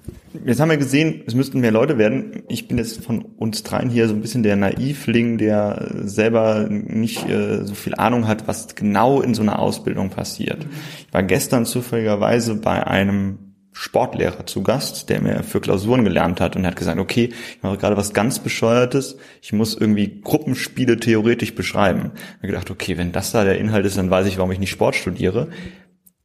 Jetzt 0.45 0.59
haben 0.59 0.69
wir 0.69 0.77
gesehen, 0.77 1.23
es 1.25 1.35
müssten 1.35 1.59
mehr 1.59 1.71
Leute 1.71 1.97
werden. 1.97 2.43
Ich 2.47 2.67
bin 2.67 2.77
jetzt 2.77 3.03
von 3.03 3.21
uns 3.21 3.63
dreien 3.63 3.89
hier 3.89 4.07
so 4.07 4.13
ein 4.13 4.21
bisschen 4.21 4.43
der 4.43 4.55
Naivling, 4.55 5.37
der 5.37 5.91
selber 6.03 6.67
nicht 6.69 7.27
äh, 7.27 7.65
so 7.65 7.75
viel 7.75 7.95
Ahnung 7.95 8.27
hat, 8.27 8.47
was 8.47 8.75
genau 8.75 9.21
in 9.21 9.33
so 9.33 9.41
einer 9.41 9.59
Ausbildung 9.59 10.09
passiert. 10.09 10.65
Ich 11.07 11.13
war 11.13 11.23
gestern 11.23 11.65
zufälligerweise 11.65 12.55
bei 12.55 12.85
einem 12.85 13.46
Sportlehrer 13.79 14.47
zu 14.47 14.63
Gast, 14.63 15.09
der 15.09 15.21
mir 15.21 15.43
für 15.43 15.61
Klausuren 15.61 16.03
gelernt 16.03 16.41
hat 16.41 16.55
und 16.55 16.65
hat 16.65 16.75
gesagt, 16.75 16.99
okay, 16.99 17.29
ich 17.55 17.61
mache 17.61 17.77
gerade 17.77 17.95
was 17.95 18.11
ganz 18.11 18.39
bescheuertes, 18.39 19.17
ich 19.41 19.53
muss 19.53 19.75
irgendwie 19.75 20.19
Gruppenspiele 20.21 20.97
theoretisch 20.97 21.53
beschreiben. 21.53 22.11
Ich 22.15 22.37
habe 22.37 22.47
gedacht, 22.47 22.71
okay, 22.71 22.97
wenn 22.97 23.11
das 23.11 23.31
da 23.31 23.43
der 23.43 23.59
Inhalt 23.59 23.85
ist, 23.85 23.97
dann 23.97 24.09
weiß 24.09 24.25
ich, 24.25 24.37
warum 24.37 24.51
ich 24.51 24.59
nicht 24.59 24.71
Sport 24.71 24.95
studiere. 24.95 25.49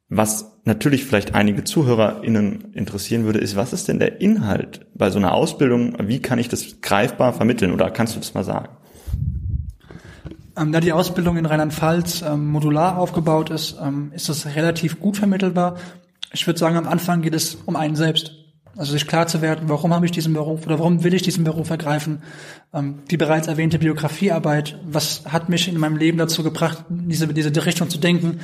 Was 0.09 0.61
natürlich 0.65 1.05
vielleicht 1.05 1.35
einige 1.35 1.65
ZuhörerInnen 1.65 2.73
interessieren 2.73 3.25
würde, 3.25 3.39
ist, 3.39 3.55
was 3.55 3.73
ist 3.73 3.89
denn 3.89 3.99
der 3.99 4.21
Inhalt 4.21 4.87
bei 4.95 5.11
so 5.11 5.19
einer 5.19 5.35
Ausbildung? 5.35 5.97
Wie 6.01 6.21
kann 6.21 6.39
ich 6.39 6.49
das 6.49 6.81
greifbar 6.81 7.35
vermitteln? 7.35 7.73
Oder 7.73 7.91
kannst 7.91 8.17
du 8.17 8.21
das 8.21 8.33
mal 8.33 8.45
sagen? 8.45 8.69
Ähm, 10.57 10.73
da 10.73 10.81
die 10.81 10.93
Ausbildung 10.93 11.37
in 11.37 11.47
Rheinland-Pfalz 11.47 12.23
ähm, 12.23 12.49
modular 12.49 12.99
aufgebaut 12.99 13.51
ist, 13.51 13.77
ähm, 13.83 14.13
ist 14.15 14.29
das 14.29 14.55
relativ 14.55 15.01
gut 15.01 15.17
vermittelbar. 15.17 15.77
Ich 16.33 16.47
würde 16.47 16.59
sagen, 16.59 16.77
am 16.77 16.89
Anfang 16.89 17.23
geht 17.23 17.35
es 17.35 17.57
um 17.67 17.77
einen 17.77 17.97
selbst. 17.97 18.33
Also 18.75 18.93
sich 18.93 19.07
klar 19.07 19.27
zu 19.27 19.43
werden, 19.43 19.69
warum 19.69 19.93
habe 19.93 20.07
ich 20.07 20.13
diesen 20.13 20.33
Beruf 20.33 20.65
oder 20.65 20.79
warum 20.79 21.05
will 21.05 21.13
ich 21.13 21.21
diesen 21.21 21.45
Beruf 21.45 21.69
ergreifen? 21.69 22.23
Ähm, 22.73 23.03
die 23.11 23.19
bereits 23.19 23.47
erwähnte 23.47 23.79
Biografiearbeit, 23.79 24.79
was 24.87 25.25
hat 25.27 25.51
mich 25.51 25.69
in 25.69 25.79
meinem 25.79 25.99
Leben 25.99 26.17
dazu 26.17 26.43
gebracht, 26.43 26.87
in 26.89 27.11
diese, 27.11 27.29
diese 27.29 27.67
Richtung 27.67 27.91
zu 27.91 27.99
denken? 27.99 28.41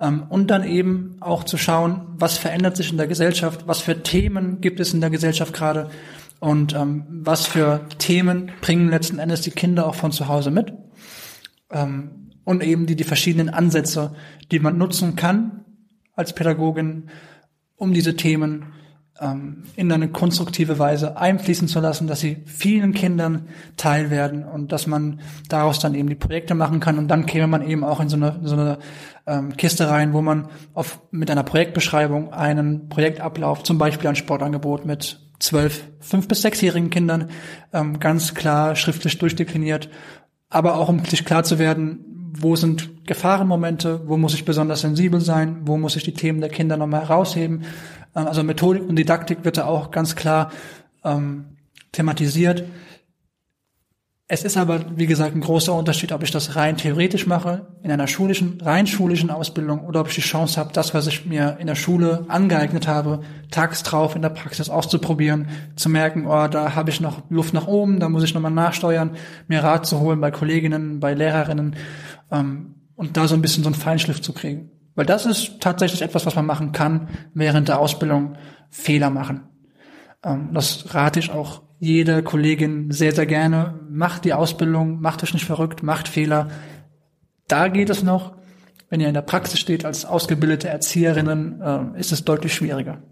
Ähm, 0.00 0.24
und 0.30 0.50
dann 0.50 0.64
eben 0.64 1.16
auch 1.20 1.44
zu 1.44 1.58
schauen, 1.58 2.06
was 2.16 2.38
verändert 2.38 2.78
sich 2.78 2.90
in 2.90 2.96
der 2.96 3.06
Gesellschaft, 3.06 3.68
was 3.68 3.80
für 3.80 4.02
Themen 4.02 4.62
gibt 4.62 4.80
es 4.80 4.94
in 4.94 5.02
der 5.02 5.10
Gesellschaft 5.10 5.52
gerade 5.52 5.90
und 6.40 6.74
ähm, 6.74 7.04
was 7.10 7.46
für 7.46 7.82
Themen 7.98 8.52
bringen 8.62 8.88
letzten 8.88 9.18
Endes 9.18 9.42
die 9.42 9.50
Kinder 9.50 9.86
auch 9.86 9.94
von 9.94 10.10
zu 10.10 10.28
Hause 10.28 10.50
mit. 10.50 10.72
Ähm, 11.70 12.30
und 12.44 12.62
eben 12.62 12.86
die, 12.86 12.96
die 12.96 13.04
verschiedenen 13.04 13.50
Ansätze, 13.50 14.14
die 14.52 14.60
man 14.60 14.78
nutzen 14.78 15.16
kann 15.16 15.65
als 16.16 16.34
Pädagogin, 16.34 17.10
um 17.76 17.92
diese 17.92 18.16
Themen 18.16 18.72
ähm, 19.20 19.64
in 19.76 19.90
eine 19.92 20.08
konstruktive 20.08 20.78
Weise 20.78 21.16
einfließen 21.16 21.68
zu 21.68 21.80
lassen, 21.80 22.06
dass 22.06 22.20
sie 22.20 22.42
vielen 22.46 22.92
Kindern 22.92 23.48
teil 23.76 24.10
werden 24.10 24.44
und 24.44 24.72
dass 24.72 24.86
man 24.86 25.20
daraus 25.48 25.78
dann 25.78 25.94
eben 25.94 26.08
die 26.08 26.14
Projekte 26.14 26.54
machen 26.54 26.80
kann. 26.80 26.98
Und 26.98 27.08
dann 27.08 27.26
käme 27.26 27.46
man 27.46 27.66
eben 27.66 27.84
auch 27.84 28.00
in 28.00 28.08
so 28.08 28.16
eine, 28.16 28.40
so 28.42 28.54
eine 28.54 28.78
ähm, 29.26 29.56
Kiste 29.56 29.88
rein, 29.88 30.12
wo 30.12 30.22
man 30.22 30.48
auf, 30.74 31.00
mit 31.10 31.30
einer 31.30 31.44
Projektbeschreibung 31.44 32.32
einen 32.32 32.88
Projektablauf, 32.88 33.62
zum 33.62 33.78
Beispiel 33.78 34.08
ein 34.08 34.16
Sportangebot 34.16 34.84
mit 34.84 35.20
zwölf, 35.38 35.84
fünf 36.00 36.28
bis 36.28 36.42
sechsjährigen 36.42 36.90
Kindern 36.90 37.30
ähm, 37.72 38.00
ganz 38.00 38.34
klar 38.34 38.74
schriftlich 38.74 39.18
durchdekliniert, 39.18 39.90
aber 40.48 40.76
auch 40.76 40.88
um 40.88 41.04
sich 41.04 41.24
klar 41.24 41.44
zu 41.44 41.58
werden, 41.58 42.15
wo 42.42 42.56
sind 42.56 43.06
Gefahrenmomente, 43.06 44.02
wo 44.06 44.16
muss 44.16 44.34
ich 44.34 44.44
besonders 44.44 44.80
sensibel 44.80 45.20
sein, 45.20 45.58
wo 45.62 45.76
muss 45.76 45.96
ich 45.96 46.04
die 46.04 46.14
Themen 46.14 46.40
der 46.40 46.50
Kinder 46.50 46.76
nochmal 46.76 47.02
herausheben, 47.02 47.64
ähm, 48.14 48.26
also 48.26 48.42
Methodik 48.42 48.82
und 48.88 48.96
Didaktik 48.96 49.44
wird 49.44 49.58
da 49.58 49.66
auch 49.66 49.90
ganz 49.90 50.16
klar 50.16 50.50
ähm, 51.04 51.56
thematisiert. 51.92 52.64
Es 54.28 54.44
ist 54.44 54.56
aber, 54.56 54.80
wie 54.96 55.06
gesagt, 55.06 55.36
ein 55.36 55.40
großer 55.40 55.72
Unterschied, 55.72 56.10
ob 56.10 56.24
ich 56.24 56.32
das 56.32 56.56
rein 56.56 56.76
theoretisch 56.76 57.28
mache, 57.28 57.68
in 57.84 57.92
einer 57.92 58.08
schulischen, 58.08 58.60
rein 58.60 58.88
schulischen 58.88 59.30
Ausbildung, 59.30 59.82
oder 59.86 60.00
ob 60.00 60.08
ich 60.08 60.16
die 60.16 60.20
Chance 60.20 60.58
habe, 60.58 60.72
das, 60.72 60.94
was 60.94 61.06
ich 61.06 61.26
mir 61.26 61.58
in 61.60 61.68
der 61.68 61.76
Schule 61.76 62.24
angeeignet 62.26 62.88
habe, 62.88 63.20
tags 63.52 63.84
drauf 63.84 64.16
in 64.16 64.22
der 64.22 64.30
Praxis 64.30 64.68
auszuprobieren, 64.68 65.46
zu 65.76 65.88
merken, 65.88 66.26
oh, 66.26 66.48
da 66.48 66.74
habe 66.74 66.90
ich 66.90 67.00
noch 67.00 67.22
Luft 67.30 67.54
nach 67.54 67.68
oben, 67.68 68.00
da 68.00 68.08
muss 68.08 68.24
ich 68.24 68.34
nochmal 68.34 68.50
nachsteuern, 68.50 69.10
mir 69.46 69.62
Rat 69.62 69.86
zu 69.86 70.00
holen 70.00 70.20
bei 70.20 70.32
Kolleginnen, 70.32 70.98
bei 70.98 71.14
Lehrerinnen 71.14 71.76
ähm, 72.30 72.76
und 72.94 73.16
da 73.16 73.28
so 73.28 73.34
ein 73.34 73.42
bisschen 73.42 73.62
so 73.62 73.68
einen 73.68 73.74
Feinschliff 73.74 74.20
zu 74.20 74.32
kriegen. 74.32 74.70
Weil 74.94 75.06
das 75.06 75.26
ist 75.26 75.60
tatsächlich 75.60 76.02
etwas, 76.02 76.24
was 76.26 76.34
man 76.34 76.46
machen 76.46 76.72
kann, 76.72 77.08
während 77.34 77.68
der 77.68 77.78
Ausbildung 77.78 78.36
Fehler 78.70 79.10
machen. 79.10 79.42
Ähm, 80.24 80.50
das 80.52 80.94
rate 80.94 81.20
ich 81.20 81.30
auch 81.30 81.62
jeder 81.78 82.22
Kollegin 82.22 82.90
sehr, 82.90 83.12
sehr 83.12 83.26
gerne. 83.26 83.80
Macht 83.90 84.24
die 84.24 84.32
Ausbildung, 84.32 85.00
macht 85.00 85.22
euch 85.22 85.34
nicht 85.34 85.44
verrückt, 85.44 85.82
macht 85.82 86.08
Fehler. 86.08 86.48
Da 87.48 87.68
geht 87.68 87.90
es 87.90 88.02
noch. 88.02 88.34
Wenn 88.88 89.00
ihr 89.00 89.08
in 89.08 89.14
der 89.14 89.22
Praxis 89.22 89.58
steht 89.58 89.84
als 89.84 90.04
ausgebildete 90.04 90.68
Erzieherinnen, 90.68 91.60
äh, 91.60 92.00
ist 92.00 92.12
es 92.12 92.24
deutlich 92.24 92.54
schwieriger. 92.54 93.02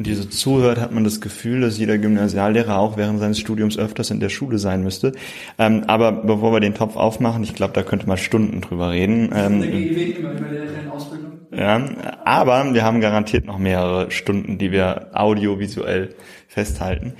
Die 0.00 0.14
so 0.14 0.24
zuhört, 0.24 0.80
hat 0.80 0.92
man 0.92 1.04
das 1.04 1.20
Gefühl, 1.20 1.60
dass 1.60 1.76
jeder 1.76 1.98
Gymnasiallehrer 1.98 2.78
auch 2.78 2.96
während 2.96 3.20
seines 3.20 3.38
Studiums 3.38 3.76
öfters 3.76 4.10
in 4.10 4.18
der 4.18 4.30
Schule 4.30 4.56
sein 4.56 4.82
müsste. 4.82 5.12
Ähm, 5.58 5.84
aber 5.88 6.10
bevor 6.10 6.54
wir 6.54 6.60
den 6.60 6.74
Topf 6.74 6.96
aufmachen, 6.96 7.42
ich 7.42 7.54
glaube, 7.54 7.74
da 7.74 7.82
könnte 7.82 8.06
man 8.06 8.16
Stunden 8.16 8.62
drüber 8.62 8.92
reden. 8.92 9.28
Ähm, 9.34 9.62
ja, 11.52 11.86
aber 12.24 12.72
wir 12.72 12.82
haben 12.82 13.02
garantiert 13.02 13.44
noch 13.44 13.58
mehrere 13.58 14.10
Stunden, 14.10 14.56
die 14.56 14.72
wir 14.72 15.10
audiovisuell 15.12 16.14
festhalten. 16.48 17.12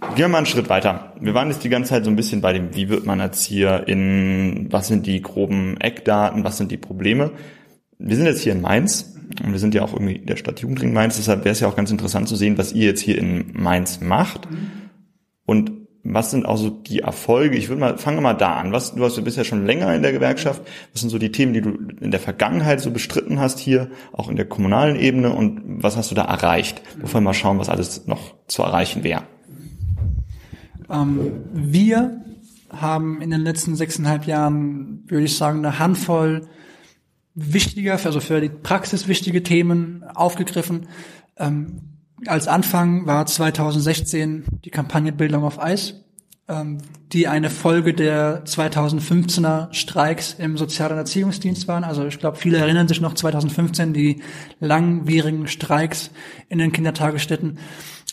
Gehen 0.00 0.16
wir 0.16 0.28
mal 0.28 0.38
einen 0.38 0.46
Schritt 0.46 0.70
weiter. 0.70 1.12
Wir 1.20 1.34
waren 1.34 1.50
jetzt 1.50 1.64
die 1.64 1.68
ganze 1.68 1.90
Zeit 1.90 2.04
so 2.04 2.10
ein 2.10 2.16
bisschen 2.16 2.40
bei 2.40 2.54
dem, 2.54 2.74
wie 2.74 2.88
wird 2.88 3.04
man 3.04 3.20
Erzieher 3.20 3.88
in, 3.88 4.68
was 4.70 4.88
sind 4.88 5.06
die 5.06 5.20
groben 5.20 5.78
Eckdaten, 5.82 6.44
was 6.44 6.56
sind 6.56 6.72
die 6.72 6.78
Probleme. 6.78 7.32
Wir 7.98 8.16
sind 8.16 8.24
jetzt 8.24 8.40
hier 8.40 8.52
in 8.52 8.62
Mainz 8.62 9.15
und 9.42 9.52
wir 9.52 9.58
sind 9.58 9.74
ja 9.74 9.82
auch 9.82 9.92
irgendwie 9.92 10.18
der 10.18 10.36
Stadt 10.36 10.60
Jugendring 10.60 10.92
Mainz, 10.92 11.16
deshalb 11.16 11.44
wäre 11.44 11.52
es 11.52 11.60
ja 11.60 11.68
auch 11.68 11.76
ganz 11.76 11.90
interessant 11.90 12.28
zu 12.28 12.36
sehen, 12.36 12.58
was 12.58 12.72
ihr 12.72 12.86
jetzt 12.86 13.00
hier 13.00 13.18
in 13.18 13.52
Mainz 13.54 14.00
macht 14.00 14.48
und 15.44 15.72
was 16.08 16.30
sind 16.30 16.46
auch 16.46 16.56
so 16.56 16.70
die 16.70 17.00
Erfolge? 17.00 17.56
Ich 17.56 17.68
würde 17.68 17.80
mal, 17.80 17.98
fange 17.98 18.20
mal 18.20 18.34
da 18.34 18.54
an. 18.54 18.72
Was, 18.72 18.94
du 18.94 19.04
hast 19.04 19.16
ja 19.16 19.22
bisher 19.22 19.44
schon 19.44 19.66
länger 19.66 19.94
in 19.94 20.02
der 20.02 20.12
Gewerkschaft. 20.12 20.62
Was 20.92 21.00
sind 21.00 21.10
so 21.10 21.18
die 21.18 21.32
Themen, 21.32 21.52
die 21.52 21.60
du 21.60 21.70
in 22.00 22.10
der 22.10 22.20
Vergangenheit 22.20 22.80
so 22.80 22.90
bestritten 22.90 23.40
hast 23.40 23.58
hier, 23.58 23.90
auch 24.12 24.28
in 24.28 24.36
der 24.36 24.46
kommunalen 24.46 24.96
Ebene 24.96 25.32
und 25.32 25.62
was 25.82 25.96
hast 25.96 26.10
du 26.10 26.14
da 26.14 26.22
erreicht? 26.22 26.80
Bevor 27.00 27.20
wir 27.20 27.24
mal 27.24 27.34
schauen, 27.34 27.58
was 27.58 27.68
alles 27.68 28.06
noch 28.06 28.34
zu 28.46 28.62
erreichen 28.62 29.02
wäre. 29.02 29.22
Ähm, 30.90 31.32
wir 31.52 32.22
haben 32.70 33.20
in 33.20 33.30
den 33.30 33.40
letzten 33.40 33.74
sechseinhalb 33.76 34.26
Jahren, 34.26 35.02
würde 35.06 35.24
ich 35.24 35.36
sagen, 35.36 35.58
eine 35.58 35.78
Handvoll 35.78 36.46
wichtiger, 37.36 38.00
also 38.02 38.18
für 38.20 38.40
die 38.40 38.48
Praxis 38.48 39.06
wichtige 39.06 39.42
Themen 39.42 40.02
aufgegriffen. 40.14 40.88
Ähm, 41.36 41.82
als 42.26 42.48
Anfang 42.48 43.06
war 43.06 43.26
2016 43.26 44.44
die 44.64 44.70
Kampagne 44.70 45.12
Bildung 45.12 45.44
auf 45.44 45.62
Eis, 45.62 46.06
ähm, 46.48 46.78
die 47.12 47.28
eine 47.28 47.50
Folge 47.50 47.92
der 47.92 48.44
2015er 48.46 49.72
Streiks 49.74 50.34
im 50.38 50.56
Sozial- 50.56 50.92
und 50.92 50.96
Erziehungsdienst 50.96 51.68
waren. 51.68 51.84
Also 51.84 52.06
ich 52.06 52.18
glaube, 52.18 52.38
viele 52.38 52.56
erinnern 52.56 52.88
sich 52.88 53.02
noch 53.02 53.14
2015 53.14 53.92
die 53.92 54.22
langwierigen 54.58 55.46
Streiks 55.46 56.10
in 56.48 56.58
den 56.58 56.72
Kindertagesstätten. 56.72 57.58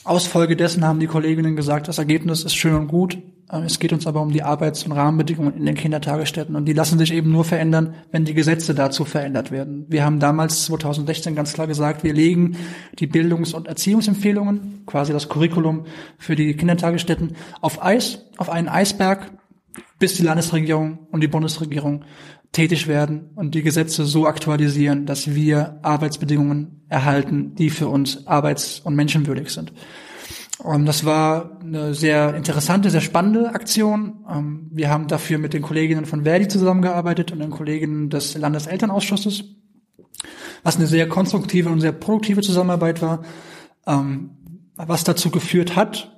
Aus 0.06 0.28
Folge 0.28 0.58
dessen 0.58 0.84
haben 0.86 1.00
die 1.00 1.08
Kolleginnen 1.08 1.56
gesagt, 1.56 1.88
das 1.88 1.98
Ergebnis 1.98 2.44
ist 2.44 2.56
schön 2.56 2.76
und 2.76 2.88
gut, 2.90 3.18
ähm, 3.50 3.64
es 3.64 3.80
geht 3.80 3.94
uns 3.94 4.06
aber 4.06 4.22
um 4.22 4.34
die 4.34 4.44
Arbeits- 4.44 4.84
und 4.84 4.92
Rahmenbedingungen 4.92 5.56
in 5.56 5.66
den 5.66 5.76
Kindertagesstätten 5.76 6.58
und 6.58 6.66
die 6.66 6.74
lassen 6.74 7.00
sich 7.00 7.14
eben 7.14 7.32
nur 7.32 7.46
verändern, 7.46 7.96
wenn 8.12 8.26
die 8.26 8.34
Gesetze 8.34 8.76
dazu 8.76 9.06
verändert 9.06 9.50
werden. 9.50 9.86
Wir 9.88 10.04
haben 10.04 10.20
damals 10.20 10.66
2016 10.66 11.36
ganz 11.36 11.54
klar 11.54 11.68
gesagt, 11.68 12.04
wir 12.04 12.14
legen 12.14 12.58
die 13.00 13.08
Bildungs- 13.08 13.54
und 13.54 13.68
Erziehungsempfehlungen, 13.68 14.84
quasi 14.86 15.14
das 15.14 15.30
Curriculum 15.30 15.86
für 16.18 16.36
die 16.36 16.54
Kindertagesstätten, 16.54 17.38
auf 17.62 17.82
Eis, 17.82 18.26
auf 18.36 18.50
einen 18.50 18.68
Eisberg, 18.68 19.32
bis 20.00 20.16
die 20.16 20.24
Landesregierung 20.24 21.08
und 21.12 21.22
die 21.22 21.30
Bundesregierung 21.30 22.04
tätig 22.54 22.88
werden 22.88 23.32
und 23.36 23.56
die 23.56 23.64
Gesetze 23.64 24.06
so 24.06 24.26
aktualisieren, 24.28 25.06
dass 25.06 25.36
wir 25.36 25.80
Arbeitsbedingungen 25.82 26.86
erhalten, 26.88 27.56
die 27.56 27.70
für 27.70 27.90
uns 27.90 28.28
arbeits- 28.28 28.80
und 28.80 28.96
menschenwürdig 28.96 29.50
sind. 29.50 29.74
Und 30.60 30.86
das 30.86 31.04
war 31.04 31.60
eine 31.62 31.94
sehr 31.96 32.36
interessante, 32.36 32.90
sehr 32.90 33.02
spannende 33.02 33.50
Aktion. 33.50 34.24
Ähm, 34.30 34.70
wir 34.72 34.90
haben 34.90 35.08
dafür 35.08 35.40
mit 35.40 35.54
den 35.54 35.64
Kolleginnen 35.64 36.06
von 36.06 36.24
Verdi 36.24 36.48
zusammengearbeitet 36.48 37.32
und 37.32 37.40
den 37.40 37.50
Kolleginnen 37.50 38.10
des 38.10 38.38
Landeselternausschusses, 38.38 39.44
was 40.62 40.78
eine 40.78 40.88
sehr 40.88 41.10
konstruktive 41.10 41.70
und 41.70 41.82
sehr 41.82 41.92
produktive 41.92 42.42
Zusammenarbeit 42.42 43.02
war, 43.02 43.24
ähm, 43.88 44.30
was 44.76 45.04
dazu 45.04 45.32
geführt 45.32 45.76
hat, 45.76 46.13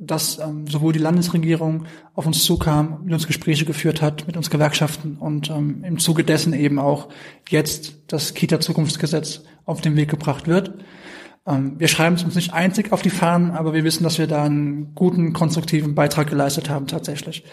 dass 0.00 0.38
ähm, 0.38 0.66
sowohl 0.66 0.92
die 0.92 0.98
Landesregierung 0.98 1.86
auf 2.14 2.26
uns 2.26 2.44
zukam, 2.44 3.00
mit 3.04 3.12
uns 3.12 3.26
Gespräche 3.26 3.64
geführt 3.64 4.02
hat, 4.02 4.26
mit 4.26 4.36
uns 4.36 4.50
Gewerkschaften 4.50 5.16
und 5.18 5.48
im 5.48 5.98
Zuge 5.98 6.24
dessen 6.24 6.52
eben 6.52 6.78
auch 6.78 7.08
jetzt 7.48 7.94
das 8.08 8.34
Kita-Zukunftsgesetz 8.34 9.42
auf 9.64 9.80
den 9.80 9.96
Weg 9.96 10.10
gebracht 10.10 10.46
wird. 10.46 10.74
Ähm, 11.46 11.78
wir 11.78 11.88
schreiben 11.88 12.16
es 12.16 12.24
uns 12.24 12.34
nicht 12.34 12.52
einzig 12.52 12.92
auf 12.92 13.02
die 13.02 13.10
Fahnen, 13.10 13.52
aber 13.52 13.72
wir 13.72 13.84
wissen, 13.84 14.04
dass 14.04 14.18
wir 14.18 14.26
da 14.26 14.44
einen 14.44 14.94
guten, 14.94 15.32
konstruktiven 15.32 15.94
Beitrag 15.94 16.28
geleistet 16.28 16.68
haben 16.68 16.86
tatsächlich. 16.86 17.44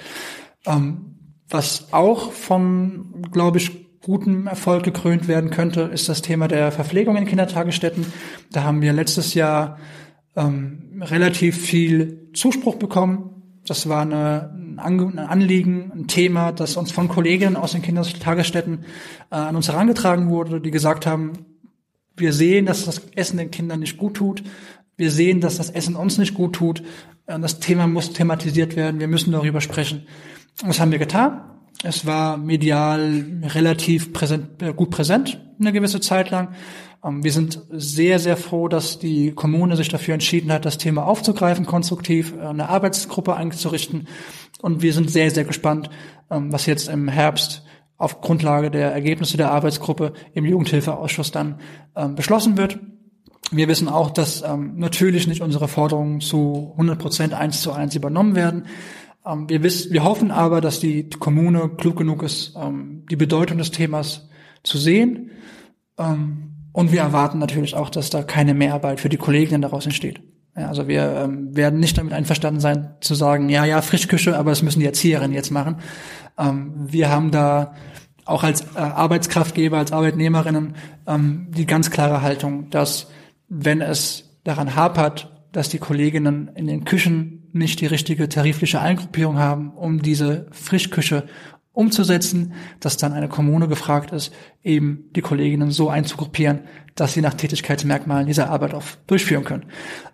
Ähm, 0.65 1.15
was 1.49 1.93
auch 1.93 2.31
von, 2.31 3.27
glaube 3.31 3.59
ich, 3.59 3.83
gutem 4.01 4.47
Erfolg 4.47 4.83
gekrönt 4.83 5.27
werden 5.27 5.49
könnte, 5.49 5.81
ist 5.81 6.09
das 6.09 6.21
Thema 6.21 6.47
der 6.47 6.71
Verpflegung 6.71 7.15
in 7.15 7.25
Kindertagesstätten. 7.25 8.05
Da 8.51 8.63
haben 8.63 8.81
wir 8.81 8.91
letztes 8.91 9.33
Jahr 9.33 9.77
ähm, 10.35 10.89
relativ 11.09 11.57
viel 11.57 12.29
Zuspruch 12.33 12.75
bekommen. 12.75 13.41
Das 13.65 13.87
war 13.87 14.01
eine, 14.01 14.51
ein 14.77 15.19
Anliegen, 15.19 15.91
ein 15.93 16.07
Thema, 16.07 16.51
das 16.51 16.75
uns 16.75 16.91
von 16.91 17.07
Kolleginnen 17.07 17.55
aus 17.55 17.71
den 17.71 17.81
Kindertagesstätten 17.81 18.85
äh, 19.31 19.35
an 19.35 19.55
uns 19.55 19.69
herangetragen 19.69 20.29
wurde, 20.29 20.59
die 20.59 20.71
gesagt 20.71 21.05
haben, 21.05 21.33
wir 22.15 22.33
sehen, 22.33 22.65
dass 22.65 22.85
das 22.85 23.01
Essen 23.15 23.37
den 23.37 23.51
Kindern 23.51 23.79
nicht 23.79 23.97
gut 23.97 24.15
tut. 24.15 24.43
Wir 24.97 25.09
sehen, 25.09 25.41
dass 25.41 25.57
das 25.57 25.69
Essen 25.69 25.95
uns 25.95 26.17
nicht 26.19 26.35
gut 26.35 26.53
tut. 26.53 26.83
Das 27.25 27.59
Thema 27.59 27.87
muss 27.87 28.13
thematisiert 28.13 28.75
werden. 28.75 28.99
Wir 28.99 29.07
müssen 29.07 29.31
darüber 29.31 29.61
sprechen. 29.61 30.05
das 30.63 30.79
haben 30.79 30.91
wir 30.91 30.99
getan. 30.99 31.41
Es 31.83 32.05
war 32.05 32.37
medial 32.37 33.41
relativ 33.41 34.13
präsent, 34.13 34.61
äh, 34.61 34.73
gut 34.73 34.91
präsent 34.91 35.39
eine 35.59 35.73
gewisse 35.73 35.99
Zeit 35.99 36.29
lang. 36.29 36.49
Ähm, 37.03 37.23
wir 37.23 37.31
sind 37.31 37.61
sehr, 37.69 38.19
sehr 38.19 38.37
froh, 38.37 38.67
dass 38.67 38.99
die 38.99 39.31
Kommune 39.31 39.75
sich 39.75 39.89
dafür 39.89 40.13
entschieden 40.13 40.51
hat, 40.51 40.65
das 40.65 40.77
Thema 40.77 41.05
aufzugreifen, 41.05 41.65
konstruktiv 41.65 42.33
äh, 42.33 42.45
eine 42.45 42.69
Arbeitsgruppe 42.69 43.35
einzurichten. 43.35 44.07
Und 44.61 44.81
wir 44.81 44.93
sind 44.93 45.11
sehr, 45.11 45.29
sehr 45.31 45.43
gespannt, 45.43 45.89
ähm, 46.31 46.51
was 46.51 46.65
jetzt 46.65 46.87
im 46.89 47.07
Herbst 47.07 47.63
auf 47.97 48.21
Grundlage 48.21 48.71
der 48.71 48.91
Ergebnisse 48.91 49.37
der 49.37 49.51
Arbeitsgruppe 49.51 50.13
im 50.33 50.45
Jugendhilfeausschuss 50.45 51.31
dann 51.31 51.59
ähm, 51.95 52.15
beschlossen 52.15 52.57
wird. 52.57 52.79
Wir 53.51 53.67
wissen 53.67 53.87
auch, 53.87 54.09
dass 54.09 54.41
natürlich 54.41 55.27
nicht 55.27 55.41
unsere 55.41 55.67
Forderungen 55.67 56.21
zu 56.21 56.71
100 56.71 56.97
Prozent 56.97 57.33
eins 57.35 57.61
zu 57.61 57.71
eins 57.71 57.93
übernommen 57.93 58.35
werden. 58.35 58.65
Wir, 59.47 59.61
wissen, 59.61 59.93
wir 59.93 60.03
hoffen 60.03 60.31
aber, 60.31 60.59
dass 60.59 60.79
die 60.79 61.07
Kommune 61.07 61.69
klug 61.77 61.97
genug 61.97 62.23
ist, 62.23 62.57
die 63.11 63.15
Bedeutung 63.15 63.59
des 63.59 63.69
Themas 63.69 64.27
zu 64.63 64.79
sehen. 64.79 65.29
Und 66.73 66.91
wir 66.91 67.01
erwarten 67.01 67.39
natürlich 67.39 67.75
auch, 67.75 67.89
dass 67.89 68.09
da 68.09 68.23
keine 68.23 68.53
Mehrarbeit 68.53 68.99
für 68.99 69.09
die 69.09 69.17
Kolleginnen 69.17 69.61
daraus 69.61 69.85
entsteht. 69.85 70.21
Ja, 70.57 70.67
also 70.67 70.87
wir 70.87 71.23
ähm, 71.23 71.55
werden 71.55 71.79
nicht 71.79 71.97
damit 71.97 72.13
einverstanden 72.13 72.59
sein, 72.59 72.95
zu 72.99 73.15
sagen, 73.15 73.49
ja, 73.49 73.65
ja, 73.65 73.81
Frischküche, 73.81 74.37
aber 74.37 74.51
das 74.51 74.61
müssen 74.61 74.81
die 74.81 74.85
Erzieherinnen 74.85 75.33
jetzt 75.33 75.51
machen. 75.51 75.77
Ähm, 76.37 76.73
wir 76.75 77.09
haben 77.09 77.31
da 77.31 77.73
auch 78.25 78.43
als 78.43 78.61
äh, 78.75 78.79
Arbeitskraftgeber, 78.79 79.77
als 79.77 79.91
Arbeitnehmerinnen 79.91 80.75
ähm, 81.07 81.47
die 81.55 81.65
ganz 81.65 81.89
klare 81.89 82.21
Haltung, 82.21 82.69
dass 82.69 83.07
wenn 83.49 83.81
es 83.81 84.39
daran 84.43 84.75
hapert, 84.75 85.31
dass 85.51 85.69
die 85.69 85.79
Kolleginnen 85.79 86.49
in 86.55 86.67
den 86.67 86.85
Küchen 86.85 87.49
nicht 87.51 87.81
die 87.81 87.85
richtige 87.85 88.29
tarifliche 88.29 88.81
Eingruppierung 88.81 89.37
haben, 89.37 89.71
um 89.71 90.01
diese 90.01 90.47
Frischküche 90.51 91.25
umzusetzen, 91.73 92.53
dass 92.79 92.97
dann 92.97 93.13
eine 93.13 93.27
Kommune 93.27 93.67
gefragt 93.67 94.11
ist, 94.11 94.31
eben 94.63 95.09
die 95.15 95.21
Kolleginnen 95.21 95.71
so 95.71 95.89
einzugruppieren, 95.89 96.61
dass 96.95 97.13
sie 97.13 97.21
nach 97.21 97.33
Tätigkeitsmerkmalen 97.33 98.27
diese 98.27 98.49
Arbeit 98.49 98.73
auch 98.75 98.83
durchführen 99.07 99.43
können. 99.43 99.65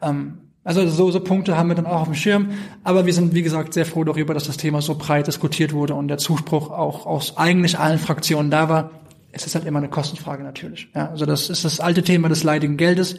Ähm, 0.02 0.40
also 0.64 0.88
so, 0.88 1.10
so 1.12 1.20
Punkte 1.20 1.58
haben 1.58 1.70
wir 1.70 1.76
dann 1.76 1.86
auch 1.86 2.02
auf 2.02 2.08
dem 2.08 2.16
Schirm. 2.16 2.50
Aber 2.84 3.06
wir 3.06 3.14
sind, 3.14 3.34
wie 3.34 3.42
gesagt, 3.42 3.74
sehr 3.74 3.86
froh 3.86 4.04
darüber, 4.04 4.34
dass 4.34 4.46
das 4.46 4.58
Thema 4.58 4.82
so 4.82 4.96
breit 4.96 5.28
diskutiert 5.28 5.74
wurde 5.74 5.96
und 5.96 6.08
der 6.08 6.18
Zuspruch 6.18 6.70
auch 6.70 7.06
aus 7.06 7.38
eigentlich 7.38 7.80
allen 7.80 8.00
Fraktionen 8.00 8.52
da 8.52 8.70
war. 8.70 8.92
Es 9.32 9.46
ist 9.46 9.56
halt 9.56 9.66
immer 9.66 9.80
eine 9.80 9.90
Kostenfrage 9.90 10.44
natürlich. 10.44 10.90
Ja, 10.96 11.10
also 11.10 11.26
das 11.26 11.50
ist 11.50 11.66
das 11.66 11.80
alte 11.80 12.04
Thema 12.04 12.30
des 12.30 12.44
leidigen 12.44 12.78
Geldes. 12.78 13.16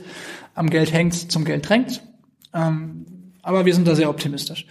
Am 0.55 0.70
Geld 0.70 0.93
hängt's, 0.93 1.28
zum 1.28 1.45
Geld 1.45 1.68
drängt. 1.68 2.03
Ähm, 2.53 3.07
aber 3.43 3.64
wir 3.64 3.74
sind 3.74 3.86
da 3.86 3.95
sehr 3.95 4.11
optimistisch. 4.11 4.66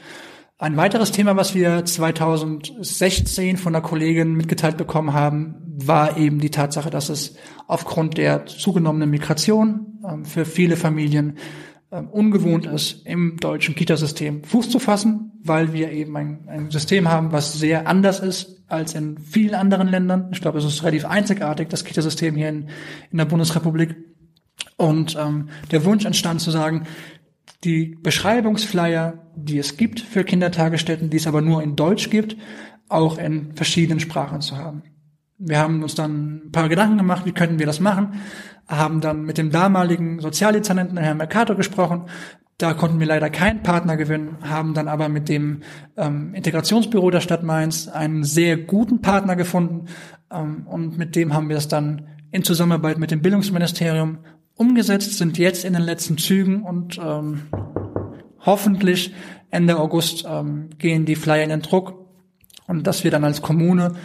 Ein 0.61 0.75
weiteres 0.75 1.13
Thema, 1.13 1.37
was 1.37 1.55
wir 1.55 1.85
2016 1.85 3.55
von 3.55 3.71
der 3.71 3.81
Kollegin 3.81 4.33
mitgeteilt 4.33 4.75
bekommen 4.75 5.13
haben, 5.13 5.55
war 5.65 6.17
eben 6.17 6.41
die 6.41 6.49
Tatsache, 6.49 6.89
dass 6.89 7.07
es 7.07 7.37
aufgrund 7.67 8.17
der 8.17 8.45
zugenommenen 8.45 9.09
Migration 9.09 9.99
ähm, 10.05 10.25
für 10.25 10.43
viele 10.43 10.75
Familien 10.75 11.37
ähm, 11.93 12.09
ungewohnt 12.09 12.65
ist, 12.65 13.05
im 13.05 13.37
deutschen 13.37 13.73
Kitasystem 13.73 14.43
Fuß 14.43 14.69
zu 14.69 14.79
fassen, 14.79 15.31
weil 15.41 15.71
wir 15.71 15.93
eben 15.93 16.17
ein, 16.17 16.49
ein, 16.49 16.71
System 16.71 17.07
haben, 17.07 17.31
was 17.31 17.53
sehr 17.53 17.87
anders 17.87 18.19
ist 18.19 18.61
als 18.67 18.95
in 18.95 19.17
vielen 19.17 19.55
anderen 19.55 19.87
Ländern. 19.87 20.27
Ich 20.33 20.41
glaube, 20.41 20.57
es 20.57 20.65
ist 20.65 20.83
relativ 20.83 21.05
einzigartig, 21.05 21.69
das 21.69 21.85
Kitasystem 21.85 22.35
hier 22.35 22.49
in, 22.49 22.67
in 23.11 23.17
der 23.17 23.25
Bundesrepublik. 23.25 23.95
Und 24.75 25.15
ähm, 25.17 25.47
der 25.71 25.85
Wunsch 25.85 26.03
entstand 26.03 26.41
zu 26.41 26.51
sagen, 26.51 26.85
die 27.63 27.97
Beschreibungsflyer, 28.01 29.31
die 29.35 29.57
es 29.57 29.77
gibt 29.77 29.99
für 29.99 30.23
Kindertagesstätten, 30.23 31.09
die 31.09 31.17
es 31.17 31.27
aber 31.27 31.41
nur 31.41 31.61
in 31.61 31.75
Deutsch 31.75 32.09
gibt, 32.09 32.37
auch 32.87 33.17
in 33.17 33.53
verschiedenen 33.53 33.99
Sprachen 33.99 34.41
zu 34.41 34.57
haben. 34.57 34.83
Wir 35.37 35.59
haben 35.59 35.83
uns 35.83 35.95
dann 35.95 36.47
ein 36.47 36.51
paar 36.51 36.69
Gedanken 36.69 36.97
gemacht, 36.97 37.25
wie 37.25 37.31
könnten 37.31 37.59
wir 37.59 37.65
das 37.65 37.79
machen, 37.79 38.21
haben 38.67 39.01
dann 39.01 39.23
mit 39.23 39.37
dem 39.37 39.51
damaligen 39.51 40.19
Sozialdezernenten 40.19 40.97
Herrn 40.97 41.17
Mercator 41.17 41.55
gesprochen. 41.55 42.03
Da 42.57 42.73
konnten 42.73 42.99
wir 42.99 43.07
leider 43.07 43.29
keinen 43.29 43.63
Partner 43.63 43.95
gewinnen, 43.95 44.37
haben 44.41 44.73
dann 44.73 44.89
aber 44.89 45.07
mit 45.07 45.29
dem 45.29 45.61
ähm, 45.95 46.33
Integrationsbüro 46.33 47.09
der 47.09 47.21
Stadt 47.21 47.41
Mainz 47.41 47.87
einen 47.87 48.25
sehr 48.25 48.57
guten 48.57 49.01
Partner 49.01 49.37
gefunden 49.37 49.85
ähm, 50.29 50.67
und 50.67 50.97
mit 50.97 51.15
dem 51.15 51.33
haben 51.33 51.47
wir 51.47 51.55
es 51.55 51.69
dann 51.69 52.07
in 52.31 52.43
Zusammenarbeit 52.43 52.99
mit 52.99 53.11
dem 53.11 53.21
Bildungsministerium 53.21 54.19
umgesetzt, 54.59 55.17
sind 55.17 55.37
jetzt 55.37 55.63
in 55.63 55.73
den 55.73 55.81
letzten 55.81 56.17
Zügen 56.17 56.63
und 56.63 56.99
ähm, 57.01 57.43
hoffentlich 58.45 59.13
Ende 59.51 59.79
August 59.79 60.25
ähm, 60.27 60.69
gehen 60.77 61.05
die 61.05 61.15
Flyer 61.15 61.43
in 61.43 61.49
den 61.49 61.61
Druck 61.61 61.95
und 62.67 62.85
dass 62.85 63.05
wir 63.05 63.11
dann 63.11 63.23
als 63.23 63.41
Kommune, 63.41 63.95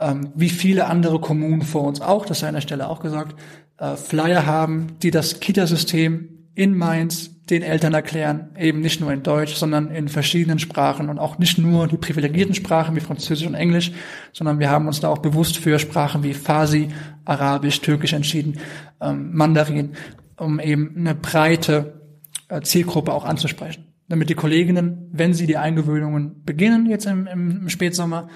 ähm, 0.00 0.32
wie 0.34 0.50
viele 0.50 0.86
andere 0.86 1.20
Kommunen 1.20 1.62
vor 1.62 1.84
uns 1.84 2.00
auch, 2.00 2.26
das 2.26 2.40
sei 2.40 2.48
an 2.48 2.54
der 2.54 2.60
Stelle 2.62 2.88
auch 2.88 3.00
gesagt, 3.00 3.36
äh, 3.78 3.94
Flyer 3.94 4.44
haben, 4.44 4.98
die 5.02 5.12
das 5.12 5.38
Kitasystem 5.38 6.31
in 6.54 6.76
Mainz 6.76 7.30
den 7.50 7.62
Eltern 7.62 7.92
erklären, 7.92 8.50
eben 8.58 8.80
nicht 8.80 9.00
nur 9.00 9.12
in 9.12 9.22
Deutsch, 9.22 9.54
sondern 9.54 9.90
in 9.90 10.08
verschiedenen 10.08 10.58
Sprachen 10.58 11.08
und 11.08 11.18
auch 11.18 11.38
nicht 11.38 11.58
nur 11.58 11.88
die 11.88 11.96
privilegierten 11.96 12.54
Sprachen 12.54 12.94
wie 12.94 13.00
Französisch 13.00 13.46
und 13.46 13.54
Englisch, 13.54 13.92
sondern 14.32 14.58
wir 14.58 14.70
haben 14.70 14.86
uns 14.86 15.00
da 15.00 15.08
auch 15.08 15.18
bewusst 15.18 15.58
für 15.58 15.78
Sprachen 15.78 16.22
wie 16.22 16.34
Farsi, 16.34 16.88
Arabisch, 17.24 17.80
Türkisch 17.80 18.12
entschieden, 18.12 18.58
ähm, 19.00 19.30
Mandarin, 19.32 19.90
um 20.36 20.60
eben 20.60 20.94
eine 20.96 21.14
breite 21.14 22.00
äh, 22.48 22.60
Zielgruppe 22.62 23.12
auch 23.12 23.24
anzusprechen. 23.24 23.86
Damit 24.08 24.30
die 24.30 24.34
Kolleginnen, 24.34 25.08
wenn 25.12 25.34
sie 25.34 25.46
die 25.46 25.56
Eingewöhnungen 25.56 26.42
beginnen 26.44 26.86
jetzt 26.86 27.06
im, 27.06 27.26
im 27.26 27.68
Spätsommer, 27.68 28.28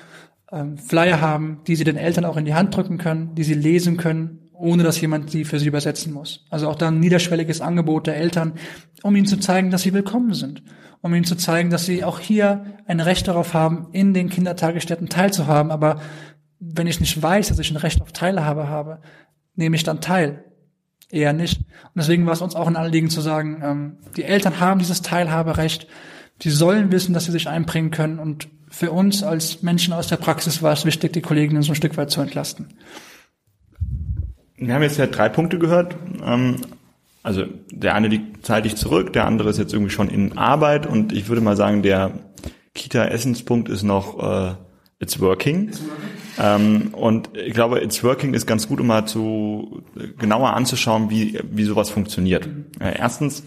ähm, 0.51 0.79
Flyer 0.79 1.21
haben, 1.21 1.61
die 1.67 1.77
sie 1.77 1.85
den 1.85 1.97
Eltern 1.97 2.25
auch 2.25 2.37
in 2.37 2.45
die 2.45 2.55
Hand 2.55 2.75
drücken 2.75 2.99
können, 2.99 3.35
die 3.35 3.45
sie 3.45 3.55
lesen 3.55 3.97
können 3.97 4.46
ohne 4.59 4.83
dass 4.83 5.01
jemand 5.01 5.31
sie 5.31 5.45
für 5.45 5.59
sie 5.59 5.67
übersetzen 5.67 6.13
muss. 6.13 6.45
Also 6.51 6.69
auch 6.69 6.77
da 6.77 6.89
ein 6.89 7.01
niederschwelliges 7.01 7.61
Angebot 7.61 8.07
der 8.07 8.17
Eltern, 8.17 8.55
um 9.03 9.15
ihnen 9.17 9.27
zu 9.27 9.39
zeigen, 9.39 9.71
dass 9.71 9.83
sie 9.83 9.93
willkommen 9.93 10.35
sind, 10.35 10.63
um 11.03 11.15
ihnen 11.15 11.25
zu 11.25 11.37
zeigen, 11.37 11.71
dass 11.71 11.87
sie 11.87 12.05
auch 12.05 12.21
hier 12.21 12.65
ein 12.87 13.01
Recht 13.01 13.29
darauf 13.29 13.55
haben, 13.55 13.89
in 13.93 14.15
den 14.15 14.29
Kindertagesstätten 14.29 15.09
teilzuhaben. 15.09 15.71
Aber 15.71 16.01
wenn 16.59 16.87
ich 16.87 17.01
nicht 17.01 17.21
weiß, 17.21 17.49
dass 17.49 17.59
ich 17.59 17.71
ein 17.71 17.77
Recht 17.77 18.01
auf 18.03 18.13
Teilhabe 18.13 18.69
habe, 18.69 19.01
nehme 19.55 19.77
ich 19.77 19.85
dann 19.85 20.01
teil. 20.01 20.45
Eher 21.11 21.33
nicht. 21.33 21.59
Und 21.59 21.97
deswegen 21.97 22.27
war 22.27 22.33
es 22.33 22.41
uns 22.41 22.57
auch 22.57 22.67
ein 22.67 22.77
Anliegen 22.77 23.11
zu 23.11 23.21
sagen, 23.21 23.61
ähm, 23.63 23.99
die 24.17 24.25
Eltern 24.25 24.59
haben 24.59 24.81
dieses 24.81 25.03
Teilhaberecht, 25.03 25.87
die 26.43 26.51
sollen 26.51 26.91
wissen, 26.91 27.15
dass 27.15 27.25
sie 27.25 27.33
sich 27.33 27.49
einbringen 27.49 27.91
können. 27.91 28.19
Und 28.19 28.49
für 28.69 28.91
uns 28.91 29.23
als 29.23 29.63
Menschen 29.63 29.95
aus 29.95 30.09
der 30.09 30.17
Praxis 30.17 30.63
war 30.63 30.73
es 30.73 30.85
wichtig, 30.85 31.13
die 31.13 31.23
Kolleginnen 31.23 31.63
so 31.63 31.73
ein 31.73 31.77
Stück 31.77 31.97
weit 31.97 32.11
zu 32.11 32.21
entlasten. 32.21 32.75
Wir 34.59 34.75
haben 34.75 34.83
jetzt 34.83 34.99
ja 34.99 35.07
drei 35.07 35.29
Punkte 35.29 35.59
gehört. 35.59 35.97
Ähm, 36.25 36.57
also 37.23 37.45
der 37.71 37.95
eine 37.95 38.09
liegt 38.09 38.47
zeitig 38.47 38.77
zurück, 38.77 39.13
der 39.13 39.27
andere 39.27 39.51
ist 39.51 39.59
jetzt 39.59 39.73
irgendwie 39.73 39.91
schon 39.91 40.09
in 40.09 40.39
Arbeit 40.39 40.87
und 40.87 41.13
ich 41.13 41.29
würde 41.29 41.41
mal 41.41 41.57
sagen, 41.57 41.83
der 41.83 42.13
Kita-Essenspunkt 42.75 43.69
ist 43.69 43.83
noch 43.83 44.23
äh, 44.23 44.55
It's 45.01 45.19
Working. 45.21 45.69
It's 45.69 45.81
working. 45.81 46.17
Ähm, 46.39 46.95
und 46.95 47.31
ich 47.37 47.53
glaube, 47.53 47.81
It's 47.81 48.05
Working 48.05 48.35
ist 48.35 48.47
ganz 48.47 48.69
gut, 48.69 48.81
um 48.81 48.87
mal 48.87 49.07
zu 49.07 49.83
genauer 50.19 50.53
anzuschauen, 50.53 51.11
wie, 51.11 51.39
wie 51.51 51.65
sowas 51.65 51.91
funktioniert. 51.91 52.47
Äh, 52.79 52.99
erstens, 52.99 53.43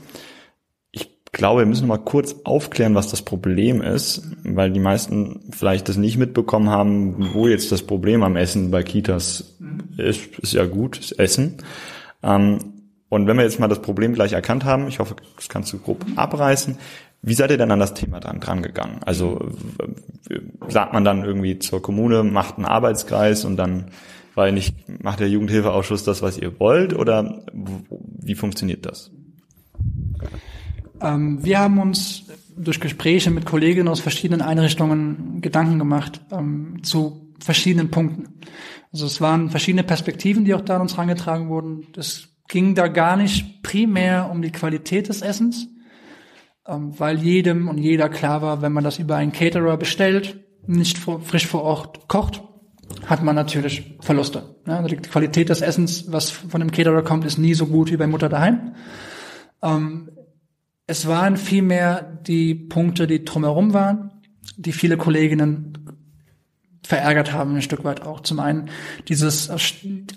glaube, 1.39 1.61
wir 1.61 1.65
müssen 1.65 1.87
mal 1.87 1.97
kurz 1.97 2.35
aufklären, 2.43 2.93
was 2.93 3.09
das 3.09 3.23
Problem 3.23 3.81
ist, 3.81 4.21
weil 4.43 4.71
die 4.71 4.79
meisten 4.79 5.39
vielleicht 5.51 5.89
das 5.89 5.97
nicht 5.97 6.17
mitbekommen 6.17 6.69
haben, 6.69 7.31
wo 7.33 7.47
jetzt 7.47 7.71
das 7.71 7.81
Problem 7.81 8.21
am 8.21 8.35
Essen 8.35 8.69
bei 8.69 8.83
Kitas 8.83 9.55
ist. 9.97 10.37
Ist 10.39 10.53
ja 10.53 10.65
gut, 10.65 10.99
ist 10.99 11.13
Essen. 11.13 11.57
Ähm, 12.21 12.59
und 13.07 13.25
wenn 13.25 13.37
wir 13.37 13.43
jetzt 13.43 13.59
mal 13.59 13.69
das 13.69 13.81
Problem 13.81 14.13
gleich 14.13 14.33
erkannt 14.33 14.65
haben, 14.65 14.87
ich 14.89 14.99
hoffe, 14.99 15.15
das 15.37 15.49
kannst 15.49 15.71
du 15.73 15.79
grob 15.79 16.05
abreißen. 16.15 16.77
Wie 17.21 17.33
seid 17.33 17.51
ihr 17.51 17.57
denn 17.57 17.71
an 17.71 17.79
das 17.79 17.93
Thema 17.93 18.19
dran, 18.19 18.41
dran 18.41 18.61
gegangen? 18.61 18.99
Also 19.05 19.49
sagt 20.67 20.93
man 20.93 21.05
dann 21.05 21.23
irgendwie 21.23 21.57
zur 21.57 21.81
Kommune, 21.81 22.23
macht 22.23 22.57
einen 22.57 22.65
Arbeitskreis 22.65 23.45
und 23.45 23.55
dann, 23.55 23.91
weil 24.35 24.51
nicht, 24.51 24.75
macht 25.01 25.21
der 25.21 25.29
Jugendhilfeausschuss 25.29 26.03
das, 26.03 26.21
was 26.21 26.37
ihr 26.37 26.59
wollt? 26.59 26.93
Oder 26.93 27.43
wie 27.53 28.35
funktioniert 28.35 28.85
das? 28.85 29.11
Ähm, 31.01 31.43
wir 31.43 31.59
haben 31.59 31.79
uns 31.79 32.25
durch 32.55 32.79
Gespräche 32.79 33.31
mit 33.31 33.45
Kolleginnen 33.45 33.87
aus 33.87 33.99
verschiedenen 33.99 34.41
Einrichtungen 34.41 35.41
Gedanken 35.41 35.79
gemacht 35.79 36.21
ähm, 36.31 36.83
zu 36.83 37.33
verschiedenen 37.39 37.89
Punkten. 37.89 38.39
Also 38.91 39.05
es 39.05 39.21
waren 39.21 39.49
verschiedene 39.49 39.83
Perspektiven, 39.83 40.45
die 40.45 40.53
auch 40.53 40.61
da 40.61 40.75
an 40.75 40.81
uns 40.81 40.93
herangetragen 40.93 41.47
wurden. 41.47 41.87
Es 41.95 42.29
ging 42.47 42.75
da 42.75 42.87
gar 42.87 43.15
nicht 43.15 43.63
primär 43.63 44.29
um 44.29 44.41
die 44.41 44.51
Qualität 44.51 45.07
des 45.07 45.21
Essens, 45.21 45.67
ähm, 46.67 46.99
weil 46.99 47.19
jedem 47.19 47.69
und 47.69 47.77
jeder 47.77 48.09
klar 48.09 48.41
war, 48.41 48.61
wenn 48.61 48.73
man 48.73 48.83
das 48.83 48.99
über 48.99 49.15
einen 49.15 49.31
Caterer 49.31 49.77
bestellt, 49.77 50.43
nicht 50.67 50.97
vor, 50.97 51.21
frisch 51.21 51.47
vor 51.47 51.63
Ort 51.63 52.07
kocht, 52.07 52.43
hat 53.05 53.23
man 53.23 53.35
natürlich 53.35 53.97
Verluste. 54.01 54.55
Ja, 54.67 54.77
also 54.77 54.89
die 54.89 54.97
Qualität 54.97 55.49
des 55.49 55.61
Essens, 55.61 56.11
was 56.11 56.29
von 56.29 56.59
dem 56.59 56.71
Caterer 56.71 57.03
kommt, 57.03 57.23
ist 57.23 57.37
nie 57.37 57.53
so 57.53 57.67
gut 57.67 57.91
wie 57.91 57.97
bei 57.97 58.07
Mutter 58.07 58.29
daheim. 58.29 58.73
Ähm, 59.61 60.09
es 60.89 61.05
waren 61.05 61.37
vielmehr 61.37 62.01
die 62.25 62.55
Punkte, 62.55 63.05
die 63.05 63.23
drumherum 63.23 63.73
waren, 63.73 64.11
die 64.57 64.71
viele 64.71 64.97
Kolleginnen 64.97 65.77
verärgert 66.83 67.31
haben, 67.31 67.55
ein 67.55 67.61
Stück 67.61 67.83
weit 67.83 68.01
auch. 68.01 68.21
Zum 68.21 68.39
einen 68.39 68.71
dieses 69.07 69.51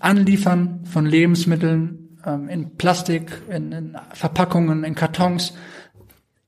Anliefern 0.01 0.87
von 0.87 1.05
Lebensmitteln 1.05 2.19
ähm, 2.25 2.49
in 2.49 2.79
Plastik, 2.79 3.43
in, 3.51 3.73
in 3.73 3.99
Verpackungen, 4.15 4.83
in 4.85 4.95
Kartons, 4.95 5.53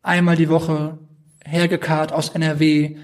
einmal 0.03 0.37
die 0.37 0.49
Woche 0.49 0.99
hergekarrt 1.45 2.11
aus 2.11 2.31
NRW 2.31 2.97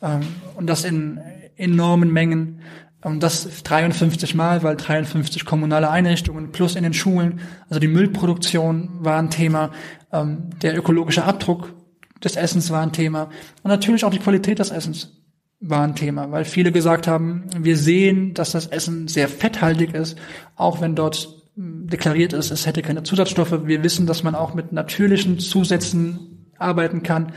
ähm, 0.00 0.20
und 0.56 0.68
das 0.68 0.84
in 0.84 1.20
enormen 1.56 2.10
Mengen. 2.10 2.60
Und 3.02 3.22
das 3.22 3.62
53 3.64 4.34
Mal, 4.36 4.62
weil 4.62 4.76
53 4.76 5.44
kommunale 5.44 5.90
Einrichtungen 5.90 6.52
plus 6.52 6.76
in 6.76 6.84
den 6.84 6.94
Schulen. 6.94 7.40
Also 7.68 7.80
die 7.80 7.88
Müllproduktion 7.88 8.90
war 9.00 9.18
ein 9.18 9.28
Thema, 9.28 9.72
ähm, 10.12 10.50
der 10.62 10.76
ökologische 10.76 11.24
Abdruck 11.24 11.74
des 12.22 12.36
Essens 12.36 12.70
war 12.70 12.82
ein 12.82 12.92
Thema 12.92 13.30
und 13.62 13.70
natürlich 13.70 14.04
auch 14.04 14.10
die 14.10 14.18
Qualität 14.18 14.58
des 14.58 14.70
Essens 14.70 15.22
war 15.62 15.82
ein 15.82 15.94
Thema, 15.94 16.30
weil 16.30 16.44
viele 16.44 16.72
gesagt 16.72 17.06
haben, 17.06 17.44
wir 17.56 17.76
sehen, 17.76 18.34
dass 18.34 18.50
das 18.50 18.66
Essen 18.66 19.06
sehr 19.06 19.28
fetthaltig 19.28 19.94
ist, 19.94 20.18
auch 20.56 20.80
wenn 20.80 20.96
dort 20.96 21.28
hm, 21.56 21.86
deklariert 21.86 22.32
ist, 22.32 22.50
es 22.50 22.66
hätte 22.66 22.82
keine 22.82 23.04
Zusatzstoffe. 23.04 23.66
Wir 23.66 23.82
wissen, 23.84 24.06
dass 24.06 24.24
man 24.24 24.34
auch 24.34 24.54
mit 24.54 24.72
natürlichen 24.72 25.38
Zusätzen 25.38 26.48
arbeiten 26.58 27.04
kann. 27.04 27.32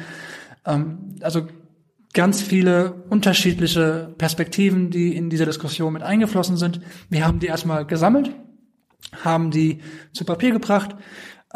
Ähm, 0.66 1.16
also 1.22 1.48
ganz 2.14 2.42
viele 2.42 3.04
unterschiedliche 3.10 4.14
Perspektiven, 4.18 4.90
die 4.90 5.16
in 5.16 5.30
dieser 5.30 5.46
Diskussion 5.46 5.94
mit 5.94 6.02
eingeflossen 6.02 6.58
sind. 6.58 6.82
Wir 7.10 7.28
haben 7.28 7.40
die 7.40 7.48
erstmal 7.48 7.86
gesammelt, 7.86 8.32
haben 9.24 9.52
die 9.52 9.82
zu 10.14 10.26
Papier 10.26 10.52
gebracht 10.52 10.96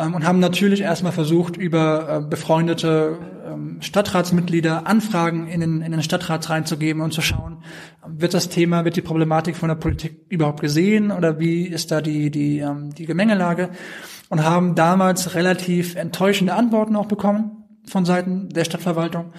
und 0.05 0.25
haben 0.25 0.39
natürlich 0.39 0.81
erstmal 0.81 1.11
versucht, 1.11 1.57
über 1.57 2.09
äh, 2.09 2.21
befreundete 2.21 3.17
ähm, 3.45 3.77
Stadtratsmitglieder 3.81 4.87
Anfragen 4.87 5.47
in 5.47 5.59
den, 5.59 5.81
in 5.81 5.91
den 5.91 6.03
Stadtrat 6.03 6.49
reinzugeben 6.49 7.01
und 7.01 7.13
zu 7.13 7.21
schauen, 7.21 7.63
wird 8.07 8.33
das 8.33 8.49
Thema, 8.49 8.85
wird 8.85 8.95
die 8.95 9.01
Problematik 9.01 9.55
von 9.55 9.69
der 9.69 9.75
Politik 9.75 10.25
überhaupt 10.29 10.61
gesehen 10.61 11.11
oder 11.11 11.39
wie 11.39 11.63
ist 11.63 11.91
da 11.91 12.01
die, 12.01 12.31
die, 12.31 12.59
ähm, 12.59 12.93
die 12.95 13.05
Gemengelage 13.05 13.69
und 14.29 14.43
haben 14.43 14.75
damals 14.75 15.35
relativ 15.35 15.95
enttäuschende 15.95 16.53
Antworten 16.53 16.95
auch 16.95 17.07
bekommen 17.07 17.63
von 17.85 18.05
Seiten 18.05 18.49
der 18.49 18.63
Stadtverwaltung 18.63 19.33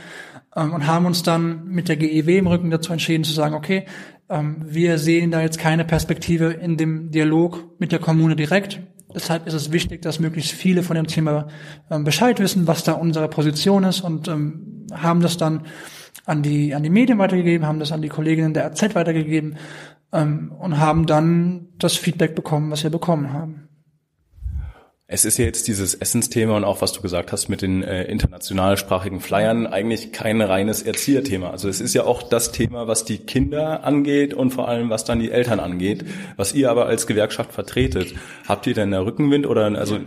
ähm, 0.54 0.72
und 0.74 0.86
haben 0.86 1.06
uns 1.06 1.22
dann 1.22 1.66
mit 1.68 1.88
der 1.88 1.96
GEW 1.96 2.38
im 2.38 2.46
Rücken 2.46 2.70
dazu 2.70 2.92
entschieden 2.92 3.24
zu 3.24 3.32
sagen, 3.32 3.54
okay, 3.54 3.86
ähm, 4.28 4.56
wir 4.66 4.98
sehen 4.98 5.30
da 5.30 5.40
jetzt 5.40 5.58
keine 5.58 5.84
Perspektive 5.84 6.52
in 6.52 6.76
dem 6.76 7.10
Dialog 7.10 7.80
mit 7.80 7.92
der 7.92 7.98
Kommune 7.98 8.36
direkt. 8.36 8.80
Deshalb 9.14 9.46
ist 9.46 9.54
es 9.54 9.72
wichtig, 9.72 10.02
dass 10.02 10.20
möglichst 10.20 10.52
viele 10.52 10.82
von 10.82 10.96
dem 10.96 11.06
Thema 11.06 11.48
ähm, 11.90 12.04
Bescheid 12.04 12.38
wissen, 12.40 12.66
was 12.66 12.84
da 12.84 12.92
unsere 12.92 13.28
Position 13.28 13.84
ist 13.84 14.00
und 14.00 14.28
ähm, 14.28 14.86
haben 14.92 15.20
das 15.20 15.36
dann 15.36 15.66
an 16.26 16.42
die, 16.42 16.74
an 16.74 16.82
die 16.82 16.90
Medien 16.90 17.18
weitergegeben, 17.18 17.66
haben 17.66 17.80
das 17.80 17.92
an 17.92 18.02
die 18.02 18.08
Kolleginnen 18.08 18.54
der 18.54 18.66
AZ 18.66 18.94
weitergegeben 18.94 19.56
ähm, 20.12 20.52
und 20.58 20.78
haben 20.78 21.06
dann 21.06 21.68
das 21.78 21.96
Feedback 21.96 22.34
bekommen, 22.34 22.70
was 22.70 22.82
wir 22.82 22.90
bekommen 22.90 23.32
haben. 23.32 23.69
Es 25.12 25.24
ist 25.24 25.38
jetzt 25.38 25.66
dieses 25.66 25.94
Essensthema 25.94 26.56
und 26.56 26.62
auch 26.62 26.82
was 26.82 26.92
du 26.92 27.00
gesagt 27.00 27.32
hast 27.32 27.48
mit 27.48 27.62
den 27.62 27.82
äh, 27.82 28.04
internationalsprachigen 28.04 29.18
Flyern 29.18 29.66
eigentlich 29.66 30.12
kein 30.12 30.40
reines 30.40 30.82
Erzieherthema. 30.82 31.50
Also 31.50 31.68
es 31.68 31.80
ist 31.80 31.94
ja 31.94 32.04
auch 32.04 32.22
das 32.22 32.52
Thema, 32.52 32.86
was 32.86 33.04
die 33.04 33.18
Kinder 33.18 33.82
angeht 33.82 34.34
und 34.34 34.52
vor 34.52 34.68
allem 34.68 34.88
was 34.88 35.04
dann 35.04 35.18
die 35.18 35.32
Eltern 35.32 35.58
angeht, 35.58 36.04
was 36.36 36.54
ihr 36.54 36.70
aber 36.70 36.86
als 36.86 37.08
Gewerkschaft 37.08 37.50
vertretet. 37.52 38.14
Habt 38.46 38.68
ihr 38.68 38.74
denn 38.74 38.92
da 38.92 39.00
Rückenwind 39.00 39.48
oder 39.48 39.64
also 39.76 39.98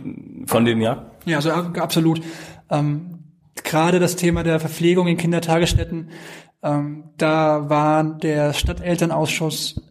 von 0.46 0.64
den 0.64 0.80
ja? 0.80 1.10
Ja, 1.26 1.36
also 1.36 1.50
absolut. 1.50 2.22
Ähm, 2.70 3.24
gerade 3.62 4.00
das 4.00 4.16
Thema 4.16 4.42
der 4.42 4.58
Verpflegung 4.58 5.06
in 5.06 5.18
Kindertagesstätten, 5.18 6.12
ähm, 6.62 7.10
da 7.18 7.68
war 7.68 8.04
der 8.04 8.54
Stadtelternausschuss 8.54 9.82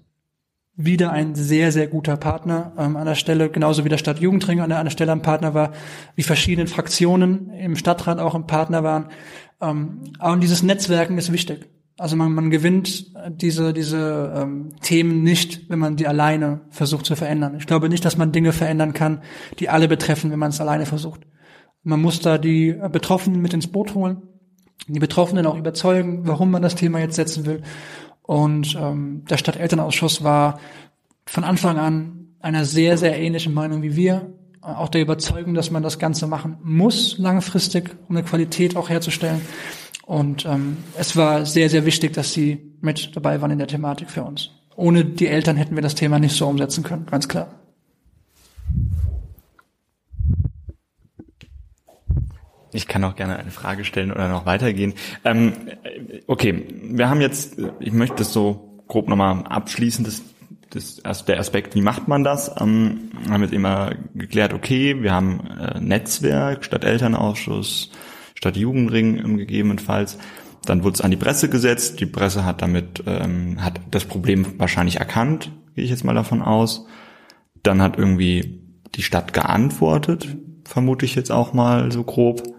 wieder 0.75 1.11
ein 1.11 1.35
sehr, 1.35 1.71
sehr 1.71 1.87
guter 1.87 2.17
Partner 2.17 2.73
ähm, 2.77 2.95
an 2.95 3.05
der 3.05 3.15
Stelle, 3.15 3.49
genauso 3.49 3.85
wie 3.85 3.89
der 3.89 3.99
Stadtjugendring 3.99 4.59
an 4.59 4.69
der, 4.69 4.79
an 4.79 4.85
der 4.85 4.91
Stelle 4.91 5.11
ein 5.11 5.21
Partner 5.21 5.53
war, 5.53 5.71
wie 6.15 6.23
verschiedene 6.23 6.67
Fraktionen 6.67 7.51
im 7.51 7.75
Stadtrat 7.75 8.19
auch 8.19 8.33
ein 8.33 8.47
Partner 8.47 8.83
waren. 8.83 9.09
Ähm, 9.61 10.13
und 10.19 10.41
dieses 10.41 10.63
Netzwerken 10.63 11.17
ist 11.17 11.31
wichtig. 11.31 11.69
Also 11.99 12.15
man, 12.15 12.33
man 12.33 12.49
gewinnt 12.49 13.13
diese, 13.29 13.71
diese 13.71 14.33
ähm, 14.35 14.69
Themen 14.81 15.21
nicht, 15.21 15.69
wenn 15.69 15.77
man 15.77 15.95
die 15.95 16.07
alleine 16.07 16.61
versucht 16.69 17.05
zu 17.05 17.15
verändern. 17.15 17.55
Ich 17.57 17.67
glaube 17.67 17.87
nicht, 17.87 18.03
dass 18.03 18.17
man 18.17 18.31
Dinge 18.31 18.51
verändern 18.51 18.93
kann, 18.93 19.21
die 19.59 19.69
alle 19.69 19.87
betreffen, 19.87 20.31
wenn 20.31 20.39
man 20.39 20.49
es 20.49 20.59
alleine 20.59 20.87
versucht. 20.87 21.21
Man 21.83 22.01
muss 22.01 22.19
da 22.19 22.39
die 22.39 22.75
Betroffenen 22.91 23.41
mit 23.41 23.53
ins 23.53 23.67
Boot 23.67 23.93
holen, 23.93 24.23
die 24.87 24.99
Betroffenen 24.99 25.45
auch 25.45 25.57
überzeugen, 25.57 26.21
warum 26.27 26.49
man 26.49 26.63
das 26.63 26.75
Thema 26.75 26.99
jetzt 26.99 27.15
setzen 27.15 27.45
will. 27.45 27.61
Und 28.23 28.75
ähm, 28.79 29.23
der 29.29 29.37
Stadtelternausschuss 29.37 30.23
war 30.23 30.59
von 31.25 31.43
Anfang 31.43 31.77
an 31.77 32.27
einer 32.39 32.65
sehr, 32.65 32.97
sehr 32.97 33.17
ähnlichen 33.17 33.53
Meinung 33.53 33.81
wie 33.81 33.95
wir. 33.95 34.33
Auch 34.61 34.89
der 34.89 35.01
Überzeugung, 35.01 35.53
dass 35.53 35.71
man 35.71 35.83
das 35.83 35.99
Ganze 35.99 36.25
machen 36.25 36.57
muss, 36.63 37.17
langfristig, 37.17 37.95
um 38.07 38.15
eine 38.15 38.25
Qualität 38.25 38.77
auch 38.77 38.89
herzustellen. 38.89 39.41
Und 40.05 40.45
ähm, 40.45 40.77
es 40.97 41.15
war 41.15 41.45
sehr, 41.45 41.69
sehr 41.69 41.85
wichtig, 41.85 42.13
dass 42.13 42.33
sie 42.33 42.73
mit 42.81 43.15
dabei 43.15 43.41
waren 43.41 43.51
in 43.51 43.57
der 43.57 43.67
Thematik 43.67 44.09
für 44.09 44.23
uns. 44.23 44.51
Ohne 44.75 45.05
die 45.05 45.27
Eltern 45.27 45.55
hätten 45.55 45.75
wir 45.75 45.81
das 45.81 45.95
Thema 45.95 46.19
nicht 46.19 46.35
so 46.35 46.47
umsetzen 46.47 46.83
können, 46.83 47.05
ganz 47.05 47.27
klar. 47.27 47.47
Ich 52.73 52.87
kann 52.87 53.03
auch 53.03 53.15
gerne 53.15 53.37
eine 53.37 53.51
Frage 53.51 53.85
stellen 53.85 54.11
oder 54.11 54.27
noch 54.27 54.45
weitergehen. 54.45 54.93
Ähm, 55.23 55.53
okay, 56.27 56.65
wir 56.83 57.09
haben 57.09 57.21
jetzt, 57.21 57.57
ich 57.79 57.93
möchte 57.93 58.17
das 58.17 58.33
so 58.33 58.81
grob 58.87 59.07
nochmal 59.07 59.43
abschließen, 59.47 60.03
das, 60.03 60.23
das, 60.71 61.25
der 61.25 61.39
Aspekt, 61.39 61.75
wie 61.75 61.81
macht 61.81 62.07
man 62.07 62.23
das? 62.23 62.51
Ähm, 62.59 63.11
haben 63.29 63.43
jetzt 63.43 63.53
immer 63.53 63.91
geklärt, 64.15 64.53
okay, 64.53 65.01
wir 65.01 65.13
haben 65.13 65.47
äh, 65.47 65.79
Netzwerk, 65.79 66.65
Stadtelternausschuss, 66.65 67.91
Stadtjugendring 68.33 69.37
gegebenenfalls. 69.37 70.17
Dann 70.65 70.83
wurde 70.83 70.95
es 70.95 71.01
an 71.01 71.11
die 71.11 71.17
Presse 71.17 71.49
gesetzt. 71.49 71.99
Die 71.99 72.05
Presse 72.05 72.45
hat 72.45 72.61
damit 72.61 73.03
ähm, 73.05 73.63
hat 73.63 73.79
das 73.91 74.05
Problem 74.05 74.59
wahrscheinlich 74.59 74.97
erkannt, 74.97 75.51
gehe 75.75 75.83
ich 75.83 75.89
jetzt 75.89 76.05
mal 76.05 76.15
davon 76.15 76.41
aus. 76.41 76.85
Dann 77.61 77.81
hat 77.81 77.97
irgendwie 77.97 78.61
die 78.95 79.03
Stadt 79.03 79.33
geantwortet, 79.33 80.37
vermute 80.65 81.05
ich 81.05 81.15
jetzt 81.15 81.31
auch 81.31 81.53
mal 81.53 81.91
so 81.91 82.03
grob 82.03 82.52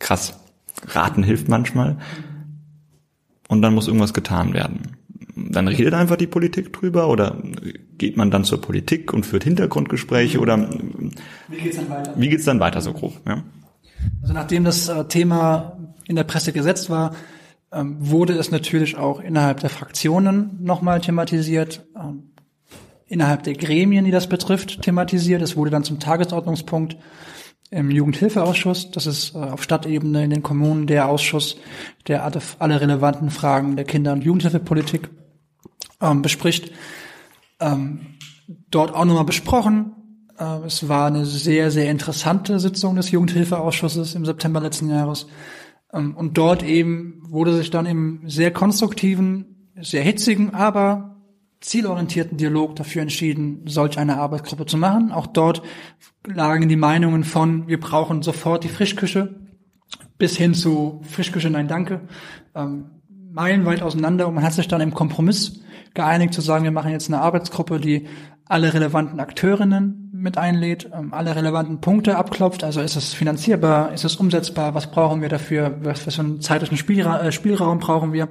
krass, 0.00 0.40
raten 0.88 1.22
hilft 1.22 1.48
manchmal. 1.48 1.98
Und 3.46 3.62
dann 3.62 3.74
muss 3.74 3.86
irgendwas 3.86 4.12
getan 4.12 4.52
werden. 4.52 4.96
Dann 5.36 5.68
redet 5.68 5.94
einfach 5.94 6.16
die 6.16 6.26
Politik 6.26 6.72
drüber 6.72 7.08
oder 7.08 7.36
geht 7.98 8.16
man 8.16 8.30
dann 8.30 8.44
zur 8.44 8.60
Politik 8.60 9.12
und 9.12 9.24
führt 9.24 9.44
Hintergrundgespräche 9.44 10.40
oder 10.40 10.68
wie 11.48 11.56
geht's 11.56 11.76
dann 11.76 11.90
weiter? 11.90 12.14
Wie 12.16 12.28
geht's 12.28 12.44
dann 12.44 12.60
weiter 12.60 12.80
so 12.80 12.92
grob? 12.92 13.20
Ja? 13.26 13.44
Also 14.22 14.34
nachdem 14.34 14.64
das 14.64 14.88
äh, 14.88 15.04
Thema 15.06 15.78
in 16.06 16.16
der 16.16 16.24
Presse 16.24 16.52
gesetzt 16.52 16.90
war, 16.90 17.14
ähm, 17.72 17.96
wurde 18.00 18.34
es 18.34 18.50
natürlich 18.50 18.96
auch 18.96 19.20
innerhalb 19.20 19.60
der 19.60 19.70
Fraktionen 19.70 20.58
nochmal 20.60 21.00
thematisiert, 21.00 21.86
ähm, 21.96 22.30
innerhalb 23.06 23.42
der 23.42 23.54
Gremien, 23.54 24.04
die 24.04 24.10
das 24.10 24.28
betrifft, 24.28 24.82
thematisiert. 24.82 25.42
Es 25.42 25.56
wurde 25.56 25.70
dann 25.70 25.84
zum 25.84 25.98
Tagesordnungspunkt 26.00 26.96
im 27.70 27.90
Jugendhilfeausschuss. 27.90 28.90
Das 28.90 29.06
ist 29.06 29.34
äh, 29.34 29.38
auf 29.38 29.62
Stadtebene 29.62 30.24
in 30.24 30.30
den 30.30 30.42
Kommunen 30.42 30.86
der 30.86 31.08
Ausschuss, 31.08 31.56
der 32.08 32.24
alle, 32.24 32.80
relevanten 32.80 33.30
Fragen 33.30 33.76
der 33.76 33.84
Kinder- 33.84 34.12
und 34.12 34.24
Jugendhilfepolitik 34.24 35.08
ähm, 36.00 36.22
bespricht. 36.22 36.72
Ähm, 37.60 38.16
dort 38.70 38.94
auch 38.94 39.04
nochmal 39.04 39.24
besprochen. 39.24 39.92
Äh, 40.38 40.66
es 40.66 40.88
war 40.88 41.06
eine 41.06 41.24
sehr, 41.24 41.70
sehr 41.70 41.90
interessante 41.90 42.58
Sitzung 42.58 42.96
des 42.96 43.10
Jugendhilfeausschusses 43.12 44.14
im 44.14 44.24
September 44.24 44.60
letzten 44.60 44.90
Jahres. 44.90 45.28
Ähm, 45.92 46.16
und 46.16 46.36
dort 46.36 46.64
eben 46.64 47.22
wurde 47.28 47.56
sich 47.56 47.70
dann 47.70 47.86
im 47.86 48.22
sehr 48.28 48.50
konstruktiven, 48.50 49.70
sehr 49.80 50.02
hitzigen, 50.02 50.54
aber 50.54 51.19
zielorientierten 51.60 52.38
Dialog 52.38 52.76
dafür 52.76 53.02
entschieden, 53.02 53.62
solch 53.66 53.98
eine 53.98 54.18
Arbeitsgruppe 54.18 54.66
zu 54.66 54.78
machen. 54.78 55.12
Auch 55.12 55.26
dort 55.26 55.62
lagen 56.26 56.68
die 56.68 56.76
Meinungen 56.76 57.24
von, 57.24 57.68
wir 57.68 57.78
brauchen 57.78 58.22
sofort 58.22 58.64
die 58.64 58.68
Frischküche, 58.68 59.34
bis 60.18 60.36
hin 60.36 60.54
zu 60.54 61.02
Frischküche, 61.04 61.50
nein, 61.50 61.68
danke, 61.68 62.02
ähm, 62.54 62.86
meilenweit 63.32 63.82
auseinander. 63.82 64.26
Und 64.28 64.34
man 64.34 64.44
hat 64.44 64.54
sich 64.54 64.68
dann 64.68 64.80
im 64.80 64.94
Kompromiss 64.94 65.60
geeinigt 65.94 66.34
zu 66.34 66.40
sagen, 66.40 66.64
wir 66.64 66.70
machen 66.70 66.92
jetzt 66.92 67.08
eine 67.08 67.20
Arbeitsgruppe, 67.20 67.78
die 67.78 68.06
alle 68.46 68.72
relevanten 68.72 69.20
Akteurinnen 69.20 70.10
mit 70.12 70.38
einlädt, 70.38 70.90
ähm, 70.94 71.12
alle 71.12 71.36
relevanten 71.36 71.80
Punkte 71.80 72.16
abklopft. 72.16 72.64
Also 72.64 72.80
ist 72.80 72.96
es 72.96 73.12
finanzierbar, 73.12 73.92
ist 73.92 74.04
es 74.04 74.16
umsetzbar, 74.16 74.74
was 74.74 74.90
brauchen 74.90 75.20
wir 75.20 75.28
dafür, 75.28 75.78
was 75.82 76.00
für 76.00 76.20
einen 76.20 76.40
zeitlichen 76.40 76.76
Spielra 76.76 77.20
äh, 77.20 77.32
Spielraum 77.32 77.78
brauchen 77.78 78.12
wir 78.12 78.28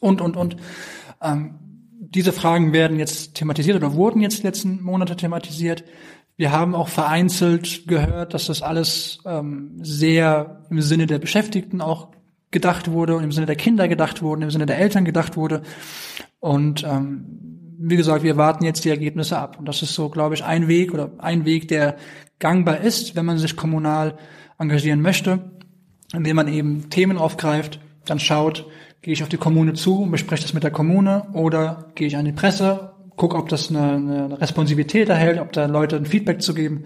und, 0.00 0.20
und, 0.20 0.36
und. 0.36 0.56
Ähm, 1.22 1.58
diese 2.14 2.32
Fragen 2.32 2.72
werden 2.72 2.98
jetzt 2.98 3.34
thematisiert 3.34 3.76
oder 3.76 3.94
wurden 3.94 4.20
jetzt 4.20 4.42
letzten 4.42 4.82
Monate 4.82 5.16
thematisiert. 5.16 5.84
Wir 6.36 6.52
haben 6.52 6.74
auch 6.74 6.88
vereinzelt 6.88 7.86
gehört, 7.86 8.34
dass 8.34 8.46
das 8.46 8.62
alles 8.62 9.18
ähm, 9.24 9.78
sehr 9.82 10.64
im 10.70 10.80
Sinne 10.80 11.06
der 11.06 11.18
Beschäftigten 11.18 11.80
auch 11.80 12.08
gedacht 12.50 12.90
wurde 12.90 13.16
und 13.16 13.24
im 13.24 13.32
Sinne 13.32 13.46
der 13.46 13.56
Kinder 13.56 13.88
gedacht 13.88 14.22
wurde, 14.22 14.44
im 14.44 14.50
Sinne 14.50 14.66
der 14.66 14.78
Eltern 14.78 15.04
gedacht 15.04 15.36
wurde. 15.36 15.62
Und 16.40 16.84
ähm, 16.84 17.74
wie 17.78 17.96
gesagt, 17.96 18.22
wir 18.22 18.36
warten 18.36 18.64
jetzt 18.64 18.84
die 18.84 18.90
Ergebnisse 18.90 19.38
ab. 19.38 19.58
Und 19.58 19.66
das 19.66 19.82
ist 19.82 19.94
so, 19.94 20.08
glaube 20.08 20.34
ich, 20.34 20.44
ein 20.44 20.68
Weg 20.68 20.94
oder 20.94 21.10
ein 21.18 21.44
Weg, 21.44 21.68
der 21.68 21.96
gangbar 22.38 22.80
ist, 22.80 23.16
wenn 23.16 23.26
man 23.26 23.38
sich 23.38 23.56
kommunal 23.56 24.16
engagieren 24.58 25.02
möchte, 25.02 25.50
indem 26.12 26.36
man 26.36 26.48
eben 26.48 26.90
Themen 26.90 27.18
aufgreift, 27.18 27.80
dann 28.04 28.20
schaut, 28.20 28.66
Gehe 29.04 29.12
ich 29.12 29.22
auf 29.22 29.28
die 29.28 29.36
Kommune 29.36 29.74
zu 29.74 30.00
und 30.00 30.10
bespreche 30.10 30.44
das 30.44 30.54
mit 30.54 30.62
der 30.62 30.70
Kommune 30.70 31.26
oder 31.34 31.90
gehe 31.94 32.06
ich 32.06 32.16
an 32.16 32.24
die 32.24 32.32
Presse, 32.32 32.94
gucke, 33.16 33.36
ob 33.36 33.50
das 33.50 33.68
eine, 33.68 33.96
eine 33.96 34.40
Responsivität 34.40 35.10
erhält, 35.10 35.38
ob 35.40 35.52
da 35.52 35.66
Leute 35.66 35.96
ein 35.96 36.06
Feedback 36.06 36.40
zu 36.40 36.54
geben. 36.54 36.84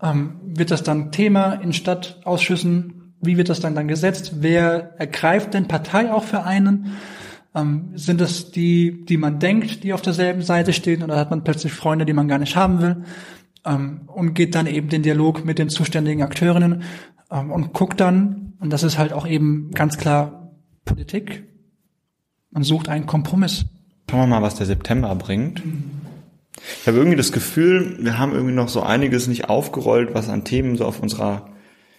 Ähm, 0.00 0.36
wird 0.44 0.70
das 0.70 0.84
dann 0.84 1.10
Thema 1.10 1.54
in 1.54 1.72
Stadtausschüssen? 1.72 3.16
Wie 3.20 3.36
wird 3.36 3.48
das 3.48 3.58
dann 3.58 3.74
dann 3.74 3.88
gesetzt? 3.88 4.34
Wer 4.42 4.94
ergreift 5.00 5.54
denn 5.54 5.66
Partei 5.66 6.12
auch 6.12 6.22
für 6.22 6.44
einen? 6.44 6.92
Ähm, 7.52 7.90
sind 7.96 8.20
es 8.20 8.52
die, 8.52 9.04
die 9.04 9.16
man 9.16 9.40
denkt, 9.40 9.82
die 9.82 9.92
auf 9.92 10.02
derselben 10.02 10.42
Seite 10.42 10.72
stehen, 10.72 11.02
oder 11.02 11.16
hat 11.16 11.30
man 11.30 11.42
plötzlich 11.42 11.72
Freunde, 11.72 12.06
die 12.06 12.12
man 12.12 12.28
gar 12.28 12.38
nicht 12.38 12.54
haben 12.54 12.80
will? 12.80 13.02
Ähm, 13.64 14.02
und 14.06 14.34
geht 14.34 14.54
dann 14.54 14.68
eben 14.68 14.88
den 14.88 15.02
Dialog 15.02 15.44
mit 15.44 15.58
den 15.58 15.68
zuständigen 15.68 16.22
Akteurinnen 16.22 16.84
ähm, 17.28 17.50
und 17.50 17.72
guckt 17.72 17.98
dann, 17.98 18.52
und 18.60 18.72
das 18.72 18.84
ist 18.84 18.98
halt 18.98 19.12
auch 19.12 19.26
eben 19.26 19.72
ganz 19.72 19.98
klar 19.98 20.52
Politik, 20.84 21.55
man 22.56 22.62
sucht 22.62 22.88
einen 22.88 23.04
Kompromiss. 23.04 23.66
Schauen 24.10 24.20
wir 24.20 24.26
mal, 24.26 24.40
was 24.40 24.54
der 24.54 24.64
September 24.64 25.14
bringt. 25.14 25.62
Ich 26.80 26.86
habe 26.86 26.96
irgendwie 26.96 27.18
das 27.18 27.30
Gefühl, 27.30 27.98
wir 28.00 28.18
haben 28.18 28.32
irgendwie 28.32 28.54
noch 28.54 28.70
so 28.70 28.80
einiges 28.80 29.26
nicht 29.26 29.50
aufgerollt, 29.50 30.14
was 30.14 30.30
an 30.30 30.44
Themen 30.44 30.74
so 30.76 30.86
auf 30.86 31.00
unserer 31.00 31.50